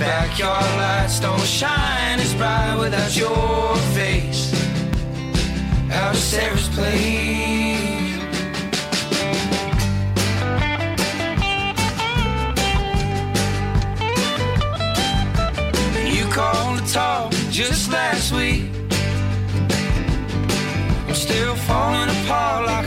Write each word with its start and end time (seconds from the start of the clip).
Backyard 0.00 0.64
lights 0.78 1.20
don't 1.20 1.40
shine 1.40 2.18
as 2.18 2.34
bright 2.34 2.76
without 2.80 3.14
your 3.14 3.76
face. 3.94 4.50
Out 5.92 6.14
of 6.14 6.20
Sarah's 6.20 6.68
place. 6.70 8.16
You 16.16 16.24
called 16.32 16.78
to 16.78 16.92
talk 16.92 17.32
just 17.50 17.92
last 17.92 18.32
week. 18.32 18.70
I'm 21.08 21.14
still 21.14 21.54
falling 21.68 22.08
apart 22.08 22.64
like 22.64 22.79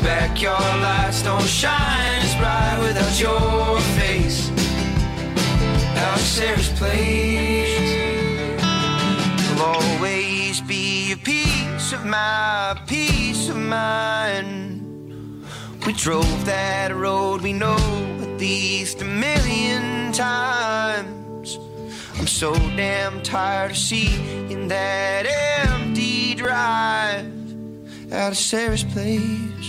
Those 0.00 0.08
backyard 0.08 0.80
lights 0.80 1.22
don't 1.22 1.42
shine 1.42 2.22
as 2.22 2.34
bright 2.36 2.78
without 2.80 3.20
your 3.20 3.80
face. 3.98 4.48
Of 4.48 6.20
Sarah's 6.20 6.70
place. 6.70 7.90
Will 9.50 9.62
always 9.62 10.62
be 10.62 11.12
a 11.12 11.16
piece 11.16 11.92
of 11.92 12.06
my 12.06 12.80
peace 12.86 13.50
of 13.50 13.56
mind. 13.56 15.44
We 15.86 15.92
drove 15.92 16.46
that 16.46 16.94
road 16.94 17.42
we 17.42 17.52
know 17.52 17.76
at 18.22 18.38
least 18.38 19.02
a 19.02 19.04
million 19.04 20.12
times. 20.12 21.58
I'm 22.18 22.26
so 22.26 22.54
damn 22.54 23.22
tired 23.22 23.72
of 23.72 23.76
seeing 23.76 24.68
that 24.68 25.26
empty 25.66 26.34
drive 26.34 27.26
out 28.12 28.32
of 28.32 28.38
Sarah's 28.38 28.84
place. 28.84 29.59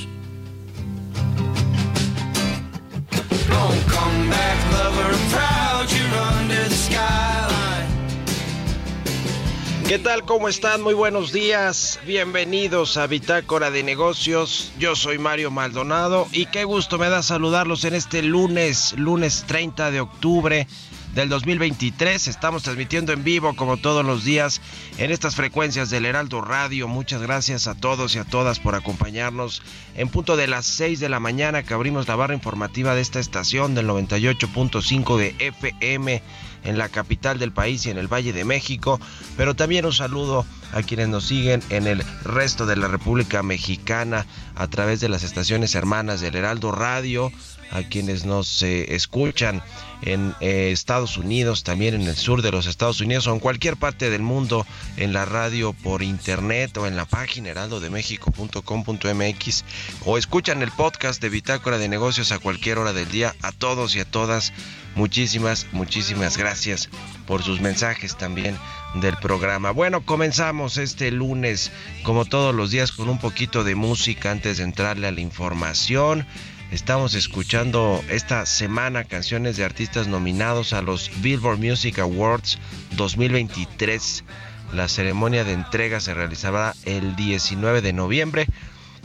¿Qué 9.92 10.00
tal? 10.00 10.24
¿Cómo 10.24 10.48
están? 10.48 10.82
Muy 10.82 10.94
buenos 10.94 11.34
días. 11.34 12.00
Bienvenidos 12.06 12.96
a 12.96 13.08
Bitácora 13.08 13.72
de 13.72 13.84
Negocios. 13.84 14.72
Yo 14.80 14.96
soy 14.96 15.18
Mario 15.18 15.52
Maldonado 15.52 16.30
y 16.32 16.46
qué 16.46 16.64
gusto 16.64 16.98
me 16.98 17.10
da 17.10 17.22
saludarlos 17.22 17.84
en 17.84 17.96
este 17.96 18.24
lunes, 18.24 18.94
lunes 18.98 19.44
30 19.48 19.92
de 19.92 20.00
octubre 20.00 20.68
del 21.14 21.30
2023. 21.30 22.28
Estamos 22.28 22.64
transmitiendo 22.64 23.12
en 23.14 23.24
vivo 23.24 23.56
como 23.56 23.78
todos 23.78 24.06
los 24.06 24.24
días 24.24 24.62
en 24.98 25.12
estas 25.12 25.36
frecuencias 25.36 25.90
del 25.90 26.06
Heraldo 26.06 26.42
Radio. 26.42 26.88
Muchas 26.88 27.22
gracias 27.22 27.68
a 27.68 27.76
todos 27.76 28.16
y 28.16 28.20
a 28.20 28.24
todas 28.24 28.60
por 28.60 28.76
acompañarnos 28.76 29.62
en 29.96 30.10
punto 30.10 30.36
de 30.38 30.48
las 30.48 30.66
6 30.66 31.00
de 31.00 31.10
la 31.10 31.20
mañana 31.20 31.64
que 31.64 31.74
abrimos 31.74 32.08
la 32.08 32.16
barra 32.16 32.34
informativa 32.34 32.96
de 32.96 33.02
esta 33.02 33.20
estación 33.20 33.76
del 33.76 33.88
98.5 33.88 35.18
de 35.18 35.36
FM 35.40 36.22
en 36.64 36.78
la 36.78 36.90
capital 36.90 37.40
del 37.40 37.52
país 37.52 37.86
y 37.86 37.90
en 37.90 37.98
el 37.98 38.08
Valle 38.08 38.34
de 38.34 38.46
México, 38.46 39.00
pero 39.38 39.56
también 39.56 39.86
un 39.86 39.94
saludo 39.94 40.46
a 40.74 40.84
quienes 40.84 41.10
nos 41.10 41.26
siguen 41.26 41.62
en 41.70 41.88
el 41.88 42.04
resto 42.24 42.66
de 42.66 42.76
la 42.76 42.88
República 42.88 43.44
Mexicana 43.44 44.26
a 44.56 44.68
través 44.68 45.00
de 45.00 45.10
las 45.10 45.24
estaciones 45.24 45.76
hermanas 45.76 46.22
del 46.22 46.36
Heraldo 46.36 46.72
Radio, 46.72 47.32
a 47.72 47.84
quienes 47.84 48.26
nos 48.26 48.64
escuchan 48.64 49.62
en 50.02 50.34
eh, 50.40 50.72
Estados 50.72 51.18
Unidos, 51.18 51.64
también 51.64 51.94
en 51.94 52.04
el 52.04 52.16
sur 52.16 52.42
de 52.42 52.52
los 52.52 52.66
Estados 52.66 53.02
Unidos 53.02 53.28
o 53.28 53.34
en 53.34 53.40
cualquier 53.40 53.76
parte 53.78 54.10
del 54.10 54.22
mundo 54.22 54.66
en 54.98 55.14
la 55.14 55.26
radio 55.26 55.74
por 55.74 56.02
internet 56.04 56.78
o 56.78 56.88
en 56.88 56.96
la 56.96 57.06
página 57.06 57.50
heraldodemexico.com.mx 57.50 59.64
o 60.06 60.18
escuchan 60.18 60.62
el 60.62 60.72
podcast 60.72 61.22
de 61.22 61.30
Bitácora 61.30 61.78
de 61.78 61.88
Negocios 61.88 62.32
a 62.32 62.40
cualquier 62.40 62.80
hora 62.80 62.94
del 62.94 63.12
día. 63.12 63.36
A 63.42 63.52
todos 63.52 63.96
y 63.96 64.00
a 64.00 64.06
todas, 64.06 64.54
muchísimas, 64.96 65.68
muchísimas 65.72 66.38
gracias 66.38 66.90
por 67.28 67.44
sus 67.44 67.62
mensajes 67.62 68.18
también 68.18 68.58
del 68.96 69.16
programa. 69.18 69.72
Bueno, 69.72 70.06
comenzamos 70.06 70.78
este 70.78 71.12
lunes 71.12 71.72
como 72.04 72.26
todos 72.26 72.54
los 72.54 72.72
días 72.72 72.92
con 72.92 73.10
un 73.10 73.20
poquito 73.20 73.64
de 73.64 73.76
música 73.76 74.32
antes 74.32 74.58
de 74.58 74.64
entrarle 74.64 75.08
a 75.08 75.12
la 75.12 75.22
información. 75.22 76.26
Estamos 76.72 77.16
escuchando 77.16 78.02
esta 78.10 78.46
semana 78.46 79.04
canciones 79.04 79.58
de 79.58 79.66
artistas 79.66 80.08
nominados 80.08 80.72
a 80.72 80.82
los 80.82 81.12
Billboard 81.22 81.58
Music 81.58 82.00
Awards 82.00 82.60
2023. 82.96 84.24
La 84.72 84.88
ceremonia 84.88 85.44
de 85.44 85.52
entrega 85.52 86.00
se 86.00 86.14
realizará 86.14 86.74
el 86.86 87.18
19 87.18 87.82
de 87.82 87.92
noviembre. 87.92 88.48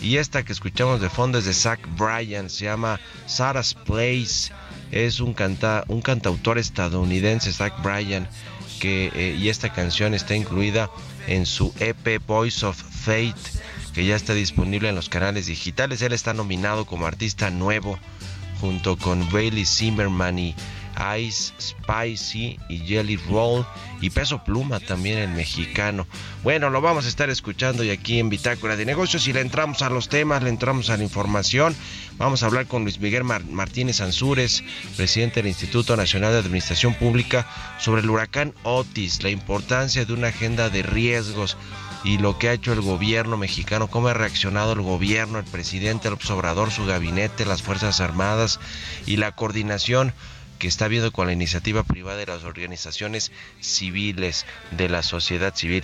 Y 0.01 0.19
esta 0.19 0.45
que 0.45 0.53
escuchamos 0.53 1.01
de 1.01 1.11
fondo 1.11 1.39
es 1.39 1.45
de 1.45 1.55
Zach 1.55 1.81
Bryan, 1.99 2.51
se 2.51 2.67
llama 2.67 3.01
Sarah's 3.27 3.75
Place. 3.75 4.53
Es 4.93 5.19
un, 5.19 5.35
canta, 5.35 5.83
un 5.89 6.03
cantautor 6.03 6.59
estadounidense, 6.59 7.53
Zach 7.53 7.83
Bryan, 7.83 8.29
que, 8.79 9.11
eh, 9.13 9.37
y 9.37 9.49
esta 9.49 9.73
canción 9.73 10.15
está 10.15 10.37
incluida 10.37 10.89
en 11.27 11.47
su 11.47 11.75
EP 11.81 12.25
Voice 12.29 12.65
of 12.65 12.81
Fate 12.81 13.35
que 13.97 14.05
ya 14.05 14.15
está 14.15 14.35
disponible 14.35 14.91
en 14.91 14.95
los 14.95 15.09
canales 15.09 15.47
digitales. 15.47 16.03
Él 16.03 16.13
está 16.13 16.35
nominado 16.35 16.85
como 16.85 17.07
artista 17.07 17.49
nuevo 17.49 17.99
junto 18.61 18.99
con 18.99 19.27
Bailey 19.31 19.65
Zimmerman 19.65 20.39
y 20.39 20.55
Ice 21.19 21.55
Spicy 21.59 22.59
y 22.69 22.79
Jelly 22.81 23.17
Roll 23.17 23.67
y 24.03 24.11
Peso 24.11 24.45
Pluma 24.45 24.81
también 24.81 25.17
el 25.17 25.31
mexicano. 25.31 26.07
Bueno, 26.43 26.69
lo 26.69 26.83
vamos 26.83 27.07
a 27.07 27.09
estar 27.09 27.31
escuchando 27.31 27.85
y 27.85 27.91
aquí 27.91 28.19
en 28.19 28.29
Bitácora 28.29 28.77
de 28.77 28.85
Negocios 28.85 29.27
y 29.29 29.33
le 29.33 29.41
entramos 29.41 29.81
a 29.81 29.89
los 29.89 30.11
temas, 30.11 30.43
le 30.43 30.51
entramos 30.51 30.91
a 30.91 30.99
la 30.99 31.03
información. 31.03 31.75
Vamos 32.19 32.43
a 32.43 32.47
hablar 32.47 32.67
con 32.67 32.83
Luis 32.83 33.01
Miguel 33.01 33.25
Martínez 33.25 34.03
Ansúrez, 34.03 34.63
presidente 34.99 35.41
del 35.41 35.49
Instituto 35.49 35.97
Nacional 35.97 36.33
de 36.33 36.41
Administración 36.41 36.93
Pública, 36.93 37.47
sobre 37.79 38.03
el 38.03 38.11
huracán 38.11 38.53
Otis, 38.63 39.23
la 39.23 39.31
importancia 39.31 40.05
de 40.05 40.13
una 40.13 40.29
agenda 40.29 40.69
de 40.69 40.83
riesgos 40.83 41.57
y 42.07 42.19
lo 42.19 42.39
que 42.39 42.49
ha 42.49 42.53
hecho 42.53 42.73
el 42.73 42.83
gobierno 42.83 43.37
mexicano, 43.37 43.89
cómo 43.89 44.07
ha 44.07 44.15
reaccionado 44.15 44.75
el 44.75 44.81
gobierno, 44.81 45.41
el 45.41 45.45
presidente, 45.45 46.07
el 46.07 46.15
observador, 46.15 46.71
su 46.71 46.87
gabinete, 46.87 47.45
las 47.45 47.63
Fuerzas 47.63 48.01
Armadas 48.01 48.61
y 49.07 49.17
la 49.17 49.33
coordinación 49.33 50.15
que 50.61 50.69
está 50.69 50.85
habiendo 50.85 51.11
con 51.11 51.27
la 51.27 51.33
iniciativa 51.33 51.83
privada 51.83 52.19
de 52.19 52.27
las 52.27 52.45
organizaciones 52.45 53.33
civiles 53.61 54.47
de 54.71 54.89
la 54.89 55.03
sociedad 55.03 55.57
civil. 55.57 55.83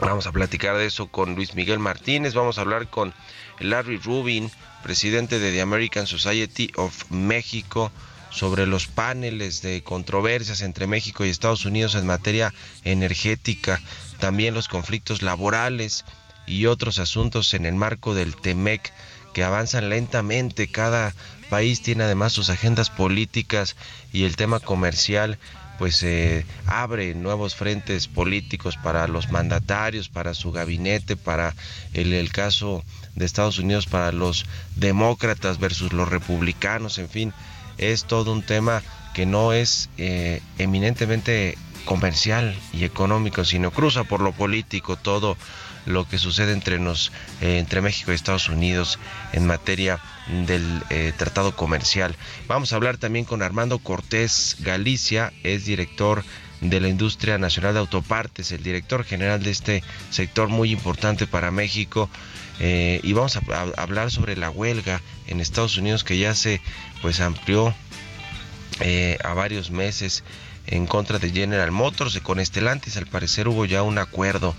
Vamos 0.00 0.26
a 0.26 0.32
platicar 0.32 0.78
de 0.78 0.86
eso 0.86 1.08
con 1.08 1.34
Luis 1.34 1.54
Miguel 1.54 1.78
Martínez, 1.78 2.32
vamos 2.32 2.56
a 2.56 2.62
hablar 2.62 2.88
con 2.88 3.12
Larry 3.60 3.98
Rubin, 3.98 4.50
presidente 4.82 5.38
de 5.38 5.52
The 5.52 5.60
American 5.60 6.06
Society 6.06 6.70
of 6.76 7.10
México, 7.10 7.92
sobre 8.34 8.66
los 8.66 8.88
paneles 8.88 9.62
de 9.62 9.82
controversias 9.84 10.60
entre 10.62 10.88
México 10.88 11.24
y 11.24 11.28
Estados 11.28 11.64
Unidos 11.64 11.94
en 11.94 12.06
materia 12.06 12.52
energética, 12.82 13.80
también 14.24 14.54
los 14.54 14.68
conflictos 14.68 15.20
laborales 15.20 16.06
y 16.46 16.64
otros 16.64 16.98
asuntos 16.98 17.52
en 17.52 17.66
el 17.66 17.74
marco 17.74 18.14
del 18.14 18.34
TEMEC 18.34 18.90
que 19.34 19.44
avanzan 19.44 19.90
lentamente. 19.90 20.66
Cada 20.66 21.12
país 21.50 21.82
tiene 21.82 22.04
además 22.04 22.32
sus 22.32 22.48
agendas 22.48 22.88
políticas 22.88 23.76
y 24.14 24.24
el 24.24 24.36
tema 24.36 24.60
comercial 24.60 25.38
pues 25.78 26.02
eh, 26.02 26.46
abre 26.64 27.14
nuevos 27.14 27.54
frentes 27.54 28.08
políticos 28.08 28.78
para 28.82 29.08
los 29.08 29.30
mandatarios, 29.30 30.08
para 30.08 30.32
su 30.32 30.52
gabinete, 30.52 31.16
para 31.16 31.54
el, 31.92 32.32
caso 32.32 32.82
de 33.16 33.26
Estados 33.26 33.58
Unidos, 33.58 33.84
para 33.84 34.10
los 34.10 34.46
demócratas 34.74 35.58
versus 35.58 35.92
los 35.92 36.08
republicanos, 36.08 36.96
en 36.96 37.10
fin, 37.10 37.34
es 37.76 38.06
todo 38.06 38.32
un 38.32 38.42
tema 38.42 38.82
que 39.12 39.26
no 39.26 39.52
es 39.52 39.90
eh, 39.98 40.40
eminentemente 40.56 41.58
comercial 41.84 42.56
y 42.72 42.84
económico, 42.84 43.44
sino 43.44 43.70
cruza 43.70 44.04
por 44.04 44.20
lo 44.20 44.32
político 44.32 44.96
todo 44.96 45.36
lo 45.86 46.08
que 46.08 46.18
sucede 46.18 46.52
entre, 46.52 46.78
nos, 46.78 47.12
eh, 47.40 47.58
entre 47.58 47.80
México 47.80 48.12
y 48.12 48.14
Estados 48.14 48.48
Unidos 48.48 48.98
en 49.32 49.46
materia 49.46 50.00
del 50.46 50.82
eh, 50.90 51.12
tratado 51.16 51.54
comercial. 51.54 52.16
Vamos 52.48 52.72
a 52.72 52.76
hablar 52.76 52.96
también 52.96 53.24
con 53.24 53.42
Armando 53.42 53.78
Cortés 53.78 54.56
Galicia, 54.60 55.32
es 55.42 55.64
director 55.66 56.24
de 56.60 56.80
la 56.80 56.88
industria 56.88 57.36
nacional 57.36 57.74
de 57.74 57.80
autopartes, 57.80 58.52
el 58.52 58.62
director 58.62 59.04
general 59.04 59.42
de 59.42 59.50
este 59.50 59.82
sector 60.10 60.48
muy 60.48 60.70
importante 60.70 61.26
para 61.26 61.50
México. 61.50 62.08
Eh, 62.60 63.00
y 63.02 63.12
vamos 63.12 63.36
a, 63.36 63.42
hablar 63.76 64.10
sobre 64.10 64.36
la 64.36 64.48
huelga 64.48 65.02
en 65.26 65.40
Estados 65.40 65.76
Unidos 65.76 66.04
que 66.04 66.18
ya 66.18 66.34
se 66.34 66.60
pues 67.02 67.20
amplió 67.20 67.74
a 69.22 69.34
varios 69.34 69.70
meses 69.70 70.24
en 70.66 70.86
contra 70.86 71.18
de 71.18 71.30
General 71.30 71.70
Motors 71.70 72.16
y 72.16 72.20
con 72.20 72.40
Estelantis 72.40 72.96
al 72.96 73.06
parecer 73.06 73.48
hubo 73.48 73.64
ya 73.64 73.82
un 73.82 73.98
acuerdo 73.98 74.54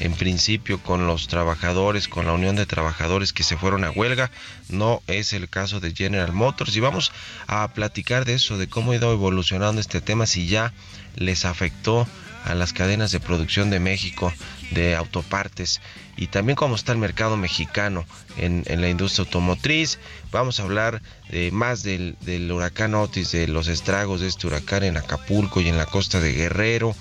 en 0.00 0.14
principio 0.14 0.82
con 0.82 1.06
los 1.06 1.28
trabajadores, 1.28 2.08
con 2.08 2.26
la 2.26 2.32
Unión 2.32 2.56
de 2.56 2.66
Trabajadores 2.66 3.32
que 3.32 3.44
se 3.44 3.56
fueron 3.56 3.84
a 3.84 3.90
huelga. 3.90 4.30
No 4.68 5.02
es 5.06 5.32
el 5.32 5.48
caso 5.48 5.80
de 5.80 5.94
General 5.94 6.32
Motors 6.32 6.74
y 6.76 6.80
vamos 6.80 7.12
a 7.46 7.68
platicar 7.68 8.24
de 8.24 8.34
eso, 8.34 8.58
de 8.58 8.68
cómo 8.68 8.92
ha 8.92 8.96
ido 8.96 9.12
evolucionando 9.12 9.80
este 9.80 10.00
tema, 10.00 10.26
si 10.26 10.46
ya 10.46 10.72
les 11.16 11.44
afectó 11.44 12.08
a 12.44 12.54
las 12.54 12.72
cadenas 12.72 13.10
de 13.10 13.20
producción 13.20 13.70
de 13.70 13.80
México 13.80 14.32
de 14.70 14.94
autopartes 14.94 15.80
y 16.16 16.28
también 16.28 16.56
cómo 16.56 16.74
está 16.74 16.92
el 16.92 16.98
mercado 16.98 17.36
mexicano 17.36 18.04
en, 18.36 18.62
en 18.66 18.80
la 18.80 18.88
industria 18.88 19.24
automotriz. 19.24 19.98
Vamos 20.30 20.60
a 20.60 20.64
hablar 20.64 21.02
eh, 21.30 21.50
más 21.52 21.82
del, 21.82 22.16
del 22.20 22.50
huracán 22.52 22.94
Otis, 22.94 23.32
de 23.32 23.48
los 23.48 23.68
estragos 23.68 24.20
de 24.20 24.28
este 24.28 24.46
huracán 24.46 24.84
en 24.84 24.96
Acapulco 24.96 25.60
y 25.60 25.68
en 25.68 25.78
la 25.78 25.86
costa 25.86 26.20
de 26.20 26.32
Guerrero 26.32 26.94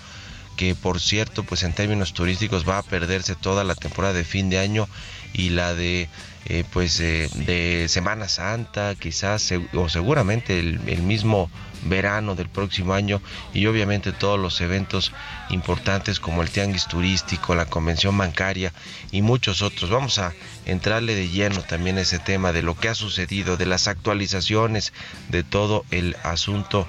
que 0.56 0.76
por 0.76 1.00
cierto 1.00 1.44
pues 1.44 1.64
en 1.64 1.74
términos 1.74 2.14
turísticos 2.14 2.68
va 2.68 2.78
a 2.78 2.84
perderse 2.84 3.36
toda 3.36 3.64
la 3.64 3.76
temporada 3.76 4.14
de 4.14 4.24
fin 4.24 4.50
de 4.50 4.60
año 4.60 4.88
y 5.34 5.50
la 5.50 5.74
de 5.74 6.10
eh, 6.46 6.64
pues 6.72 7.00
eh, 7.00 7.30
de 7.34 7.88
Semana 7.88 8.28
Santa 8.28 8.96
quizás 8.96 9.54
o 9.74 9.90
seguramente 9.90 10.60
el, 10.60 10.80
el, 10.88 11.02
mismo 11.02 11.50
verano 11.86 12.36
del 12.36 12.50
próximo 12.50 12.94
año 12.94 13.22
y 13.54 13.66
obviamente 13.66 14.12
todos 14.12 14.40
los 14.40 14.60
eventos 14.62 15.12
importantes 15.50 16.20
como 16.20 16.42
el 16.42 16.50
tianguis 16.50 16.88
turístico, 16.88 17.56
la 17.56 17.66
convención 17.66 18.18
bancaria 18.18 18.74
y 19.12 19.22
muchos 19.22 19.62
otros. 19.62 19.90
Vamos 19.90 20.20
a 20.20 20.34
entrarle 20.66 21.16
de 21.16 21.30
lleno 21.30 21.62
también 21.62 21.98
a 21.98 22.02
ese 22.02 22.20
tema 22.20 22.52
de 22.52 22.62
lo 22.62 22.76
que 22.76 22.90
ha 22.90 22.96
sucedido, 22.96 23.58
de 23.58 23.66
las 23.66 23.88
actualizaciones 23.88 24.94
de 25.30 25.44
todo 25.44 25.86
el 25.92 26.16
asunto 26.24 26.88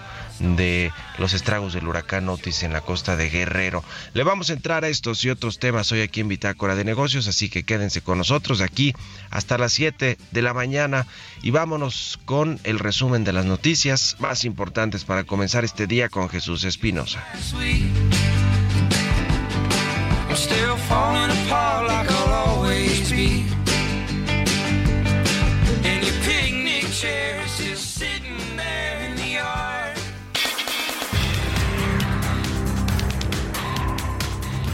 de 0.56 0.92
los 1.18 1.32
estragos 1.32 1.72
del 1.72 1.88
huracán 1.88 2.28
Otis 2.28 2.62
en 2.62 2.72
la 2.72 2.82
costa 2.82 3.16
de 3.16 3.30
Guerrero. 3.30 3.82
Le 4.12 4.22
vamos 4.22 4.50
a 4.50 4.52
entrar 4.52 4.84
a 4.84 4.88
estos 4.88 5.24
y 5.24 5.30
otros 5.30 5.58
temas 5.58 5.90
hoy 5.92 6.02
aquí 6.02 6.20
en 6.20 6.28
Bitácora 6.28 6.74
de 6.74 6.84
Negocios, 6.84 7.26
así 7.26 7.48
que 7.48 7.64
quédense 7.64 8.02
con 8.02 8.18
nosotros 8.18 8.60
aquí 8.60 8.94
hasta 9.30 9.58
las 9.58 9.72
7 9.72 10.18
de 10.30 10.42
la 10.42 10.54
mañana 10.54 11.06
y 11.42 11.50
vámonos 11.50 12.18
con 12.24 12.60
el 12.64 12.78
resumen 12.78 13.24
de 13.24 13.32
las 13.32 13.46
noticias 13.46 14.16
más 14.18 14.44
importantes 14.44 15.04
para 15.04 15.24
comenzar 15.24 15.64
este 15.64 15.86
día 15.86 16.08
con 16.08 16.28
Jesús 16.28 16.64
Espinosa. 16.64 17.24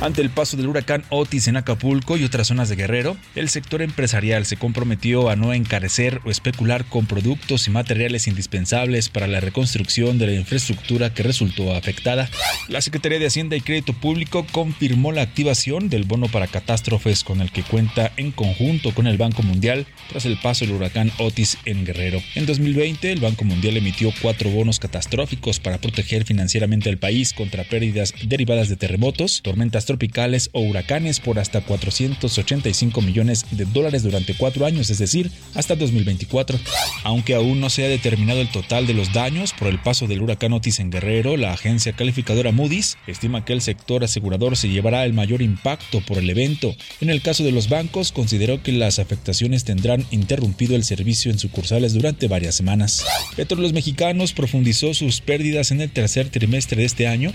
Ante 0.00 0.23
el 0.23 0.31
paso 0.31 0.56
del 0.56 0.67
huracán 0.67 1.05
Otis 1.11 1.47
en 1.47 1.58
Acapulco 1.58 2.17
y 2.17 2.25
otras 2.25 2.47
zonas 2.47 2.70
de 2.70 2.76
Guerrero, 2.76 3.19
el 3.35 3.50
sector 3.50 3.82
empresarial 3.82 4.47
se 4.47 4.56
comprometió 4.56 5.29
a 5.29 5.37
no 5.37 5.52
encarecer 5.52 6.23
o 6.25 6.31
especular 6.31 6.87
con 6.87 7.05
productos 7.05 7.69
y 7.69 7.70
materiales 7.70 8.26
indispensables 8.26 9.11
para 9.11 9.26
la 9.26 9.41
reconstrucción 9.41 10.17
de 10.17 10.29
la 10.29 10.32
infraestructura 10.32 11.12
que 11.12 11.23
resultó 11.23 11.75
afectada. 11.75 12.31
La 12.69 12.81
Secretaría 12.81 13.19
de 13.19 13.26
Hacienda 13.26 13.56
y 13.56 13.61
Crédito 13.61 13.93
Público 13.93 14.47
confirmó 14.52 15.12
la 15.12 15.20
activación 15.20 15.91
del 15.91 16.05
bono 16.05 16.29
para 16.29 16.46
catástrofes 16.46 17.23
con 17.23 17.43
el 17.43 17.53
que 17.53 17.62
cuenta 17.62 18.11
en 18.17 18.31
conjunto 18.31 18.94
con 18.94 19.06
el 19.06 19.19
Banco 19.19 19.43
Mundial 19.43 19.87
tras 20.08 20.25
el 20.25 20.38
paso 20.38 20.64
del 20.64 20.76
huracán 20.76 21.12
Otis 21.19 21.58
en 21.67 21.85
Guerrero. 21.85 22.23
En 22.37 22.46
2020, 22.46 23.12
el 23.12 23.20
Banco 23.20 23.44
Mundial 23.44 23.76
emitió 23.76 24.14
cuatro 24.23 24.49
bonos 24.49 24.79
catastróficos 24.79 25.61
para 25.61 25.76
proteger 25.76 26.25
financieramente 26.25 26.88
al 26.88 26.96
país 26.96 27.35
contra 27.35 27.64
pérdidas 27.64 28.14
derivadas 28.25 28.70
de 28.70 28.76
terremotos, 28.76 29.43
tormentas 29.43 29.90
tropicales 29.91 30.51
o 30.53 30.61
huracanes 30.61 31.19
por 31.19 31.41
hasta 31.41 31.63
485 31.63 33.03
millones 33.03 33.45
de 33.51 33.65
dólares 33.65 34.05
durante 34.05 34.35
cuatro 34.35 34.65
años, 34.65 34.89
es 34.89 34.99
decir, 34.99 35.32
hasta 35.56 35.75
2024. 35.75 36.61
Aunque 37.03 37.35
aún 37.35 37.59
no 37.59 37.70
se 37.70 37.85
ha 37.85 37.89
determinado 37.89 38.41
el 38.41 38.49
total 38.53 38.87
de 38.87 38.94
los 38.94 39.13
daños 39.13 39.53
por 39.53 39.67
el 39.67 39.82
paso 39.82 40.06
del 40.06 40.23
huracán 40.23 40.53
Otis 40.53 40.79
en 40.79 40.91
Guerrero, 40.91 41.37
la 41.37 41.53
agencia 41.55 41.93
calificadora 41.93 42.53
Moody's 42.53 42.99
estima 43.09 43.44
que 43.44 43.53
el 43.53 43.63
sector 43.63 44.05
asegurador 44.05 44.56
se 44.56 44.69
llevará 44.69 45.05
el 45.05 45.13
mayor 45.13 45.43
impacto 45.43 46.01
por 46.03 46.19
el 46.19 46.31
evento. 46.31 46.73
En 47.01 47.11
el 47.11 47.20
caso 47.20 47.43
de 47.43 47.51
los 47.51 47.69
bancos, 47.69 48.13
consideró 48.13 48.63
que 48.63 48.70
las 48.70 49.01
afectaciones 49.01 49.65
tendrán 49.65 50.06
interrumpido 50.13 50.77
el 50.77 50.85
servicio 50.85 51.32
en 51.32 51.41
sucursales 51.41 51.94
durante 51.94 52.29
varias 52.29 52.55
semanas. 52.55 53.05
Petróleos 53.35 53.73
Mexicanos 53.73 54.35
profundizó 54.35 54.94
sus 54.94 55.20
pérdidas 55.20 55.73
en 55.73 55.81
el 55.81 55.91
tercer 55.91 56.29
trimestre 56.29 56.77
de 56.77 56.85
este 56.85 57.09
año, 57.09 57.32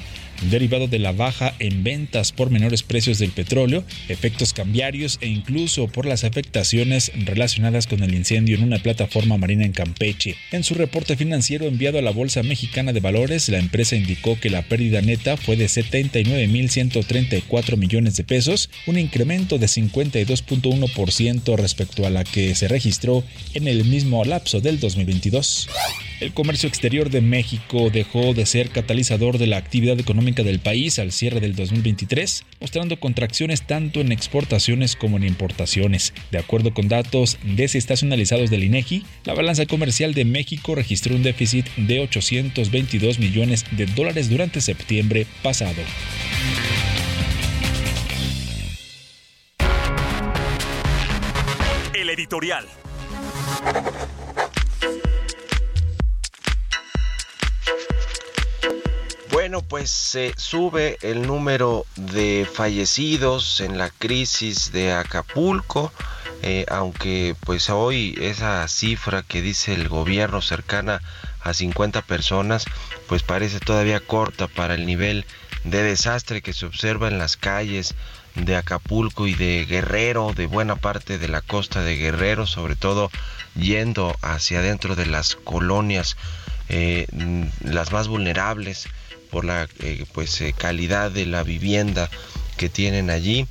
derivado 0.50 0.88
de 0.88 1.00
la 1.00 1.12
baja 1.12 1.54
en 1.60 1.84
ventas 1.84 2.32
por 2.32 2.50
menores 2.50 2.84
precios 2.84 3.20
del 3.20 3.32
petróleo, 3.32 3.84
efectos 4.10 4.54
cambiarios 4.54 5.18
e 5.22 5.27
incluso 5.27 5.88
por 5.88 6.06
las 6.06 6.24
afectaciones 6.24 7.12
relacionadas 7.25 7.88
con 7.88 8.04
el 8.04 8.13
incendio 8.13 8.56
en 8.56 8.63
una 8.63 8.80
plataforma 8.80 9.38
marina 9.38 9.65
en 9.65 9.74
Campeche. 9.74 10.38
En 10.51 10.63
su 10.63 10.74
reporte 10.74 11.18
financiero 11.18 11.65
enviado 11.65 12.00
a 12.00 12.01
la 12.01 12.12
Bolsa 12.12 12.44
Mexicana 12.44 12.94
de 12.94 13.00
Valores, 13.00 13.50
la 13.50 13.60
empresa 13.60 13.96
indicó 13.96 14.39
que 14.39 14.50
la 14.50 14.63
pérdida 14.63 15.01
neta 15.01 15.38
fue 15.38 15.56
de 15.56 15.65
79.134 15.65 17.77
millones 17.77 18.18
de 18.18 18.24
pesos, 18.24 18.70
un 18.88 18.98
incremento 18.98 19.58
de 19.58 19.68
52.1% 19.68 21.58
respecto 21.58 22.06
a 22.06 22.10
la 22.10 22.24
que 22.24 22.56
se 22.56 22.68
registró 22.68 23.24
en 23.54 23.68
el 23.68 23.86
mismo 23.86 24.24
lapso 24.25 24.62
del 24.62 24.80
2022. 24.80 25.70
El 26.22 26.32
comercio 26.32 26.70
exterior 26.70 27.10
de 27.10 27.20
México 27.20 27.90
dejó 27.90 28.34
de 28.34 28.46
ser 28.46 28.70
catalizador 28.70 29.38
de 29.38 29.48
la 29.48 29.58
actividad 29.58 30.00
económica 30.00 30.44
del 30.44 30.60
país 30.60 30.98
al 30.98 31.12
cierre 31.12 31.42
del 31.42 31.56
2023, 31.56 32.46
mostrando 32.62 32.98
contracciones 33.02 33.68
tanto 33.68 34.00
en 34.00 34.14
exportaciones 34.14 34.96
como 34.96 35.18
en 35.18 35.26
importaciones. 35.26 36.14
De 36.32 36.38
acuerdo 36.38 36.74
con 36.74 36.88
datos 36.88 37.38
desestacionalizados 37.44 38.50
del 38.50 38.64
INEGI, 38.64 39.04
la 39.26 39.34
balanza 39.34 39.66
comercial 39.66 40.14
de 40.14 40.24
México 40.24 40.74
registró 40.74 41.16
un 41.16 41.24
déficit 41.24 41.68
de 41.76 42.00
822 42.00 43.20
millones 43.20 43.66
de 43.72 43.86
dólares 43.86 44.30
durante 44.30 44.62
septiembre 44.62 45.28
pasado. 45.44 45.82
El 51.94 52.10
editorial. 52.10 52.66
Bueno, 59.46 59.62
pues 59.62 59.92
se 59.92 60.34
sube 60.38 60.98
el 61.04 61.28
número 61.28 61.86
de 61.98 62.50
fallecidos 62.52 63.62
en 63.62 63.78
la 63.78 63.92
crisis 63.92 64.72
de 64.72 64.92
Acapulco, 64.92 65.94
eh, 66.42 66.66
aunque 66.68 67.36
pues 67.42 67.70
hoy 67.70 68.18
esa 68.20 68.68
cifra 68.68 69.22
que 69.22 69.44
dice 69.44 69.75
el 69.75 69.88
gobierno 69.88 70.42
cercana 70.42 71.00
a 71.42 71.54
50 71.54 72.02
personas, 72.02 72.66
pues 73.08 73.22
parece 73.22 73.60
todavía 73.60 74.00
corta 74.00 74.48
para 74.48 74.74
el 74.74 74.88
nivel 74.88 75.28
de 75.64 75.84
desastre 75.84 76.42
que 76.42 76.52
se 76.52 76.66
observa 76.66 77.08
en 77.08 77.20
las 77.20 77.38
calles 77.38 77.94
de 78.34 78.56
Acapulco 78.56 79.28
y 79.28 79.36
de 79.36 79.68
Guerrero, 79.70 80.34
de 80.36 80.48
buena 80.48 80.75
parte 80.75 81.20
de 81.20 81.28
la 81.28 81.44
costa 81.44 81.84
de 81.84 81.98
Guerrero, 81.98 82.48
sobre 82.48 82.75
todo 82.75 83.12
yendo 83.54 84.18
hacia 84.24 84.58
adentro 84.58 84.96
de 84.96 85.06
las 85.06 85.36
colonias, 85.36 86.18
eh, 86.68 87.06
las 87.62 87.92
más 87.92 88.08
vulnerables 88.08 88.88
por 89.36 89.44
la 89.44 89.68
eh, 89.80 90.06
pues 90.13 90.39
eh, 90.39 90.54
calidad 90.58 91.12
de 91.12 91.25
la 91.25 91.44
vivienda 91.44 92.10
que 92.56 92.70
tienen 92.70 93.10
allí 93.10 93.48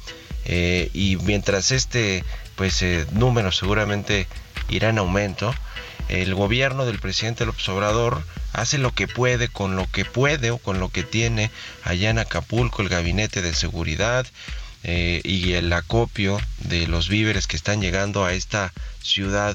y 0.46 1.18
mientras 1.24 1.72
este 1.72 2.24
pues 2.56 2.82
número 3.12 3.52
seguramente 3.52 4.26
irá 4.70 4.88
en 4.88 4.96
aumento 4.96 5.54
el 6.08 6.34
gobierno 6.34 6.86
del 6.86 7.00
presidente 7.00 7.44
López 7.44 7.68
Obrador 7.68 8.22
hace 8.54 8.78
lo 8.78 8.92
que 8.92 9.08
puede 9.08 9.48
con 9.48 9.76
lo 9.76 9.86
que 9.90 10.06
puede 10.06 10.52
o 10.52 10.56
con 10.56 10.80
lo 10.80 10.88
que 10.88 11.02
tiene 11.02 11.50
allá 11.82 12.08
en 12.08 12.18
Acapulco 12.18 12.80
el 12.80 12.88
gabinete 12.88 13.42
de 13.42 13.54
seguridad 13.54 14.26
eh, 14.84 15.20
y 15.22 15.52
el 15.52 15.70
acopio 15.70 16.40
de 16.60 16.86
los 16.86 17.10
víveres 17.10 17.46
que 17.46 17.56
están 17.56 17.82
llegando 17.82 18.24
a 18.24 18.32
esta 18.32 18.72
ciudad 19.02 19.54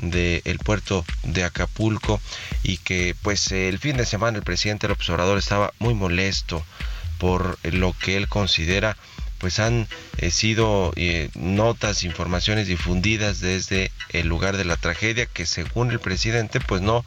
del 0.00 0.58
puerto 0.58 1.04
de 1.22 1.44
Acapulco 1.44 2.20
y 2.62 2.78
que 2.78 3.14
pues 3.22 3.50
el 3.52 3.78
fin 3.78 3.96
de 3.96 4.06
semana 4.06 4.38
el 4.38 4.44
presidente 4.44 4.88
López 4.88 5.08
Obrador 5.10 5.38
estaba 5.38 5.72
muy 5.78 5.94
molesto 5.94 6.64
por 7.18 7.58
lo 7.64 7.92
que 7.92 8.16
él 8.16 8.28
considera 8.28 8.96
pues 9.38 9.60
han 9.60 9.86
eh, 10.18 10.30
sido 10.30 10.92
eh, 10.96 11.30
notas, 11.34 12.02
informaciones 12.02 12.66
difundidas 12.66 13.40
desde 13.40 13.92
el 14.10 14.26
lugar 14.26 14.56
de 14.56 14.64
la 14.64 14.76
tragedia 14.76 15.26
que 15.26 15.46
según 15.46 15.90
el 15.90 16.00
presidente 16.00 16.60
pues 16.60 16.82
no, 16.82 17.04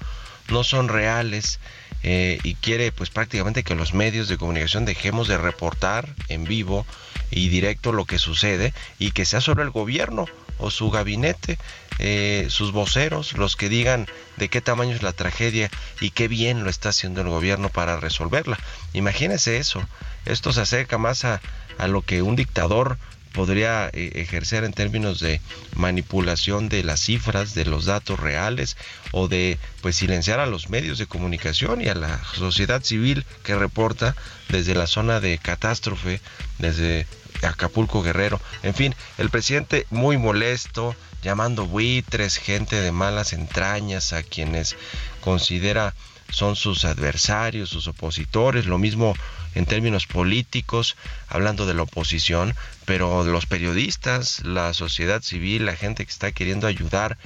no 0.49 0.63
son 0.63 0.87
reales 0.87 1.59
y 2.03 2.55
quiere 2.55 2.91
pues 2.91 3.11
prácticamente 3.11 3.61
que 3.61 3.75
los 3.75 3.93
medios 3.93 4.27
de 4.27 4.37
comunicación 4.37 4.85
dejemos 4.85 5.27
de 5.27 5.37
reportar 5.37 6.15
en 6.29 6.45
vivo 6.45 6.83
y 7.31 7.49
directo 7.49 7.93
lo 7.93 8.05
que 8.05 8.19
sucede 8.19 8.73
y 8.99 9.11
que 9.11 9.25
sea 9.25 9.39
sobre 9.39 9.63
el 9.63 9.69
gobierno 9.69 10.25
o 10.57 10.69
su 10.69 10.91
gabinete, 10.91 11.57
eh, 12.01 12.47
sus 12.49 12.71
voceros, 12.71 13.33
los 13.33 13.55
que 13.55 13.69
digan 13.69 14.07
de 14.37 14.49
qué 14.49 14.59
tamaño 14.59 14.95
es 14.95 15.03
la 15.03 15.13
tragedia 15.13 15.69
y 15.99 16.09
qué 16.09 16.27
bien 16.27 16.63
lo 16.63 16.69
está 16.69 16.89
haciendo 16.89 17.21
el 17.21 17.29
gobierno 17.29 17.69
para 17.69 17.99
resolverla. 17.99 18.59
Imagínese 18.93 19.57
eso, 19.57 19.81
esto 20.25 20.51
se 20.51 20.61
acerca 20.61 20.97
más 20.97 21.25
a, 21.25 21.41
a 21.77 21.87
lo 21.87 22.01
que 22.01 22.21
un 22.21 22.35
dictador 22.35 22.97
podría 23.33 23.89
eh, 23.93 24.11
ejercer 24.15 24.63
en 24.63 24.73
términos 24.73 25.19
de 25.19 25.41
manipulación 25.75 26.69
de 26.69 26.83
las 26.83 26.99
cifras, 27.01 27.53
de 27.53 27.65
los 27.65 27.85
datos 27.85 28.19
reales 28.19 28.77
o 29.11 29.27
de 29.27 29.57
pues 29.81 29.95
silenciar 29.95 30.39
a 30.39 30.45
los 30.45 30.69
medios 30.69 30.97
de 30.97 31.05
comunicación 31.05 31.81
y 31.81 31.87
a 31.87 31.95
la 31.95 32.19
sociedad 32.33 32.83
civil 32.83 33.25
que 33.43 33.55
reporta 33.55 34.15
desde 34.49 34.75
la 34.75 34.87
zona 34.87 35.19
de 35.19 35.37
catástrofe, 35.37 36.19
desde 36.59 37.07
Acapulco 37.41 38.03
Guerrero. 38.03 38.39
En 38.63 38.73
fin, 38.73 38.95
el 39.17 39.29
presidente 39.29 39.85
muy 39.89 40.17
molesto, 40.17 40.95
llamando 41.21 41.65
buitres, 41.65 42.37
gente 42.37 42.81
de 42.81 42.91
malas 42.91 43.33
entrañas 43.33 44.13
a 44.13 44.23
quienes 44.23 44.75
considera 45.21 45.93
son 46.29 46.55
sus 46.55 46.85
adversarios, 46.85 47.69
sus 47.69 47.87
opositores, 47.87 48.65
lo 48.65 48.77
mismo 48.77 49.13
en 49.53 49.65
términos 49.65 50.07
políticos, 50.07 50.95
hablando 51.27 51.65
de 51.65 51.73
la 51.73 51.83
oposición, 51.83 52.55
pero 52.85 53.23
los 53.23 53.45
periodistas, 53.45 54.43
la 54.45 54.73
sociedad 54.73 55.21
civil, 55.21 55.65
la 55.65 55.75
gente 55.75 56.05
que 56.05 56.11
está 56.11 56.31
queriendo 56.31 56.67
ayudar 56.67 57.17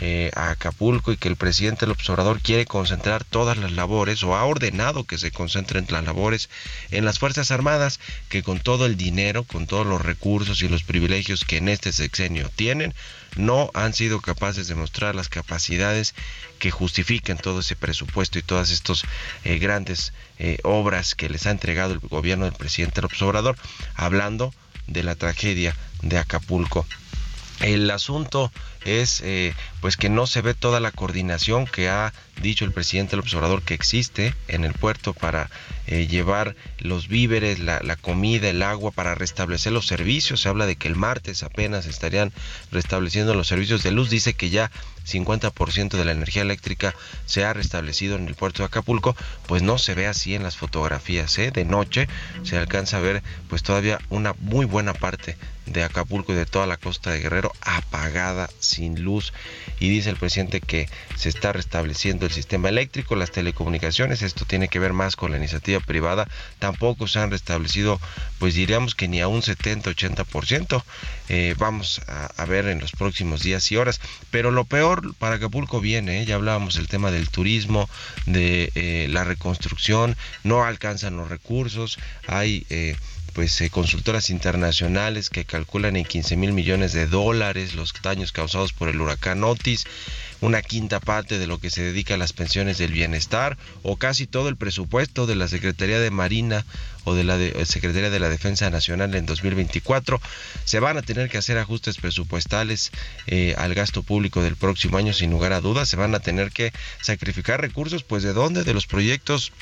eh, 0.00 0.30
a 0.36 0.50
Acapulco 0.50 1.10
y 1.10 1.16
que 1.16 1.28
el 1.28 1.34
presidente 1.34 1.80
del 1.80 1.90
observador 1.90 2.40
quiere 2.40 2.66
concentrar 2.66 3.24
todas 3.24 3.58
las 3.58 3.72
labores 3.72 4.22
o 4.22 4.36
ha 4.36 4.44
ordenado 4.44 5.02
que 5.02 5.18
se 5.18 5.32
concentren 5.32 5.86
las 5.90 6.04
labores 6.04 6.50
en 6.92 7.04
las 7.04 7.18
Fuerzas 7.18 7.50
Armadas 7.50 7.98
que 8.28 8.44
con 8.44 8.60
todo 8.60 8.86
el 8.86 8.96
dinero, 8.96 9.42
con 9.42 9.66
todos 9.66 9.84
los 9.84 10.00
recursos 10.00 10.62
y 10.62 10.68
los 10.68 10.84
privilegios 10.84 11.44
que 11.44 11.56
en 11.56 11.68
este 11.68 11.92
sexenio 11.92 12.48
tienen, 12.54 12.94
no 13.38 13.70
han 13.72 13.94
sido 13.94 14.20
capaces 14.20 14.66
de 14.68 14.74
mostrar 14.74 15.14
las 15.14 15.28
capacidades 15.28 16.14
que 16.58 16.70
justifiquen 16.70 17.38
todo 17.38 17.60
ese 17.60 17.76
presupuesto 17.76 18.38
y 18.38 18.42
todas 18.42 18.70
estas 18.70 19.04
eh, 19.44 19.58
grandes 19.58 20.12
eh, 20.38 20.58
obras 20.64 21.14
que 21.14 21.28
les 21.28 21.46
ha 21.46 21.50
entregado 21.50 21.94
el 21.94 22.00
gobierno 22.00 22.44
del 22.44 22.54
presidente 22.54 23.00
López 23.00 23.22
Obrador, 23.22 23.56
hablando 23.94 24.52
de 24.88 25.04
la 25.04 25.14
tragedia 25.14 25.76
de 26.02 26.18
Acapulco. 26.18 26.84
El 27.60 27.90
asunto 27.90 28.52
es 28.84 29.20
eh, 29.22 29.54
pues 29.80 29.96
que 29.96 30.08
no 30.08 30.26
se 30.26 30.42
ve 30.42 30.54
toda 30.54 30.80
la 30.80 30.90
coordinación 30.90 31.66
que 31.66 31.88
ha 31.88 32.12
dicho 32.40 32.64
el 32.64 32.72
presidente 32.72 33.12
del 33.12 33.20
observador 33.20 33.62
que 33.62 33.74
existe 33.74 34.34
en 34.48 34.64
el 34.64 34.72
puerto 34.72 35.12
para 35.12 35.50
eh, 35.86 36.06
llevar 36.06 36.54
los 36.78 37.08
víveres, 37.08 37.58
la, 37.58 37.80
la, 37.82 37.96
comida, 37.96 38.48
el 38.50 38.62
agua, 38.62 38.90
para 38.90 39.14
restablecer 39.14 39.72
los 39.72 39.86
servicios. 39.86 40.42
Se 40.42 40.48
habla 40.48 40.66
de 40.66 40.76
que 40.76 40.88
el 40.88 40.96
martes 40.96 41.42
apenas 41.42 41.86
estarían 41.86 42.32
restableciendo 42.70 43.34
los 43.34 43.48
servicios 43.48 43.82
de 43.82 43.90
luz. 43.90 44.10
Dice 44.10 44.34
que 44.34 44.50
ya 44.50 44.70
50% 45.06 45.96
de 45.96 46.04
la 46.04 46.12
energía 46.12 46.42
eléctrica 46.42 46.94
se 47.26 47.44
ha 47.44 47.54
restablecido 47.54 48.16
en 48.16 48.28
el 48.28 48.34
puerto 48.34 48.62
de 48.62 48.66
Acapulco. 48.66 49.16
Pues 49.46 49.62
no 49.62 49.78
se 49.78 49.94
ve 49.94 50.06
así 50.06 50.34
en 50.34 50.42
las 50.42 50.56
fotografías. 50.56 51.38
¿eh? 51.38 51.50
De 51.50 51.64
noche 51.64 52.08
se 52.42 52.58
alcanza 52.58 52.98
a 52.98 53.00
ver 53.00 53.22
pues 53.48 53.62
todavía 53.62 53.98
una 54.10 54.34
muy 54.40 54.66
buena 54.66 54.92
parte 54.92 55.36
de 55.64 55.84
Acapulco 55.84 56.32
y 56.32 56.36
de 56.36 56.46
toda 56.46 56.66
la 56.66 56.76
costa 56.76 57.10
de 57.10 57.20
Guerrero 57.20 57.52
apagada, 57.60 58.48
sin 58.68 59.02
luz. 59.02 59.32
Y 59.80 59.88
dice 59.88 60.10
el 60.10 60.16
presidente 60.16 60.60
que 60.60 60.88
se 61.16 61.28
está 61.28 61.52
restableciendo 61.52 62.26
el 62.26 62.32
sistema 62.32 62.68
eléctrico, 62.68 63.16
las 63.16 63.30
telecomunicaciones. 63.30 64.22
Esto 64.22 64.44
tiene 64.44 64.68
que 64.68 64.78
ver 64.78 64.92
más 64.92 65.16
con 65.16 65.30
la 65.30 65.38
iniciativa 65.38 65.80
privada. 65.80 66.28
Tampoco 66.58 67.06
se 67.06 67.18
han 67.18 67.30
restablecido, 67.30 68.00
pues 68.38 68.54
diríamos 68.54 68.94
que 68.94 69.08
ni 69.08 69.20
a 69.20 69.28
un 69.28 69.42
70-80%. 69.42 70.82
Eh, 71.30 71.54
vamos 71.58 72.00
a, 72.06 72.44
ver 72.46 72.66
en 72.66 72.80
los 72.80 72.92
próximos 72.92 73.42
días 73.42 73.70
y 73.72 73.76
horas. 73.76 74.00
Pero 74.30 74.50
lo 74.50 74.64
peor 74.64 75.14
para 75.16 75.36
Acapulco 75.36 75.80
viene, 75.80 76.22
¿eh? 76.22 76.24
ya 76.24 76.36
hablábamos 76.36 76.76
del 76.76 76.88
tema 76.88 77.10
del 77.10 77.28
turismo, 77.28 77.88
de 78.26 78.72
eh, 78.74 79.06
la 79.10 79.24
reconstrucción. 79.24 80.16
No 80.44 80.64
alcanzan 80.64 81.16
los 81.16 81.28
recursos. 81.28 81.98
Hay 82.26 82.66
pues 83.38 83.60
eh, 83.60 83.70
consultoras 83.70 84.30
internacionales 84.30 85.30
que 85.30 85.44
calculan 85.44 85.94
en 85.94 86.04
15 86.04 86.36
mil 86.36 86.52
millones 86.52 86.92
de 86.92 87.06
dólares 87.06 87.76
los 87.76 87.94
daños 88.02 88.32
causados 88.32 88.72
por 88.72 88.88
el 88.88 89.00
huracán 89.00 89.44
Otis, 89.44 89.86
una 90.40 90.60
quinta 90.60 90.98
parte 90.98 91.38
de 91.38 91.46
lo 91.46 91.58
que 91.58 91.70
se 91.70 91.82
dedica 91.82 92.14
a 92.14 92.16
las 92.16 92.32
pensiones 92.32 92.78
del 92.78 92.90
bienestar 92.90 93.56
o 93.84 93.94
casi 93.94 94.26
todo 94.26 94.48
el 94.48 94.56
presupuesto 94.56 95.28
de 95.28 95.36
la 95.36 95.46
Secretaría 95.46 96.00
de 96.00 96.10
Marina 96.10 96.66
o 97.04 97.14
de 97.14 97.22
la 97.22 97.36
eh, 97.38 97.64
Secretaría 97.64 98.10
de 98.10 98.18
la 98.18 98.28
Defensa 98.28 98.70
Nacional 98.70 99.14
en 99.14 99.24
2024. 99.24 100.20
Se 100.64 100.80
van 100.80 100.98
a 100.98 101.02
tener 101.02 101.30
que 101.30 101.38
hacer 101.38 101.58
ajustes 101.58 101.98
presupuestales 101.98 102.90
eh, 103.28 103.54
al 103.56 103.72
gasto 103.72 104.02
público 104.02 104.42
del 104.42 104.56
próximo 104.56 104.98
año 104.98 105.12
sin 105.12 105.30
lugar 105.30 105.52
a 105.52 105.60
dudas. 105.60 105.88
Se 105.88 105.94
van 105.94 106.12
a 106.16 106.18
tener 106.18 106.50
que 106.50 106.72
sacrificar 107.00 107.60
recursos, 107.60 108.02
pues 108.02 108.24
de 108.24 108.32
dónde? 108.32 108.64
De 108.64 108.74
los 108.74 108.88
proyectos 108.88 109.52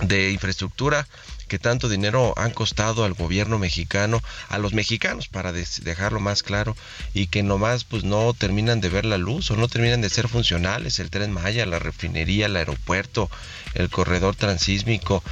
de 0.00 0.32
infraestructura 0.32 1.06
que 1.48 1.58
tanto 1.58 1.88
dinero 1.88 2.34
han 2.36 2.52
costado 2.52 3.04
al 3.04 3.14
gobierno 3.14 3.58
mexicano, 3.58 4.22
a 4.48 4.58
los 4.58 4.74
mexicanos, 4.74 5.28
para 5.28 5.52
dejarlo 5.52 6.20
más 6.20 6.42
claro, 6.42 6.76
y 7.14 7.28
que 7.28 7.42
nomás 7.42 7.84
pues 7.84 8.04
no 8.04 8.34
terminan 8.34 8.80
de 8.80 8.88
ver 8.88 9.04
la 9.04 9.18
luz 9.18 9.50
o 9.50 9.56
no 9.56 9.68
terminan 9.68 10.00
de 10.00 10.10
ser 10.10 10.28
funcionales, 10.28 10.98
el 10.98 11.10
tren 11.10 11.32
Maya, 11.32 11.66
la 11.66 11.78
refinería, 11.78 12.46
el 12.46 12.56
aeropuerto, 12.56 13.30
el 13.74 13.90
corredor 13.90 14.34
transísmico, 14.36 15.22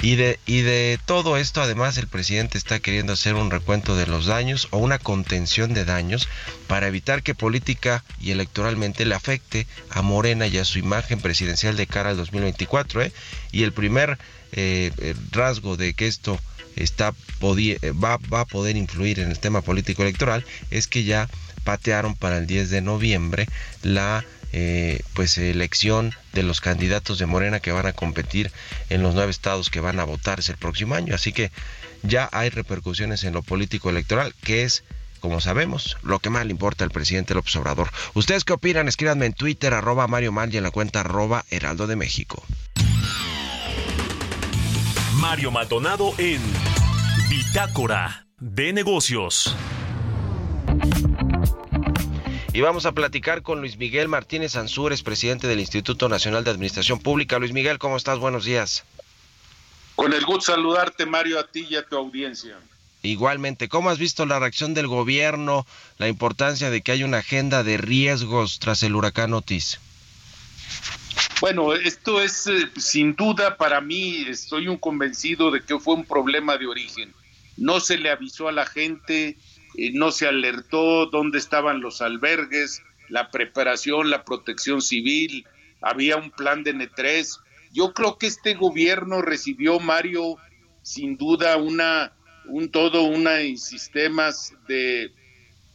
y 0.00 0.16
de, 0.16 0.38
y 0.46 0.60
de 0.62 0.98
todo 1.04 1.36
esto 1.36 1.62
además 1.62 1.96
el 1.96 2.08
presidente 2.08 2.58
está 2.58 2.80
queriendo 2.80 3.12
hacer 3.12 3.34
un 3.34 3.50
recuento 3.50 3.96
de 3.96 4.06
los 4.06 4.26
daños 4.26 4.68
o 4.70 4.78
una 4.78 4.98
contención 4.98 5.74
de 5.74 5.84
daños 5.84 6.28
para 6.66 6.88
evitar 6.88 7.22
que 7.22 7.34
política 7.34 8.04
y 8.20 8.30
electoralmente 8.30 9.04
le 9.04 9.14
afecte 9.14 9.66
a 9.90 10.02
Morena 10.02 10.46
y 10.46 10.58
a 10.58 10.64
su 10.64 10.78
imagen 10.78 11.20
presidencial 11.20 11.76
de 11.76 11.86
cara 11.86 12.10
al 12.10 12.16
2024, 12.16 13.02
¿eh? 13.02 13.12
y 13.52 13.62
el 13.62 13.72
primer 13.72 14.18
eh, 14.52 15.14
rasgo 15.30 15.76
de 15.76 15.94
que 15.94 16.06
esto 16.06 16.38
está 16.76 17.12
va, 17.12 18.16
va 18.32 18.40
a 18.40 18.46
poder 18.46 18.76
influir 18.76 19.20
en 19.20 19.30
el 19.30 19.38
tema 19.38 19.60
político 19.60 20.02
electoral 20.02 20.44
es 20.70 20.86
que 20.86 21.04
ya 21.04 21.28
patearon 21.64 22.14
para 22.14 22.38
el 22.38 22.46
10 22.46 22.70
de 22.70 22.80
noviembre 22.80 23.46
la 23.82 24.24
eh, 24.54 25.00
pues 25.14 25.38
elección 25.38 26.14
de 26.34 26.42
los 26.42 26.60
candidatos 26.60 27.18
de 27.18 27.24
Morena 27.24 27.60
que 27.60 27.72
van 27.72 27.86
a 27.86 27.94
competir 27.94 28.52
en 28.90 29.02
los 29.02 29.14
nueve 29.14 29.30
estados 29.30 29.70
que 29.70 29.80
van 29.80 29.98
a 29.98 30.04
votarse 30.04 30.52
el 30.52 30.58
próximo 30.58 30.94
año. 30.94 31.14
Así 31.14 31.32
que 31.32 31.50
ya 32.02 32.28
hay 32.32 32.50
repercusiones 32.50 33.24
en 33.24 33.32
lo 33.32 33.42
político 33.42 33.88
electoral, 33.88 34.34
que 34.42 34.64
es, 34.64 34.84
como 35.20 35.40
sabemos, 35.40 35.96
lo 36.02 36.18
que 36.18 36.28
más 36.28 36.44
le 36.44 36.50
importa 36.50 36.84
al 36.84 36.90
presidente 36.90 37.32
López 37.32 37.56
Obrador. 37.56 37.90
¿Ustedes 38.12 38.44
qué 38.44 38.52
opinan? 38.52 38.88
Escríbanme 38.88 39.24
en 39.24 39.32
Twitter, 39.32 39.72
arroba 39.72 40.06
Mario 40.06 40.32
Mal 40.32 40.52
y 40.52 40.58
en 40.58 40.64
la 40.64 40.70
cuenta 40.70 41.00
arroba 41.00 41.46
Heraldo 41.50 41.86
de 41.86 41.96
México. 41.96 42.44
Mario 45.22 45.52
Maldonado 45.52 46.12
en 46.18 46.40
Bitácora 47.30 48.26
de 48.40 48.72
Negocios. 48.72 49.54
Y 52.52 52.60
vamos 52.60 52.86
a 52.86 52.92
platicar 52.92 53.42
con 53.42 53.60
Luis 53.60 53.76
Miguel 53.76 54.08
Martínez 54.08 54.56
Ansúrez, 54.56 55.04
presidente 55.04 55.46
del 55.46 55.60
Instituto 55.60 56.08
Nacional 56.08 56.42
de 56.42 56.50
Administración 56.50 56.98
Pública. 56.98 57.38
Luis 57.38 57.52
Miguel, 57.52 57.78
¿cómo 57.78 57.96
estás? 57.96 58.18
Buenos 58.18 58.44
días. 58.44 58.82
Con 59.94 60.12
el 60.12 60.24
gusto 60.24 60.52
saludarte, 60.52 61.06
Mario, 61.06 61.38
a 61.38 61.46
ti 61.46 61.68
y 61.70 61.76
a 61.76 61.86
tu 61.86 61.96
audiencia. 61.96 62.58
Igualmente, 63.04 63.68
¿cómo 63.68 63.90
has 63.90 63.98
visto 63.98 64.26
la 64.26 64.40
reacción 64.40 64.74
del 64.74 64.88
gobierno, 64.88 65.64
la 65.98 66.08
importancia 66.08 66.68
de 66.68 66.82
que 66.82 66.90
haya 66.90 67.06
una 67.06 67.18
agenda 67.18 67.62
de 67.62 67.76
riesgos 67.76 68.58
tras 68.58 68.82
el 68.82 68.96
huracán 68.96 69.34
Otis? 69.34 69.78
Bueno, 71.40 71.72
esto 71.74 72.22
es 72.22 72.46
eh, 72.46 72.70
sin 72.76 73.16
duda 73.16 73.56
para 73.56 73.80
mí, 73.80 74.24
estoy 74.28 74.68
un 74.68 74.76
convencido 74.76 75.50
de 75.50 75.60
que 75.60 75.78
fue 75.78 75.94
un 75.94 76.04
problema 76.04 76.56
de 76.56 76.68
origen. 76.68 77.12
No 77.56 77.80
se 77.80 77.98
le 77.98 78.10
avisó 78.10 78.48
a 78.48 78.52
la 78.52 78.64
gente, 78.64 79.36
eh, 79.76 79.90
no 79.92 80.12
se 80.12 80.28
alertó 80.28 81.06
dónde 81.06 81.38
estaban 81.38 81.80
los 81.80 82.00
albergues, 82.00 82.80
la 83.08 83.30
preparación, 83.30 84.08
la 84.08 84.24
protección 84.24 84.80
civil, 84.80 85.44
había 85.80 86.16
un 86.16 86.30
plan 86.30 86.62
de 86.62 86.74
N3. 86.74 87.40
Yo 87.72 87.92
creo 87.92 88.18
que 88.18 88.28
este 88.28 88.54
gobierno 88.54 89.20
recibió, 89.20 89.80
Mario, 89.80 90.36
sin 90.82 91.16
duda, 91.16 91.56
una, 91.56 92.12
un 92.46 92.70
todo, 92.70 93.02
una 93.02 93.38
sistemas 93.56 94.54
de, 94.68 95.12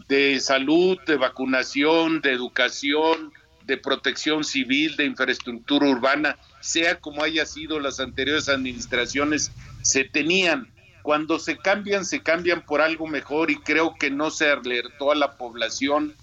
de 0.08 0.40
salud, 0.40 0.98
de 1.06 1.18
vacunación, 1.18 2.22
de 2.22 2.32
educación, 2.32 3.34
de 3.68 3.78
protección 3.78 4.46
civil, 4.46 4.96
de 4.96 5.06
infraestructura 5.06 5.88
urbana, 5.88 6.38
sea 6.62 7.00
como 7.00 7.24
haya 7.24 7.46
sido 7.46 7.80
las 7.80 8.00
anteriores 8.00 8.48
administraciones, 8.48 9.52
se 9.82 10.06
tenían 10.06 10.72
cuando 11.04 11.38
se 11.38 11.58
cambian, 11.58 12.06
se 12.06 12.22
cambian 12.22 12.66
por 12.66 12.82
algo 12.82 13.08
mejor 13.08 13.52
y 13.52 13.58
creo 13.58 13.96
que 13.96 14.10
no 14.10 14.32
se 14.32 14.50
alertó 14.50 15.12
a 15.12 15.16
la 15.16 15.38
población. 15.38 16.16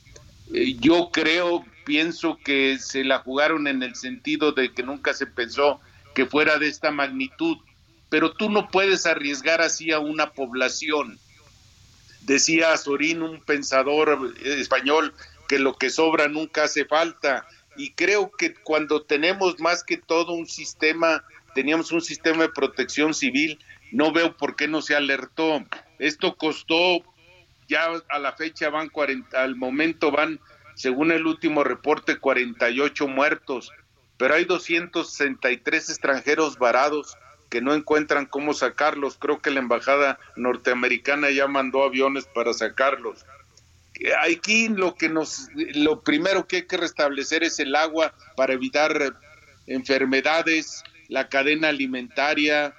Eh, 0.52 0.76
yo 0.80 1.10
creo, 1.12 1.64
pienso 1.84 2.38
que 2.42 2.78
se 2.78 3.04
la 3.04 3.18
jugaron 3.18 3.66
en 3.66 3.82
el 3.82 3.94
sentido 3.94 4.52
de 4.52 4.72
que 4.72 4.82
nunca 4.82 5.14
se 5.14 5.26
pensó 5.26 5.80
que 6.14 6.26
fuera 6.26 6.58
de 6.58 6.68
esta 6.68 6.90
magnitud, 6.90 7.58
pero 8.08 8.32
tú 8.32 8.50
no 8.50 8.68
puedes 8.68 9.06
arriesgar 9.06 9.60
así 9.60 9.90
a 9.90 9.98
una 9.98 10.32
población. 10.32 11.18
Decía 12.22 12.76
Sorín, 12.76 13.22
un 13.22 13.40
pensador 13.40 14.34
español, 14.44 15.14
que 15.54 15.60
lo 15.60 15.74
que 15.74 15.88
sobra 15.88 16.26
nunca 16.26 16.64
hace 16.64 16.84
falta. 16.84 17.46
Y 17.76 17.92
creo 17.92 18.32
que 18.32 18.54
cuando 18.54 19.02
tenemos 19.02 19.60
más 19.60 19.84
que 19.84 19.96
todo 19.96 20.32
un 20.32 20.48
sistema, 20.48 21.22
teníamos 21.54 21.92
un 21.92 22.00
sistema 22.00 22.42
de 22.42 22.48
protección 22.48 23.14
civil, 23.14 23.60
no 23.92 24.10
veo 24.10 24.36
por 24.36 24.56
qué 24.56 24.66
no 24.66 24.82
se 24.82 24.96
alertó. 24.96 25.64
Esto 26.00 26.34
costó, 26.34 27.04
ya 27.68 27.86
a 28.08 28.18
la 28.18 28.32
fecha 28.32 28.68
van 28.68 28.88
40, 28.88 29.40
al 29.40 29.54
momento 29.54 30.10
van, 30.10 30.40
según 30.74 31.12
el 31.12 31.24
último 31.24 31.62
reporte, 31.62 32.18
48 32.18 33.06
muertos, 33.06 33.70
pero 34.16 34.34
hay 34.34 34.46
263 34.46 35.88
extranjeros 35.88 36.58
varados 36.58 37.16
que 37.48 37.60
no 37.60 37.74
encuentran 37.74 38.26
cómo 38.26 38.54
sacarlos. 38.54 39.18
Creo 39.18 39.38
que 39.38 39.52
la 39.52 39.60
embajada 39.60 40.18
norteamericana 40.34 41.30
ya 41.30 41.46
mandó 41.46 41.84
aviones 41.84 42.26
para 42.26 42.52
sacarlos. 42.54 43.24
Aquí 44.22 44.68
lo 44.68 44.96
que 44.96 45.08
nos, 45.08 45.48
lo 45.54 46.02
primero 46.02 46.46
que 46.46 46.56
hay 46.56 46.66
que 46.66 46.76
restablecer 46.76 47.44
es 47.44 47.58
el 47.60 47.76
agua 47.76 48.14
para 48.36 48.54
evitar 48.54 49.16
enfermedades, 49.66 50.82
la 51.08 51.28
cadena 51.28 51.68
alimentaria, 51.68 52.74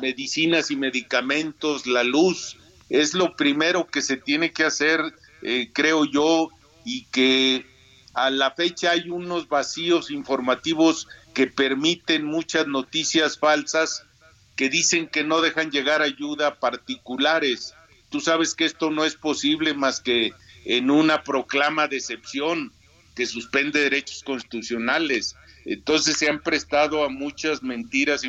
medicinas 0.00 0.70
y 0.70 0.76
medicamentos, 0.76 1.86
la 1.86 2.04
luz, 2.04 2.58
es 2.90 3.14
lo 3.14 3.34
primero 3.36 3.86
que 3.86 4.02
se 4.02 4.16
tiene 4.16 4.52
que 4.52 4.64
hacer, 4.64 5.00
eh, 5.42 5.70
creo 5.72 6.04
yo, 6.04 6.48
y 6.84 7.04
que 7.06 7.66
a 8.14 8.30
la 8.30 8.50
fecha 8.50 8.92
hay 8.92 9.10
unos 9.10 9.48
vacíos 9.48 10.10
informativos 10.10 11.08
que 11.34 11.46
permiten 11.46 12.24
muchas 12.24 12.66
noticias 12.66 13.38
falsas 13.38 14.04
que 14.56 14.68
dicen 14.68 15.06
que 15.06 15.22
no 15.22 15.40
dejan 15.40 15.70
llegar 15.70 16.02
ayuda 16.02 16.48
a 16.48 16.54
particulares. 16.58 17.74
Tú 18.10 18.20
sabes 18.20 18.54
que 18.54 18.64
esto 18.64 18.90
no 18.90 19.04
es 19.04 19.14
posible 19.14 19.74
más 19.74 20.00
que 20.00 20.32
en 20.68 20.90
una 20.90 21.24
proclama 21.24 21.88
de 21.88 21.96
excepción 21.96 22.70
que 23.16 23.26
suspende 23.26 23.80
derechos 23.80 24.22
constitucionales. 24.22 25.34
Entonces 25.64 26.18
se 26.18 26.28
han 26.28 26.40
prestado 26.42 27.04
a 27.04 27.08
muchas 27.08 27.62
mentiras, 27.62 28.22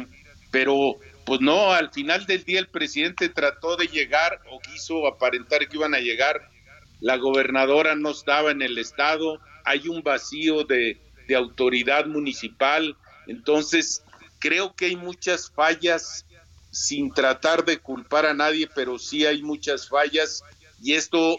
pero 0.49 0.95
pues 1.25 1.41
no, 1.41 1.73
al 1.73 1.91
final 1.91 2.25
del 2.25 2.43
día 2.45 2.59
el 2.59 2.67
presidente 2.67 3.27
trató 3.27 3.75
de 3.75 3.87
llegar 3.87 4.39
o 4.49 4.59
quiso 4.61 5.05
aparentar 5.05 5.67
que 5.67 5.75
iban 5.75 5.93
a 5.93 5.99
llegar. 5.99 6.49
La 7.01 7.17
gobernadora 7.17 7.95
no 7.95 8.11
estaba 8.11 8.51
en 8.51 8.61
el 8.61 8.77
estado, 8.77 9.39
hay 9.65 9.89
un 9.89 10.01
vacío 10.01 10.63
de, 10.63 10.97
de 11.27 11.35
autoridad 11.35 12.05
municipal. 12.05 12.95
Entonces, 13.27 14.01
creo 14.39 14.73
que 14.75 14.85
hay 14.85 14.95
muchas 14.95 15.51
fallas 15.51 16.25
sin 16.71 17.11
tratar 17.13 17.65
de 17.65 17.79
culpar 17.79 18.25
a 18.25 18.33
nadie, 18.33 18.69
pero 18.73 18.97
sí 18.97 19.25
hay 19.25 19.41
muchas 19.41 19.89
fallas 19.89 20.41
y 20.81 20.93
esto, 20.93 21.37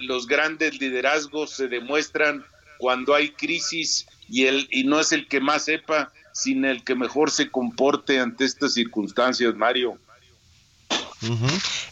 los 0.00 0.26
grandes 0.26 0.80
liderazgos 0.80 1.50
se 1.50 1.68
demuestran 1.68 2.44
cuando 2.78 3.14
hay 3.14 3.30
crisis 3.30 4.06
y, 4.28 4.46
el, 4.46 4.68
y 4.70 4.84
no 4.84 5.00
es 5.00 5.12
el 5.12 5.28
que 5.28 5.40
más 5.40 5.64
sepa, 5.64 6.12
sin 6.32 6.64
el 6.64 6.84
que 6.84 6.94
mejor 6.94 7.30
se 7.30 7.50
comporte 7.50 8.20
ante 8.20 8.44
estas 8.44 8.74
circunstancias, 8.74 9.54
Mario. 9.54 9.98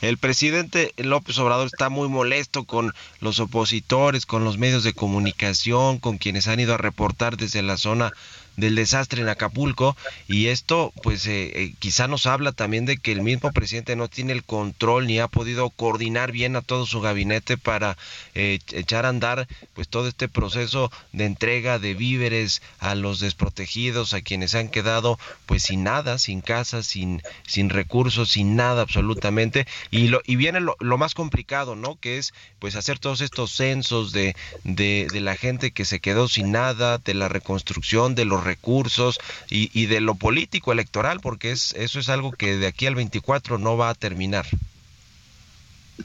El 0.00 0.18
presidente 0.18 0.92
López 0.98 1.38
Obrador 1.38 1.66
está 1.66 1.88
muy 1.88 2.08
molesto 2.08 2.64
con 2.64 2.92
los 3.20 3.40
opositores, 3.40 4.26
con 4.26 4.44
los 4.44 4.58
medios 4.58 4.84
de 4.84 4.92
comunicación, 4.92 5.98
con 5.98 6.18
quienes 6.18 6.46
han 6.46 6.60
ido 6.60 6.74
a 6.74 6.78
reportar 6.78 7.36
desde 7.36 7.62
la 7.62 7.78
zona 7.78 8.12
del 8.56 8.74
desastre 8.74 9.22
en 9.22 9.28
Acapulco. 9.28 9.96
Y 10.28 10.46
esto 10.46 10.92
pues 11.02 11.26
eh, 11.26 11.52
eh, 11.54 11.74
quizá 11.78 12.08
nos 12.08 12.26
habla 12.26 12.52
también 12.52 12.86
de 12.86 12.98
que 12.98 13.12
el 13.12 13.22
mismo 13.22 13.52
presidente 13.52 13.96
no 13.96 14.08
tiene 14.08 14.32
el 14.32 14.44
control 14.44 15.06
ni 15.06 15.18
ha 15.18 15.28
podido 15.28 15.70
coordinar 15.70 16.32
bien 16.32 16.56
a 16.56 16.62
todo 16.62 16.86
su 16.86 17.00
gabinete 17.00 17.56
para 17.56 17.96
eh, 18.34 18.58
echar 18.72 19.06
a 19.06 19.10
andar 19.10 19.48
pues 19.74 19.88
todo 19.88 20.08
este 20.08 20.28
proceso 20.28 20.90
de 21.12 21.24
entrega 21.24 21.78
de 21.78 21.94
víveres 21.94 22.62
a 22.78 22.94
los 22.94 23.20
desprotegidos 23.20 24.14
a 24.14 24.22
quienes 24.22 24.54
han 24.54 24.68
quedado 24.68 25.18
pues 25.46 25.64
sin 25.64 25.84
nada 25.84 26.18
sin 26.18 26.40
casa 26.40 26.82
sin 26.82 27.22
sin 27.46 27.70
recursos 27.70 28.30
sin 28.30 28.56
nada 28.56 28.82
absolutamente. 28.82 29.66
Y 29.90 30.08
lo 30.08 30.20
y 30.24 30.36
viene 30.36 30.60
lo, 30.60 30.76
más 30.98 31.14
complicado 31.14 31.74
no 31.74 31.98
que 31.98 32.18
es 32.18 32.32
pues 32.60 32.76
hacer 32.76 32.98
todos 32.98 33.20
estos 33.20 33.52
censos 33.52 34.12
de 34.12 34.36
de 34.62 35.20
la 35.20 35.36
gente 35.36 35.72
que 35.72 35.84
se 35.84 36.00
quedó 36.00 36.28
sin 36.28 36.52
nada 36.52 36.98
de 36.98 37.14
la 37.14 37.28
reconstrucción 37.28 38.14
de 38.14 38.24
los 38.24 38.43
recursos 38.44 39.18
y, 39.50 39.86
de 39.86 40.00
lo 40.00 40.14
político 40.14 40.72
electoral, 40.72 41.20
porque 41.20 41.50
es, 41.50 41.72
eso 41.74 41.98
es 41.98 42.08
algo 42.08 42.32
que 42.32 42.56
de 42.56 42.66
aquí 42.66 42.86
al 42.86 42.94
24 42.94 43.58
no 43.58 43.76
va 43.76 43.90
a 43.90 43.94
terminar. 43.94 44.46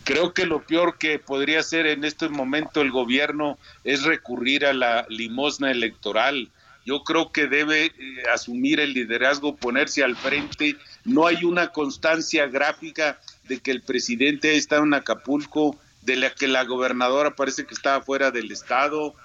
Creo 0.03 0.33
que 0.33 0.45
lo 0.45 0.61
peor 0.63 0.97
que 0.97 1.17
podría 1.17 1.61
hacer 1.61 1.87
en 1.87 2.03
este 2.03 2.29
momento 2.29 2.81
el 2.81 2.91
gobierno 2.91 3.57
es 3.83 4.03
recurrir 4.03 4.65
a 4.65 4.73
la 4.73 5.05
limosna 5.09 5.71
electoral. 5.71 6.49
Yo 6.85 7.03
creo 7.03 7.31
que 7.31 7.47
debe 7.47 7.85
eh, 7.85 7.91
asumir 8.33 8.79
el 8.79 8.93
liderazgo, 8.93 9.55
ponerse 9.55 10.03
al 10.03 10.15
frente. 10.15 10.75
No 11.05 11.27
hay 11.27 11.43
una 11.43 11.69
constancia 11.69 12.47
gráfica 12.47 13.19
de 13.47 13.59
que 13.59 13.71
el 13.71 13.81
presidente 13.81 14.55
está 14.55 14.77
en 14.77 14.93
Acapulco, 14.93 15.75
de 16.03 16.15
la 16.15 16.29
que 16.31 16.47
la 16.47 16.63
gobernadora 16.63 17.35
parece 17.35 17.65
que 17.65 17.73
estaba 17.73 18.01
fuera 18.01 18.31
del 18.31 18.51
estado, 18.51 19.15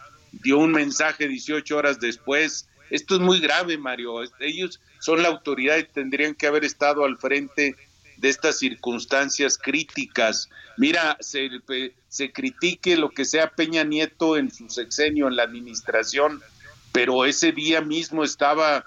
dio 0.43 0.59
un 0.59 0.73
mensaje 0.73 1.29
18 1.29 1.77
horas 1.77 2.01
después, 2.01 2.69
esto 2.91 3.15
es 3.15 3.21
muy 3.21 3.41
grave, 3.41 3.79
Mario. 3.79 4.23
Ellos 4.41 4.81
son 5.01 5.23
la 5.23 5.29
autoridad 5.29 5.79
y 5.79 5.85
tendrían 5.85 6.35
que 6.35 6.47
haber 6.47 6.65
estado 6.65 7.05
al 7.05 7.17
frente 7.17 7.77
de 8.17 8.29
estas 8.29 8.59
circunstancias 8.59 9.59
críticas. 9.59 10.49
Mira, 10.77 11.17
se, 11.21 11.49
se 12.09 12.33
critique 12.33 12.97
lo 12.97 13.11
que 13.11 13.25
sea 13.25 13.51
Peña 13.51 13.85
Nieto 13.85 14.37
en 14.37 14.51
su 14.51 14.69
sexenio, 14.69 15.29
en 15.29 15.37
la 15.37 15.43
administración, 15.43 16.43
pero 16.93 17.25
ese 17.25 17.53
día 17.53 17.81
mismo 17.81 18.23
estaba, 18.25 18.87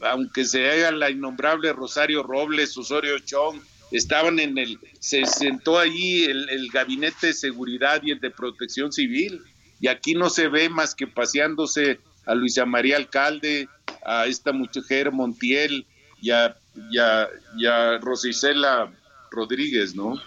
aunque 0.00 0.44
se 0.44 0.70
haga 0.70 0.92
la 0.92 1.10
innombrable 1.10 1.72
Rosario 1.72 2.22
Robles, 2.22 2.76
Osorio 2.76 3.18
Chong, 3.18 3.60
estaban 3.90 4.38
en 4.38 4.58
el, 4.58 4.78
se 5.00 5.26
sentó 5.26 5.78
allí 5.78 6.24
el, 6.24 6.48
el 6.48 6.70
gabinete 6.70 7.28
de 7.28 7.34
seguridad 7.34 8.02
y 8.04 8.12
el 8.12 8.20
de 8.20 8.30
protección 8.30 8.92
civil, 8.92 9.42
y 9.80 9.88
aquí 9.88 10.14
no 10.14 10.30
se 10.30 10.48
ve 10.48 10.68
más 10.68 10.94
que 10.94 11.06
paseándose 11.06 12.00
a 12.26 12.34
Luisa 12.34 12.66
María 12.66 12.96
Alcalde, 12.96 13.68
a 14.04 14.26
esta 14.26 14.52
mujer 14.52 15.12
Montiel 15.12 15.86
y 16.20 16.30
a, 16.30 16.56
y 16.84 17.66
Rosicela 18.00 18.92
Rodríguez, 19.30 19.94
¿no? 19.94 20.20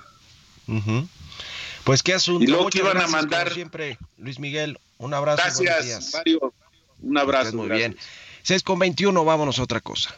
Pues 1.83 2.01
qué 2.03 2.13
asunto. 2.13 2.43
Y 2.43 2.47
luego 2.47 2.69
que 2.69 2.79
iban 2.79 2.97
a 2.97 3.07
mandar. 3.07 3.53
siempre, 3.53 3.97
Luis 4.17 4.39
Miguel, 4.39 4.79
un 4.97 5.13
abrazo. 5.13 5.61
Gracias, 5.61 6.13
Mario. 6.13 6.53
Un 7.01 7.17
abrazo. 7.17 7.55
muy 7.55 7.69
bien. 7.69 7.97
6 8.43 8.63
con 8.63 8.79
21, 8.79 9.23
vámonos 9.25 9.59
a 9.59 9.63
otra 9.63 9.81
cosa. 9.81 10.15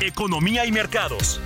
economía 0.00 0.66
y 0.66 0.72
mercados. 0.72 1.40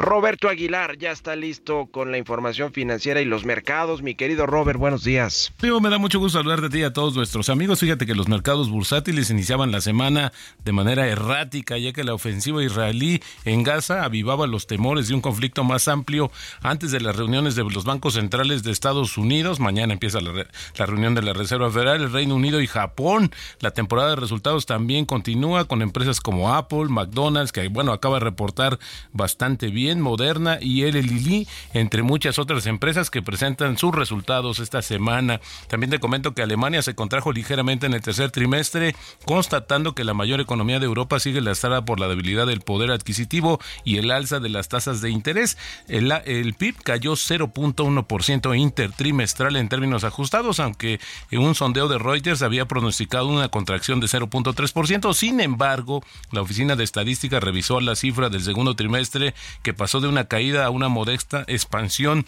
Roberto 0.00 0.48
Aguilar 0.48 0.96
ya 0.96 1.10
está 1.10 1.36
listo 1.36 1.86
con 1.92 2.10
la 2.10 2.16
información 2.16 2.72
financiera 2.72 3.20
y 3.20 3.26
los 3.26 3.44
mercados. 3.44 4.00
Mi 4.02 4.14
querido 4.14 4.46
Robert, 4.46 4.78
buenos 4.78 5.04
días. 5.04 5.52
Primo, 5.58 5.78
me 5.78 5.90
da 5.90 5.98
mucho 5.98 6.18
gusto 6.18 6.38
hablar 6.38 6.62
de 6.62 6.70
ti 6.70 6.78
y 6.78 6.84
a 6.84 6.94
todos 6.94 7.14
nuestros 7.14 7.50
amigos. 7.50 7.80
Fíjate 7.80 8.06
que 8.06 8.14
los 8.14 8.26
mercados 8.26 8.70
bursátiles 8.70 9.28
iniciaban 9.28 9.70
la 9.70 9.82
semana 9.82 10.32
de 10.64 10.72
manera 10.72 11.06
errática, 11.06 11.76
ya 11.76 11.92
que 11.92 12.02
la 12.02 12.14
ofensiva 12.14 12.64
israelí 12.64 13.22
en 13.44 13.62
Gaza 13.62 14.04
avivaba 14.04 14.46
los 14.46 14.66
temores 14.66 15.08
de 15.08 15.14
un 15.14 15.20
conflicto 15.20 15.64
más 15.64 15.86
amplio 15.86 16.30
antes 16.62 16.92
de 16.92 17.00
las 17.00 17.14
reuniones 17.14 17.54
de 17.54 17.64
los 17.64 17.84
bancos 17.84 18.14
centrales 18.14 18.62
de 18.62 18.70
Estados 18.70 19.18
Unidos. 19.18 19.60
Mañana 19.60 19.92
empieza 19.92 20.22
la, 20.22 20.46
la 20.78 20.86
reunión 20.86 21.14
de 21.14 21.20
la 21.20 21.34
Reserva 21.34 21.70
Federal, 21.70 22.00
el 22.00 22.10
Reino 22.10 22.36
Unido 22.36 22.62
y 22.62 22.66
Japón. 22.66 23.32
La 23.60 23.72
temporada 23.72 24.10
de 24.10 24.16
resultados 24.16 24.64
también 24.64 25.04
continúa 25.04 25.66
con 25.66 25.82
empresas 25.82 26.22
como 26.22 26.54
Apple, 26.54 26.86
McDonald's, 26.88 27.52
que 27.52 27.68
bueno, 27.68 27.92
acaba 27.92 28.18
de 28.18 28.24
reportar 28.24 28.78
bastante 29.12 29.68
bien 29.68 29.89
Moderna 29.98 30.58
y 30.60 30.82
el 30.82 30.94
Lilly, 30.94 31.48
entre 31.74 32.02
muchas 32.02 32.38
otras 32.38 32.66
empresas 32.66 33.10
que 33.10 33.22
presentan 33.22 33.78
sus 33.78 33.94
resultados 33.94 34.58
esta 34.58 34.82
semana. 34.82 35.40
También 35.68 35.90
te 35.90 35.98
comento 35.98 36.34
que 36.34 36.42
Alemania 36.42 36.82
se 36.82 36.94
contrajo 36.94 37.32
ligeramente 37.32 37.86
en 37.86 37.94
el 37.94 38.02
tercer 38.02 38.30
trimestre, 38.30 38.94
constatando 39.24 39.94
que 39.94 40.04
la 40.04 40.14
mayor 40.14 40.40
economía 40.40 40.78
de 40.78 40.86
Europa 40.86 41.18
sigue 41.18 41.40
lastrada 41.40 41.84
por 41.84 41.98
la 41.98 42.08
debilidad 42.08 42.46
del 42.46 42.60
poder 42.60 42.90
adquisitivo 42.90 43.60
y 43.84 43.96
el 43.96 44.10
alza 44.10 44.40
de 44.40 44.48
las 44.48 44.68
tasas 44.68 45.00
de 45.00 45.10
interés. 45.10 45.56
El, 45.88 46.12
el 46.12 46.54
PIB 46.54 46.76
cayó 46.82 47.12
0.1% 47.12 48.58
intertrimestral 48.58 49.56
en 49.56 49.68
términos 49.68 50.04
ajustados, 50.04 50.60
aunque 50.60 51.00
un 51.32 51.54
sondeo 51.54 51.88
de 51.88 51.98
Reuters 51.98 52.42
había 52.42 52.66
pronosticado 52.66 53.28
una 53.28 53.48
contracción 53.48 54.00
de 54.00 54.06
0.3%. 54.06 55.14
Sin 55.14 55.40
embargo, 55.40 56.02
la 56.30 56.42
Oficina 56.42 56.76
de 56.76 56.84
Estadística 56.84 57.40
revisó 57.40 57.80
la 57.80 57.96
cifra 57.96 58.28
del 58.28 58.42
segundo 58.42 58.76
trimestre 58.76 59.34
que 59.62 59.74
pasó 59.80 59.98
de 59.98 60.08
una 60.08 60.26
caída 60.26 60.66
a 60.66 60.68
una 60.68 60.90
modesta 60.90 61.42
expansión 61.46 62.26